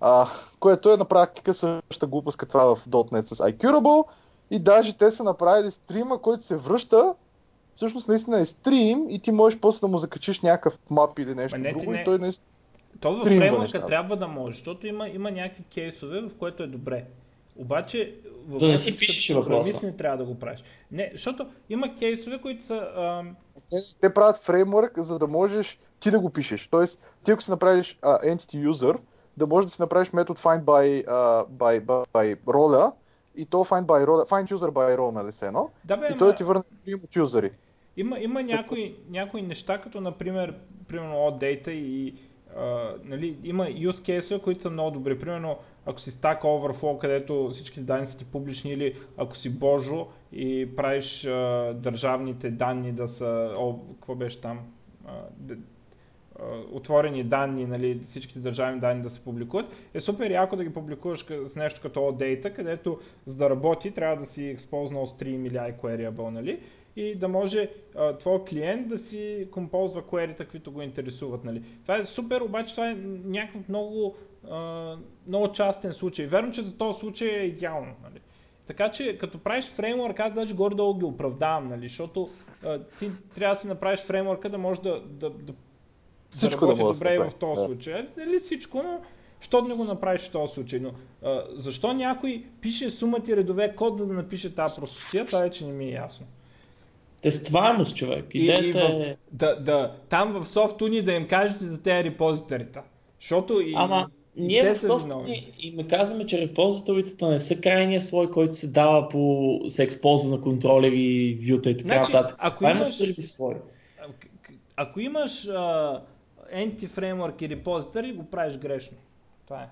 А, 0.00 0.28
което 0.60 0.92
е 0.92 0.96
на 0.96 1.04
практика 1.04 1.54
същата 1.54 2.06
глупост 2.06 2.36
като 2.36 2.52
това 2.52 2.74
в 2.74 2.86
.NET 2.88 3.24
с 3.24 3.38
iCurable. 3.38 4.04
И 4.50 4.58
даже 4.58 4.98
те 4.98 5.10
са 5.10 5.24
направили 5.24 5.70
стрима, 5.70 6.18
който 6.18 6.44
се 6.44 6.56
връща, 6.56 7.14
всъщност 7.74 8.08
наистина 8.08 8.40
е 8.40 8.46
стрим 8.46 9.06
и 9.10 9.18
ти 9.18 9.30
можеш 9.32 9.60
после 9.60 9.80
да 9.80 9.88
му 9.88 9.98
закачиш 9.98 10.40
някакъв 10.40 10.78
мап 10.90 11.18
или 11.18 11.34
нещо 11.34 11.58
Ма 11.58 11.64
не, 11.64 11.72
друго 11.72 11.92
не- 11.92 12.00
и 12.00 12.04
той 12.04 12.18
наистина... 12.18 12.46
То 13.02 13.16
в 13.16 13.24
фреймворка 13.24 13.86
трябва 13.86 14.16
да 14.16 14.28
може, 14.28 14.54
защото 14.54 14.86
има, 14.86 15.08
има 15.08 15.30
някакви 15.30 15.64
кейсове, 15.74 16.20
в 16.20 16.30
което 16.38 16.62
е 16.62 16.66
добре. 16.66 17.04
Обаче, 17.56 18.14
в 18.48 18.58
Да 18.58 18.68
не 18.68 18.78
си 18.78 18.98
пишеш 18.98 19.34
въпроса. 19.36 19.86
не 19.86 19.96
трябва 19.96 20.18
да 20.18 20.24
го 20.24 20.38
правиш. 20.38 20.60
Не, 20.92 21.10
защото 21.12 21.46
има 21.70 21.96
кейсове, 21.98 22.40
които 22.40 22.66
са... 22.66 22.88
ам, 22.96 23.36
Те, 23.70 23.76
те 24.00 24.14
правят 24.14 24.36
фреймворк, 24.36 24.98
за 24.98 25.18
да 25.18 25.26
можеш 25.26 25.78
ти 26.00 26.10
да 26.10 26.20
го 26.20 26.30
пишеш. 26.30 26.68
Тоест, 26.68 27.14
ти 27.24 27.30
ако 27.30 27.42
си 27.42 27.50
направиш 27.50 27.98
а, 28.02 28.18
entity 28.18 28.68
user, 28.68 28.98
да 29.36 29.46
можеш 29.46 29.66
да 29.66 29.74
си 29.74 29.82
направиш 29.82 30.12
метод 30.12 30.40
find 30.40 30.62
by, 30.62 31.04
а, 31.08 31.44
by, 31.46 31.80
by, 31.80 32.06
by 32.06 32.38
роля 32.48 32.92
и 33.36 33.46
то 33.46 33.56
find 33.56 33.82
by 33.82 34.06
роля, 34.06 34.24
find 34.24 34.54
user 34.54 34.70
by 34.70 34.96
role, 34.98 35.12
нали 35.12 35.32
се 35.32 35.46
едно? 35.46 35.70
да 35.84 35.96
бе, 35.96 36.08
И 36.14 36.16
той 36.18 36.34
ти 36.34 36.44
върне 36.44 36.62
стрим 36.62 36.98
от 37.04 37.16
юзери. 37.16 37.50
има, 37.96 38.20
има 38.20 38.42
някои, 38.42 38.94
някои 39.10 39.42
неща, 39.42 39.80
като 39.80 40.00
например, 40.00 40.54
примерно 40.88 41.14
OData 41.14 41.68
и 41.70 42.14
нали, 43.04 43.36
има 43.44 43.64
use 43.64 44.20
case 44.20 44.42
които 44.42 44.62
са 44.62 44.70
много 44.70 44.90
добри. 44.90 45.18
Примерно, 45.18 45.58
ако 45.86 46.00
си 46.00 46.12
Stack 46.12 46.42
Overflow, 46.42 46.98
където 46.98 47.50
всички 47.52 47.80
данни 47.80 48.06
са 48.06 48.16
ти 48.16 48.24
публични 48.24 48.72
или 48.72 48.96
ако 49.16 49.36
си 49.36 49.50
Божо 49.50 50.06
и 50.32 50.76
правиш 50.76 51.24
а, 51.24 51.72
държавните 51.74 52.50
данни 52.50 52.92
да 52.92 53.08
са, 53.08 53.54
о, 53.58 53.78
какво 53.94 54.14
беше 54.14 54.40
там, 54.40 54.60
а, 55.06 55.12
отворени 56.72 57.24
данни, 57.24 57.66
нали, 57.66 58.00
всичките 58.08 58.40
държавни 58.40 58.80
данни 58.80 59.02
да 59.02 59.10
се 59.10 59.20
публикуват, 59.20 59.66
е 59.94 60.00
супер 60.00 60.30
яко 60.30 60.56
да 60.56 60.64
ги 60.64 60.74
публикуваш 60.74 61.26
с 61.52 61.56
нещо 61.56 61.80
като 61.82 62.00
OData, 62.00 62.54
където 62.54 62.98
за 63.26 63.34
да 63.34 63.50
работи 63.50 63.90
трябва 63.90 64.24
да 64.24 64.26
си 64.26 64.44
експознал 64.44 65.06
stream 65.06 65.46
или 65.46 65.56
iQueryable, 65.56 66.30
нали? 66.30 66.60
И 66.96 67.14
да 67.14 67.28
може 67.28 67.70
а, 67.96 68.16
твой 68.16 68.44
клиент 68.44 68.88
да 68.88 68.98
си 68.98 69.48
композва 69.50 70.02
query 70.02 70.36
каквито 70.36 70.72
го 70.72 70.82
интересуват. 70.82 71.44
Нали. 71.44 71.62
Това 71.82 71.96
е 71.96 72.06
супер, 72.06 72.40
обаче 72.40 72.74
това 72.74 72.90
е 72.90 72.94
някакъв 73.24 73.68
много, 73.68 74.16
а, 74.50 74.96
много 75.26 75.52
частен 75.52 75.92
случай. 75.92 76.26
Верно, 76.26 76.52
че 76.52 76.62
за 76.62 76.76
този 76.76 77.00
случай 77.00 77.28
е 77.28 77.46
идеално. 77.46 77.92
Нали. 78.02 78.20
Така 78.66 78.90
че 78.90 79.18
като 79.18 79.38
правиш 79.38 79.64
фреймворк, 79.64 80.20
аз 80.20 80.34
даже 80.34 80.54
горе-долу 80.54 80.98
ги 80.98 81.04
оправдавам, 81.04 81.68
нали, 81.68 81.88
защото 81.88 82.28
а, 82.64 82.78
ти 82.98 83.10
трябва 83.34 83.54
да 83.54 83.60
си 83.60 83.66
направиш 83.66 84.00
фреймворка 84.00 84.50
да 84.50 84.58
може 84.58 84.80
да, 84.80 85.00
да, 85.00 85.30
да, 85.30 85.52
Всичко 86.30 86.66
да 86.66 86.74
да 86.74 86.82
може 86.82 86.92
да 86.92 86.98
добре 86.98 87.14
и 87.14 87.18
в 87.18 87.32
този 87.40 87.60
да. 87.60 87.66
случай. 87.66 88.08
Нали 88.16 88.40
всичко, 88.40 88.82
но 88.82 89.00
що 89.40 89.62
да 89.62 89.68
не 89.68 89.74
го 89.74 89.84
направиш 89.84 90.22
в 90.22 90.30
този 90.30 90.54
случай. 90.54 90.80
Но 90.80 90.92
а, 91.22 91.44
защо 91.50 91.92
някой 91.92 92.44
пише 92.60 92.90
сума 92.90 93.20
ти 93.20 93.36
редове 93.36 93.74
код, 93.76 93.98
за 93.98 94.06
да 94.06 94.14
напише 94.14 94.54
тази 94.54 94.80
простотия, 94.80 95.26
това 95.26 95.40
вече 95.40 95.66
не 95.66 95.72
ми 95.72 95.84
е 95.84 95.92
ясно. 95.92 96.26
Тестваемост, 97.22 97.96
човек. 97.96 98.34
И, 98.34 98.38
и 98.38 98.42
Идеята 98.42 98.92
е... 98.92 99.16
да, 99.32 99.56
да, 99.56 99.94
там 100.08 100.32
в 100.32 100.46
SoftUni 100.46 101.02
да 101.02 101.12
им 101.12 101.28
кажете 101.28 101.64
за 101.64 101.82
тези 101.82 102.04
репозиторите. 102.04 102.80
Защото 103.20 103.60
и, 103.60 103.72
Ама, 103.76 104.08
и 104.36 104.42
ние 104.42 104.62
те 104.62 104.74
в 104.74 104.80
софтуни 104.80 105.52
и 105.58 105.70
ме 105.70 105.88
казваме, 105.88 106.26
че 106.26 106.40
репозиторите 106.40 107.26
не 107.26 107.40
са 107.40 107.60
крайния 107.60 108.00
слой, 108.00 108.30
който 108.30 108.54
се 108.54 108.68
дава 108.68 109.08
по... 109.08 109.60
се 109.68 109.82
експозва 109.82 110.30
на 110.30 110.40
контролери, 110.42 111.38
вюта 111.50 111.70
и 111.70 111.76
така 111.76 111.88
Значи, 111.88 112.12
нататък. 112.12 112.36
ако 112.40 112.66
е 112.66 112.70
имаш- 112.70 112.96
сервис 112.96 113.32
слой. 113.32 113.54
Ако 114.76 115.00
имаш 115.00 115.46
а, 115.46 116.00
anti-framework 116.54 117.42
и 117.42 117.48
репозитори, 117.48 118.12
го 118.12 118.24
правиш 118.24 118.56
грешно. 118.56 118.96
Това 119.46 119.62
е. 119.62 119.68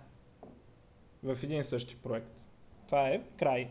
В 1.23 1.37
един 1.43 1.65
същи 1.65 1.97
проект. 1.97 2.27
Това 2.87 3.09
е 3.09 3.21
край. 3.39 3.69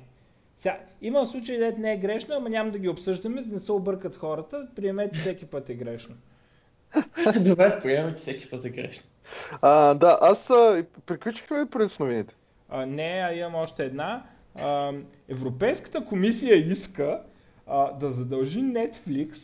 Сега, 0.61 0.79
има 1.01 1.27
случаи, 1.27 1.57
дет 1.57 1.77
не 1.77 1.93
е 1.93 1.97
грешно, 1.97 2.35
ама 2.35 2.49
няма 2.49 2.71
да 2.71 2.79
ги 2.79 2.89
обсъждаме, 2.89 3.41
за 3.41 3.49
да 3.49 3.55
не 3.55 3.61
се 3.61 3.71
объркат 3.71 4.15
хората. 4.15 4.67
Приемете, 4.75 5.15
че 5.15 5.21
всеки 5.21 5.45
път 5.45 5.69
е 5.69 5.73
грешно. 5.73 6.15
Добре, 7.39 7.79
приемаме, 7.81 8.11
че 8.11 8.17
всеки 8.17 8.49
път 8.49 8.65
е 8.65 8.69
грешно. 8.69 9.05
А, 9.61 9.93
да, 9.93 10.17
аз 10.21 10.49
а, 10.49 10.85
приключихме 11.05 11.65
през 11.65 11.99
новините. 11.99 12.35
А, 12.69 12.85
не, 12.85 13.23
а 13.25 13.33
имам 13.33 13.55
още 13.55 13.85
една. 13.85 14.23
А, 14.55 14.93
Европейската 15.29 16.05
комисия 16.05 16.71
иска 16.71 17.21
а, 17.67 17.91
да 17.91 18.11
задължи 18.11 18.59
Netflix 18.59 19.39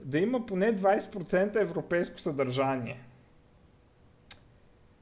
да 0.00 0.18
има 0.18 0.46
поне 0.46 0.76
20% 0.76 1.60
европейско 1.60 2.20
съдържание. 2.20 3.00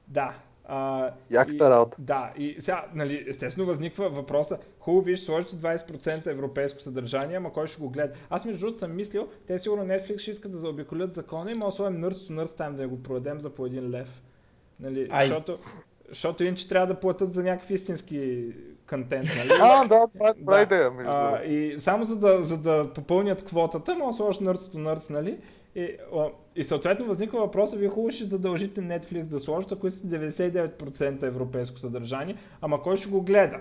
Да. 0.07 0.33
А, 0.65 1.09
Яката 1.29 1.69
работа. 1.69 1.97
Да, 1.99 2.33
и 2.37 2.55
сега, 2.59 2.85
нали, 2.93 3.25
естествено 3.27 3.67
възниква 3.67 4.09
въпроса, 4.09 4.57
хубаво 4.79 5.05
виж, 5.05 5.19
сложите 5.19 5.55
20% 5.55 6.31
европейско 6.31 6.79
съдържание, 6.79 7.37
ама 7.37 7.53
кой 7.53 7.67
ще 7.67 7.81
го 7.81 7.89
гледа? 7.89 8.13
Аз 8.29 8.45
между 8.45 8.59
другото 8.59 8.79
съм 8.79 8.95
мислил, 8.95 9.27
те 9.47 9.59
сигурно 9.59 9.83
Netflix 9.83 10.19
ще 10.19 10.31
искат 10.31 10.51
да 10.51 10.57
заобиколят 10.57 11.15
закона 11.15 11.51
и 11.51 11.55
може 11.55 11.69
да 11.69 11.75
сложим 11.75 12.01
Nurse 12.01 12.29
to 12.29 12.31
Nurse 12.31 12.57
там 12.57 12.75
да 12.75 12.87
го 12.87 13.03
продадем 13.03 13.41
за 13.41 13.49
по 13.49 13.65
един 13.65 13.89
лев. 13.89 14.21
Нали, 14.79 15.07
Ай. 15.11 15.27
защото, 15.27 15.53
защото 16.09 16.43
иначе 16.43 16.69
трябва 16.69 16.87
да 16.87 16.99
платят 16.99 17.33
за 17.33 17.43
някакъв 17.43 17.69
истински 17.69 18.47
контент, 18.89 19.25
нали? 19.37 19.49
А, 19.61 19.87
да, 19.87 20.07
това 20.13 20.29
е 20.29 20.33
добра 20.33 20.55
Да. 20.55 20.61
идея, 20.61 20.91
между 20.91 21.11
А, 21.11 21.43
и 21.43 21.79
само 21.79 22.05
за 22.05 22.15
да, 22.15 22.43
за 22.43 22.57
да 22.57 22.93
попълнят 22.95 23.45
квотата, 23.45 23.95
може 23.95 24.11
да 24.11 24.17
сложиш 24.17 24.41
to 24.41 24.73
Nerds, 24.73 25.09
нали? 25.09 25.37
И, 25.75 25.97
и 26.55 26.63
съответно 26.63 27.05
възниква 27.05 27.39
въпроса, 27.39 27.75
вие 27.75 27.89
хубаво 27.89 28.11
ще 28.11 28.25
задължите 28.25 28.81
Netflix 28.81 29.23
да 29.23 29.39
сложат, 29.39 29.71
ако 29.71 29.87
искате 29.87 30.07
99% 30.07 31.23
европейско 31.23 31.79
съдържание, 31.79 32.35
ама 32.61 32.81
кой 32.81 32.97
ще 32.97 33.09
го 33.09 33.21
гледа? 33.21 33.59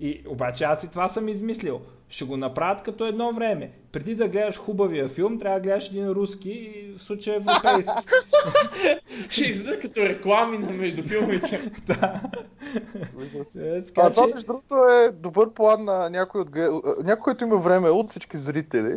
И 0.00 0.22
обаче 0.28 0.64
аз 0.64 0.84
и 0.84 0.88
това 0.88 1.08
съм 1.08 1.28
измислил. 1.28 1.80
Ще 2.08 2.24
го 2.24 2.36
направят 2.36 2.82
като 2.82 3.06
едно 3.06 3.32
време. 3.32 3.72
Преди 3.92 4.14
да 4.14 4.28
гледаш 4.28 4.58
хубавия 4.58 5.08
филм, 5.08 5.38
трябва 5.38 5.60
да 5.60 5.62
гледаш 5.62 5.88
един 5.88 6.08
руски 6.08 6.50
и 6.50 6.94
в 6.98 7.02
случая 7.02 7.36
европейски. 7.36 7.92
Ще 9.30 9.44
излиза 9.44 9.78
като 9.78 10.00
реклами 10.00 10.58
на 10.58 10.70
между 10.70 11.02
филмите. 11.02 11.70
да. 11.86 12.20
Е, 13.58 13.82
А 13.96 14.10
това, 14.10 14.26
между 14.26 14.46
другото, 14.46 14.74
е 14.74 15.10
добър 15.12 15.52
план 15.54 15.84
на 15.84 16.10
някой, 16.10 16.40
от, 16.40 16.54
някой, 17.04 17.22
който 17.22 17.44
има 17.44 17.56
време 17.56 17.88
от 17.90 18.10
всички 18.10 18.36
зрители. 18.36 18.94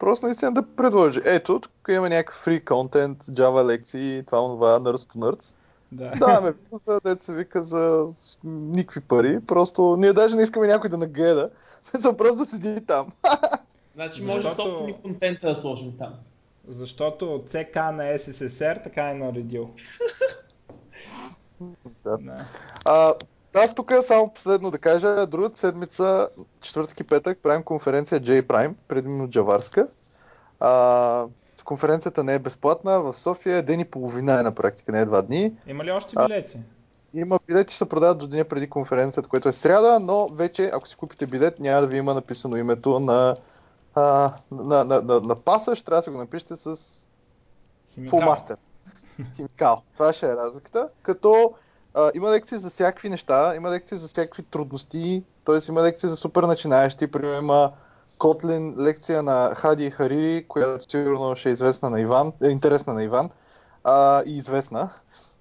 Просто 0.00 0.26
наистина 0.26 0.52
да 0.52 0.62
предложи. 0.76 1.20
Ето, 1.24 1.60
тук 1.60 1.72
има 1.88 2.08
някакъв 2.08 2.34
фри 2.34 2.64
контент, 2.64 3.24
Java 3.24 3.66
лекции, 3.66 4.22
това, 4.26 4.38
това, 4.38 4.80
Nerds 4.80 4.96
to 4.96 5.16
Nerds. 5.16 5.54
да. 5.92 6.10
Даваме 6.18 6.52
видео, 6.52 7.00
дето 7.04 7.24
се 7.24 7.32
вика 7.34 7.62
за 7.64 8.06
никакви 8.44 9.00
пари. 9.00 9.40
Просто 9.46 9.96
ние 9.98 10.12
даже 10.12 10.36
не 10.36 10.42
искаме 10.42 10.66
някой 10.66 10.90
да 10.90 10.98
нагледа. 10.98 11.50
Смисъл 11.82 12.16
просто 12.16 12.36
да 12.36 12.44
седи 12.46 12.86
там. 12.86 13.08
Значи 13.94 14.22
може 14.24 14.42
Защото- 14.42 14.68
собствени 14.68 15.02
контента 15.02 15.48
да 15.48 15.56
сложим 15.56 15.92
там. 15.98 16.14
Защото 16.68 17.34
от 17.34 17.46
ЦК 17.46 17.76
на 17.76 18.18
СССР 18.18 18.80
така 18.84 19.10
е 19.10 19.14
наредил. 19.14 19.70
Да. 22.04 22.16
Да. 22.20 22.36
А, 22.84 23.14
аз 23.54 23.74
тук 23.74 23.92
само 24.06 24.32
последно 24.32 24.70
да 24.70 24.78
кажа, 24.78 25.26
другата 25.26 25.58
седмица, 25.58 26.28
четвъртък 26.60 27.00
и 27.00 27.04
петък, 27.04 27.38
правим 27.42 27.62
конференция 27.62 28.20
J-Prime, 28.20 28.74
предимно 28.88 29.28
джаварска. 29.28 29.88
А, 30.60 31.26
конференцията 31.64 32.24
не 32.24 32.34
е 32.34 32.38
безплатна, 32.38 33.00
в 33.00 33.14
София 33.18 33.56
е 33.56 33.62
ден 33.62 33.80
и 33.80 33.84
половина 33.84 34.40
е 34.40 34.42
на 34.42 34.54
практика, 34.54 34.92
не 34.92 35.00
е 35.00 35.04
два 35.04 35.22
дни. 35.22 35.52
Има 35.66 35.84
ли 35.84 35.90
още 35.90 36.10
А, 36.16 36.26
билети? 36.26 36.58
Има 37.14 37.38
билети, 37.46 37.74
ще 37.74 37.78
се 37.84 37.88
продават 37.88 38.18
до 38.18 38.26
деня 38.26 38.44
преди 38.44 38.70
конференцията, 38.70 39.28
което 39.28 39.48
е 39.48 39.52
сряда, 39.52 40.00
но 40.00 40.28
вече, 40.28 40.70
ако 40.74 40.88
си 40.88 40.96
купите 40.96 41.26
билет, 41.26 41.60
няма 41.60 41.80
да 41.80 41.86
ви 41.86 41.98
има 41.98 42.14
написано 42.14 42.56
името 42.56 43.00
на, 43.00 43.36
а, 43.94 44.32
на, 44.50 44.84
на, 44.84 45.02
на, 45.02 45.20
на 45.20 45.36
паса, 45.36 45.76
ще 45.76 45.84
трябва 45.84 45.98
да 45.98 46.02
си 46.02 46.10
го 46.10 46.18
напишете 46.18 46.56
с. 46.56 46.76
Full 47.98 48.36
Master. 48.36 48.56
Химикал. 49.36 49.82
Това 49.92 50.12
ще 50.12 50.26
е 50.26 50.36
разликата. 50.36 50.88
Като 51.02 51.54
а, 51.94 52.10
има 52.14 52.30
лекции 52.30 52.58
за 52.58 52.70
всякакви 52.70 53.08
неща, 53.08 53.54
има 53.56 53.70
лекции 53.70 53.98
за 53.98 54.08
всякакви 54.08 54.42
трудности, 54.42 55.22
т.е. 55.44 55.58
има 55.68 55.82
лекции 55.82 56.08
за 56.08 56.16
супер 56.16 56.42
начинаещи. 56.42 57.06
Примерно 57.06 57.38
има 57.38 57.72
Kotlin 58.18 58.78
лекция 58.78 59.22
на 59.22 59.54
Хади 59.54 59.90
Харири, 59.90 60.44
която 60.48 60.90
сигурно 60.90 61.36
ще 61.36 61.48
е 61.48 61.52
известна 61.52 61.90
на 61.90 62.00
Иван, 62.00 62.32
е 62.42 62.48
интересна 62.48 62.94
на 62.94 63.04
Иван 63.04 63.30
а, 63.84 64.22
и 64.26 64.36
известна. 64.36 64.90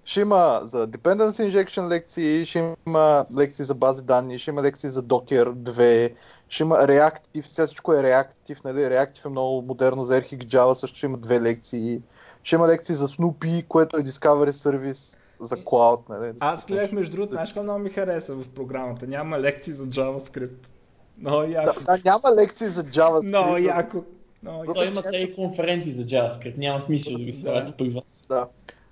Ще 0.04 0.22
има 0.22 0.62
за 0.64 0.88
Dependency 0.88 1.52
Injection 1.52 1.88
лекции, 1.88 2.46
ще 2.46 2.76
има 2.88 3.26
лекции 3.38 3.66
за 3.66 3.76
бази 3.76 4.04
данни, 4.04 4.40
ще 4.40 4.52
има 4.52 4.62
лекции 4.62 4.90
за 4.90 5.04
Docker 5.04 5.54
2, 5.54 6.14
ще 6.48 6.64
има 6.64 6.76
Reactive, 6.76 7.48
сега 7.48 7.68
всичко 7.68 7.94
е 7.94 7.98
Reactive, 7.98 8.66
нали? 8.66 8.80
Reactive 8.80 9.26
е 9.26 9.30
много 9.30 9.62
модерно 9.62 10.06
за 10.06 10.22
RxJava, 10.22 10.74
също 10.74 10.98
ще 10.98 11.06
има 11.06 11.18
две 11.18 11.42
лекции. 11.42 12.02
Ще 12.44 12.56
има 12.56 12.68
лекции 12.68 12.96
за 12.96 13.08
Snoopy, 13.08 13.68
което 13.68 13.98
е 13.98 14.04
Discovery 14.04 14.52
Service 14.52 15.18
за 15.40 15.58
Cloud. 15.58 16.10
Нали? 16.10 16.34
Аз 16.40 16.66
гледах 16.66 16.92
между 16.92 17.12
другото, 17.12 17.34
знаеш 17.34 17.50
какво 17.50 17.64
много 17.64 17.80
ми 17.80 17.90
хареса 17.90 18.34
в 18.34 18.44
програмата? 18.56 19.08
Няма 19.08 19.40
лекции 19.40 19.74
за 19.74 19.84
JavaScript. 19.84 20.58
Много 21.20 21.42
Да, 21.42 21.48
яко. 21.48 21.84
да, 21.84 21.98
няма 22.06 22.36
лекции 22.36 22.68
за 22.68 22.84
JavaScript. 22.84 23.28
Много 23.28 23.58
яко. 23.58 24.04
Много 24.44 24.60
яко. 24.60 24.74
Той 24.74 24.88
има 24.88 25.02
тези 25.02 25.36
конференции 25.36 25.94
за 25.94 26.04
JavaScript, 26.04 26.58
няма 26.58 26.82
смисъл 26.82 27.18
да 27.18 27.24
ги 27.24 27.34
слагат 27.34 27.66
Да. 27.66 27.78
при 27.78 27.90
вас. 27.90 28.26
Да. 28.30 28.48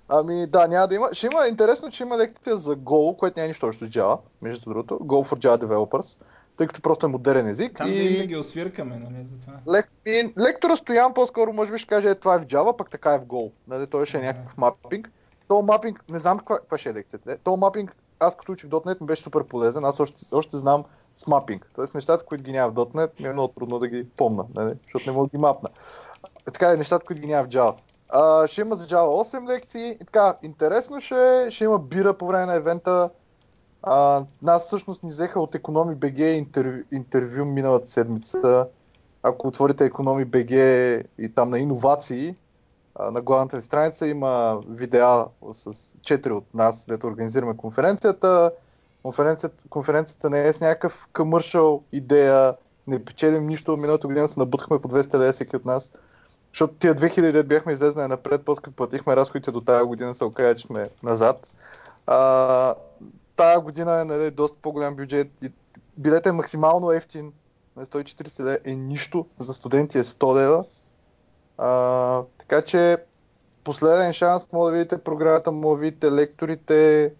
Ами 0.08 0.46
да, 0.46 0.68
няма 0.68 0.88
да 0.88 0.94
има. 0.94 1.08
Ще 1.12 1.26
има 1.26 1.46
интересно, 1.48 1.90
че 1.90 2.02
има 2.02 2.18
лекция 2.18 2.56
за 2.56 2.76
Go, 2.76 3.16
което 3.16 3.38
няма 3.38 3.48
нищо 3.48 3.66
общо 3.66 3.86
с 3.86 3.88
Java, 3.88 4.18
между 4.42 4.70
другото. 4.70 4.98
Go 4.98 5.28
for 5.28 5.38
Java 5.38 5.64
Developers, 5.64 6.22
тъй 6.56 6.66
като 6.66 6.82
просто 6.82 7.06
е 7.06 7.08
модерен 7.08 7.48
език. 7.48 7.76
Там 7.78 7.88
и... 7.88 7.94
да 7.94 8.02
им 8.02 8.18
да 8.18 8.26
ги 8.26 8.36
освиркаме, 8.36 8.96
нали, 8.96 9.26
за 9.32 9.40
това. 9.40 9.72
Лек... 9.76 9.90
и 10.06 10.32
лектора 10.38 10.76
Стоян 10.76 11.14
по-скоро 11.14 11.52
може 11.52 11.72
би 11.72 11.78
ще 11.78 11.88
каже, 11.88 12.08
е, 12.10 12.14
това 12.14 12.34
е 12.34 12.38
в 12.38 12.46
Java, 12.46 12.76
пък 12.76 12.90
така 12.90 13.14
е 13.14 13.18
в 13.18 13.26
Go. 13.26 13.50
Нали, 13.68 13.86
той 13.86 14.06
ще 14.06 14.18
е 14.18 14.20
някакъв 14.20 14.56
мапинг. 14.56 15.10
То 15.48 15.62
мапинг, 15.62 16.04
не 16.08 16.18
знам 16.18 16.38
каква, 16.38 16.58
каква 16.58 16.78
ще 16.78 16.88
е 16.88 16.94
лекцията. 16.94 17.38
То 17.44 17.56
мапинг, 17.56 17.96
аз 18.20 18.36
като 18.36 18.52
учих 18.52 18.70
.NET 18.70 19.00
ми 19.00 19.06
беше 19.06 19.22
супер 19.22 19.44
полезен, 19.44 19.84
аз 19.84 20.00
още, 20.00 20.24
още 20.32 20.56
знам 20.56 20.84
с 21.16 21.26
мапинг. 21.26 21.70
Тоест 21.74 21.94
нещата, 21.94 22.24
които 22.24 22.44
ги 22.44 22.52
няма 22.52 22.72
в 22.72 22.74
.NET, 22.74 23.20
ми 23.20 23.28
е 23.28 23.32
много 23.32 23.48
трудно 23.48 23.78
да 23.78 23.88
ги 23.88 24.08
помна, 24.08 24.44
нали, 24.54 24.74
защото 24.84 25.10
не 25.10 25.16
мога 25.16 25.26
да 25.26 25.30
ги 25.30 25.38
мапна. 25.38 25.68
Така 26.44 26.72
е, 26.72 26.76
нещата, 26.76 27.06
които 27.06 27.22
ги 27.22 27.28
няма 27.28 27.44
в 27.44 27.50
Java. 27.50 27.74
А, 28.08 28.46
ще 28.46 28.60
има 28.60 28.76
за 28.76 28.86
Java 28.86 29.24
8 29.24 29.48
лекции 29.48 29.96
и 30.00 30.04
така, 30.04 30.36
интересно 30.42 31.00
ще, 31.00 31.44
е, 31.46 31.50
ще 31.50 31.64
има 31.64 31.78
бира 31.78 32.14
по 32.14 32.26
време 32.26 32.46
на 32.46 32.54
евента. 32.54 33.10
А, 33.82 34.24
нас 34.42 34.66
всъщност 34.66 35.02
ни 35.02 35.10
взеха 35.10 35.40
от 35.40 35.54
Economy 35.54 35.96
BG 35.96 36.20
интервю, 36.20 36.82
интервю 36.92 37.44
миналата 37.44 37.90
седмица. 37.90 38.66
Ако 39.22 39.48
отворите 39.48 39.90
Economy 39.90 40.26
BG 40.26 41.04
и 41.18 41.34
там 41.34 41.50
на 41.50 41.58
иновации, 41.58 42.36
на 42.98 43.20
главната 43.20 43.56
ни 43.56 43.62
страница 43.62 44.06
има 44.06 44.60
видеа 44.68 45.24
с 45.52 45.72
4 45.72 46.30
от 46.30 46.54
нас, 46.54 46.86
дето 46.88 47.06
организираме 47.06 47.56
конференцията. 47.56 48.52
Конференцията, 49.02 49.68
конференцията 49.68 50.30
не 50.30 50.48
е 50.48 50.52
с 50.52 50.60
някакъв 50.60 51.08
комършъл 51.12 51.82
идея, 51.92 52.54
не 52.86 53.04
печелим 53.04 53.46
нищо. 53.46 53.76
Миналата 53.76 54.06
година 54.06 54.28
се 54.28 54.40
набутахме 54.40 54.78
по 54.78 54.88
200 54.88 55.18
лева 55.18 55.32
всеки 55.32 55.56
от 55.56 55.64
нас. 55.64 55.92
Защото 56.52 56.74
тия 56.74 56.94
2000 56.94 57.32
дет 57.32 57.48
бяхме 57.48 57.72
излезнали 57.72 58.08
напред, 58.08 58.42
после 58.44 58.62
като 58.62 58.76
платихме 58.76 59.16
разходите 59.16 59.50
до 59.50 59.60
тази 59.60 59.84
година 59.84 60.14
се 60.14 60.24
оказа, 60.24 60.54
че 60.54 60.66
сме 60.66 60.90
назад. 61.02 61.50
А, 62.06 62.74
тая 63.36 63.60
година 63.60 64.00
е 64.00 64.04
нали, 64.04 64.30
доста 64.30 64.56
по-голям 64.62 64.96
бюджет 64.96 65.28
и 65.42 65.52
билет 65.96 66.26
е 66.26 66.32
максимално 66.32 66.92
ефтин. 66.92 67.32
На 67.76 67.86
140 67.86 68.40
лева 68.40 68.58
е 68.64 68.74
нищо, 68.74 69.26
за 69.38 69.54
студенти 69.54 69.98
е 69.98 70.04
100 70.04 70.36
лева. 70.36 70.64
А, 71.58 72.22
така 72.38 72.62
че 72.62 72.98
последен 73.64 74.12
шанс, 74.12 74.52
може 74.52 74.72
да 74.72 74.78
видите 74.78 74.98
програмата, 74.98 75.52
може 75.52 75.78
да 75.78 75.80
видите 75.80 76.12
лекторите. 76.12 77.12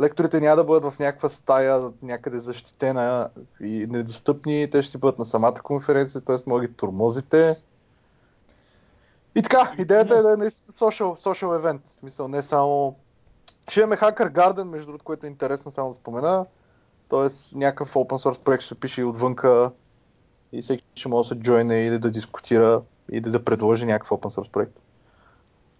Лекторите 0.00 0.40
няма 0.40 0.56
да 0.56 0.64
бъдат 0.64 0.92
в 0.92 0.98
някаква 0.98 1.28
стая, 1.28 1.92
някъде 2.02 2.40
защитена 2.40 3.30
и 3.60 3.86
недостъпни. 3.90 4.70
Те 4.70 4.82
ще 4.82 4.98
бъдат 4.98 5.18
на 5.18 5.24
самата 5.24 5.54
конференция, 5.62 6.20
т.е. 6.20 6.36
може 6.46 6.62
да 6.62 6.68
ги 6.68 6.74
тормозите. 6.74 7.56
И 9.34 9.42
така, 9.42 9.74
идеята 9.78 10.14
е 10.14 10.22
да 10.22 10.32
е 10.32 10.36
наистина 10.36 10.74
social, 10.74 11.24
social 11.24 11.60
event. 11.60 11.80
В 11.84 11.90
смисъл, 11.90 12.28
не 12.28 12.42
само... 12.42 12.96
Ще 13.68 13.80
имаме 13.80 13.96
Hacker 13.96 14.32
Garden, 14.32 14.64
между 14.64 14.86
другото, 14.86 15.04
което 15.04 15.26
е 15.26 15.28
интересно 15.28 15.72
само 15.72 15.88
да 15.88 15.94
спомена. 15.94 16.46
Тоест, 17.08 17.54
някакъв 17.54 17.94
open 17.94 18.22
source 18.22 18.40
проект 18.40 18.62
ще 18.62 18.74
пише 18.74 19.00
и 19.00 19.04
отвънка 19.04 19.70
и 20.52 20.62
всеки 20.62 20.84
ще 20.94 21.08
може 21.08 21.28
да 21.28 21.34
се 21.34 21.40
джойне 21.40 21.86
или 21.86 21.98
да 21.98 22.10
дискутира 22.10 22.82
или 23.12 23.30
да 23.30 23.44
предложи 23.44 23.84
някакъв 23.86 24.10
open 24.10 24.38
source 24.38 24.50
проект. 24.50 24.72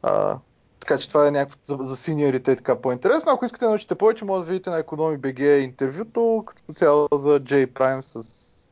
А, 0.03 0.39
така 0.81 0.99
че 0.99 1.09
това 1.09 1.29
е 1.29 1.31
някакво 1.31 1.77
за, 1.77 1.85
за 1.85 1.97
синьорите 1.97 2.57
така 2.57 2.81
по-интересно. 2.81 3.33
Ако 3.33 3.45
искате 3.45 3.65
да 3.65 3.69
научите 3.69 3.95
повече, 3.95 4.25
може 4.25 4.45
да 4.45 4.51
видите 4.51 4.71
на 4.71 4.83
Economy 4.83 5.19
BG 5.19 5.59
интервюто, 5.59 6.45
като 6.47 6.73
цяло 6.73 7.09
за 7.13 7.41
J 7.41 7.67
Prime 7.67 8.01
с 8.01 8.25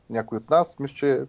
някой 0.09 0.37
от 0.37 0.49
нас. 0.49 0.79
Мисля, 0.79 0.95
че 0.95 1.21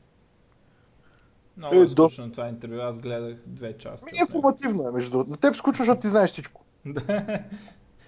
Много 1.57 1.75
Е, 1.75 1.79
е, 1.79 1.87
до- 1.87 2.09
това 2.09 2.49
интервю, 2.49 2.81
аз 2.81 2.97
гледах 2.97 3.37
две 3.47 3.79
части. 3.79 4.05
ми 4.05 4.13
него. 4.13 4.23
информативно 4.23 4.89
е, 4.89 4.93
между 4.93 5.11
другото. 5.11 5.31
На 5.31 5.37
теб 5.37 5.55
скучно, 5.55 5.85
защото 5.85 6.01
ти 6.01 6.09
знаеш 6.09 6.31
всичко. 6.31 6.65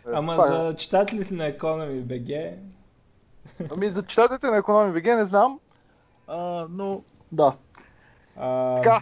Е, 0.06 0.10
Ама 0.14 0.32
това 0.32 0.46
е. 0.46 0.50
за 0.50 0.76
читателите 0.76 1.34
на 1.34 1.52
Economy 1.52 2.02
BG, 2.02 2.54
Ами 3.72 3.86
за 3.88 4.02
читателите 4.02 4.46
на 4.46 4.62
Economy 4.62 4.92
BG 4.94 5.16
не 5.16 5.24
знам. 5.24 5.60
А, 6.26 6.66
но 6.70 7.02
да. 7.32 7.56
А, 8.36 8.74
така. 8.76 9.00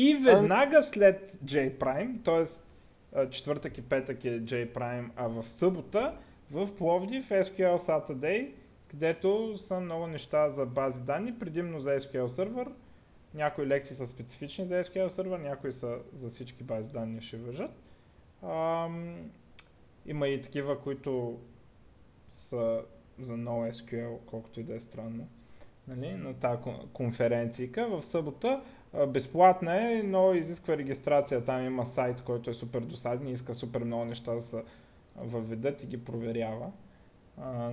И 0.00 0.14
веднага 0.14 0.82
след 0.82 1.32
J-Prime, 1.44 2.24
т.е. 2.24 3.30
четвъртък 3.30 3.78
и 3.78 3.82
петък 3.82 4.24
е 4.24 4.40
J-Prime, 4.40 5.10
а 5.16 5.28
в 5.28 5.44
събота 5.48 6.16
в 6.50 6.76
Пловдив 6.76 7.28
SQL 7.28 7.78
Saturday, 7.88 8.50
където 8.88 9.58
са 9.58 9.80
много 9.80 10.06
неща 10.06 10.50
за 10.50 10.66
бази 10.66 11.00
данни, 11.00 11.38
предимно 11.38 11.80
за 11.80 11.90
SQL 11.90 12.26
Server. 12.26 12.68
Някои 13.34 13.66
лекции 13.66 13.96
са 13.96 14.06
специфични 14.06 14.66
за 14.66 14.74
SQL 14.74 15.10
Server, 15.10 15.42
някои 15.42 15.72
са 15.72 15.98
за 16.20 16.30
всички 16.30 16.62
бази 16.62 16.92
данни 16.92 17.22
ще 17.22 17.36
въжат. 17.36 17.70
Ам, 18.42 19.30
има 20.06 20.28
и 20.28 20.42
такива, 20.42 20.80
които 20.80 21.38
са 22.50 22.82
за 23.18 23.32
NoSQL, 23.32 24.16
колкото 24.26 24.60
и 24.60 24.62
да 24.62 24.74
е 24.74 24.80
странно. 24.80 25.28
Нали, 25.88 26.14
на 26.14 26.34
тази 26.34 26.62
конференцийка. 26.92 27.88
В 27.88 28.02
събота 28.02 28.62
безплатна 29.06 29.92
е, 29.92 30.02
но 30.02 30.34
изисква 30.34 30.76
регистрация. 30.76 31.44
Там 31.44 31.66
има 31.66 31.86
сайт, 31.86 32.22
който 32.22 32.50
е 32.50 32.54
супер 32.54 32.80
досаден 32.80 33.28
и 33.28 33.32
иска 33.32 33.54
супер 33.54 33.84
много 33.84 34.04
неща 34.04 34.34
да 34.34 34.42
се 34.42 34.62
въведат 35.16 35.82
и 35.82 35.86
ги 35.86 36.04
проверява. 36.04 36.72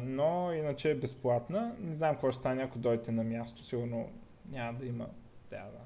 Но 0.02 0.54
иначе 0.54 0.92
е 0.92 0.96
безплатна. 0.96 1.76
Не 1.80 1.96
знам 1.96 2.12
какво 2.12 2.32
ще 2.32 2.40
стане, 2.40 2.64
ако 2.64 2.80
дойдете 2.80 3.12
на 3.12 3.24
място. 3.24 3.66
Сигурно 3.66 4.10
няма 4.52 4.80
да 4.80 4.86
има. 4.86 5.08
Да, 5.50 5.58
да. 5.58 5.80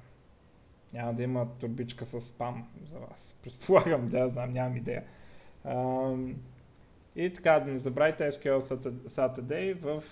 Няма 0.92 1.14
да 1.14 1.22
има 1.22 1.48
турбичка 1.60 2.06
с 2.06 2.20
спам 2.20 2.68
за 2.92 2.98
вас. 2.98 3.34
Предполагам, 3.44 4.08
да, 4.08 4.28
знам, 4.28 4.52
нямам 4.52 4.76
идея. 4.76 5.04
И 7.16 7.34
така, 7.34 7.60
да 7.60 7.70
не 7.70 7.78
забравяйте 7.78 8.32
SQL 8.32 8.60
Saturday 9.08 9.74
в 9.74 10.02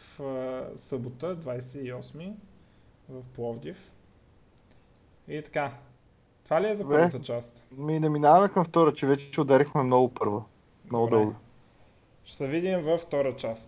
събота, 0.89 1.37
28 1.37 2.33
в 3.09 3.23
Пловдив. 3.35 3.77
И 5.29 5.43
така. 5.43 5.73
Това 6.45 6.63
ли 6.63 6.69
е 6.69 6.77
за 6.77 6.89
първата 6.89 7.23
част? 7.23 7.49
Ми 7.77 8.01
не 8.01 8.09
минаваме 8.09 8.49
към 8.49 8.65
втора, 8.65 8.95
че 8.95 9.07
вече 9.07 9.41
ударихме 9.41 9.83
много 9.83 10.15
първо. 10.15 10.45
Много 10.91 11.07
Добре. 11.07 11.17
дълго. 11.17 11.35
Ще 12.25 12.37
се 12.37 12.47
видим 12.47 12.81
във 12.81 13.01
втора 13.01 13.37
част. 13.37 13.63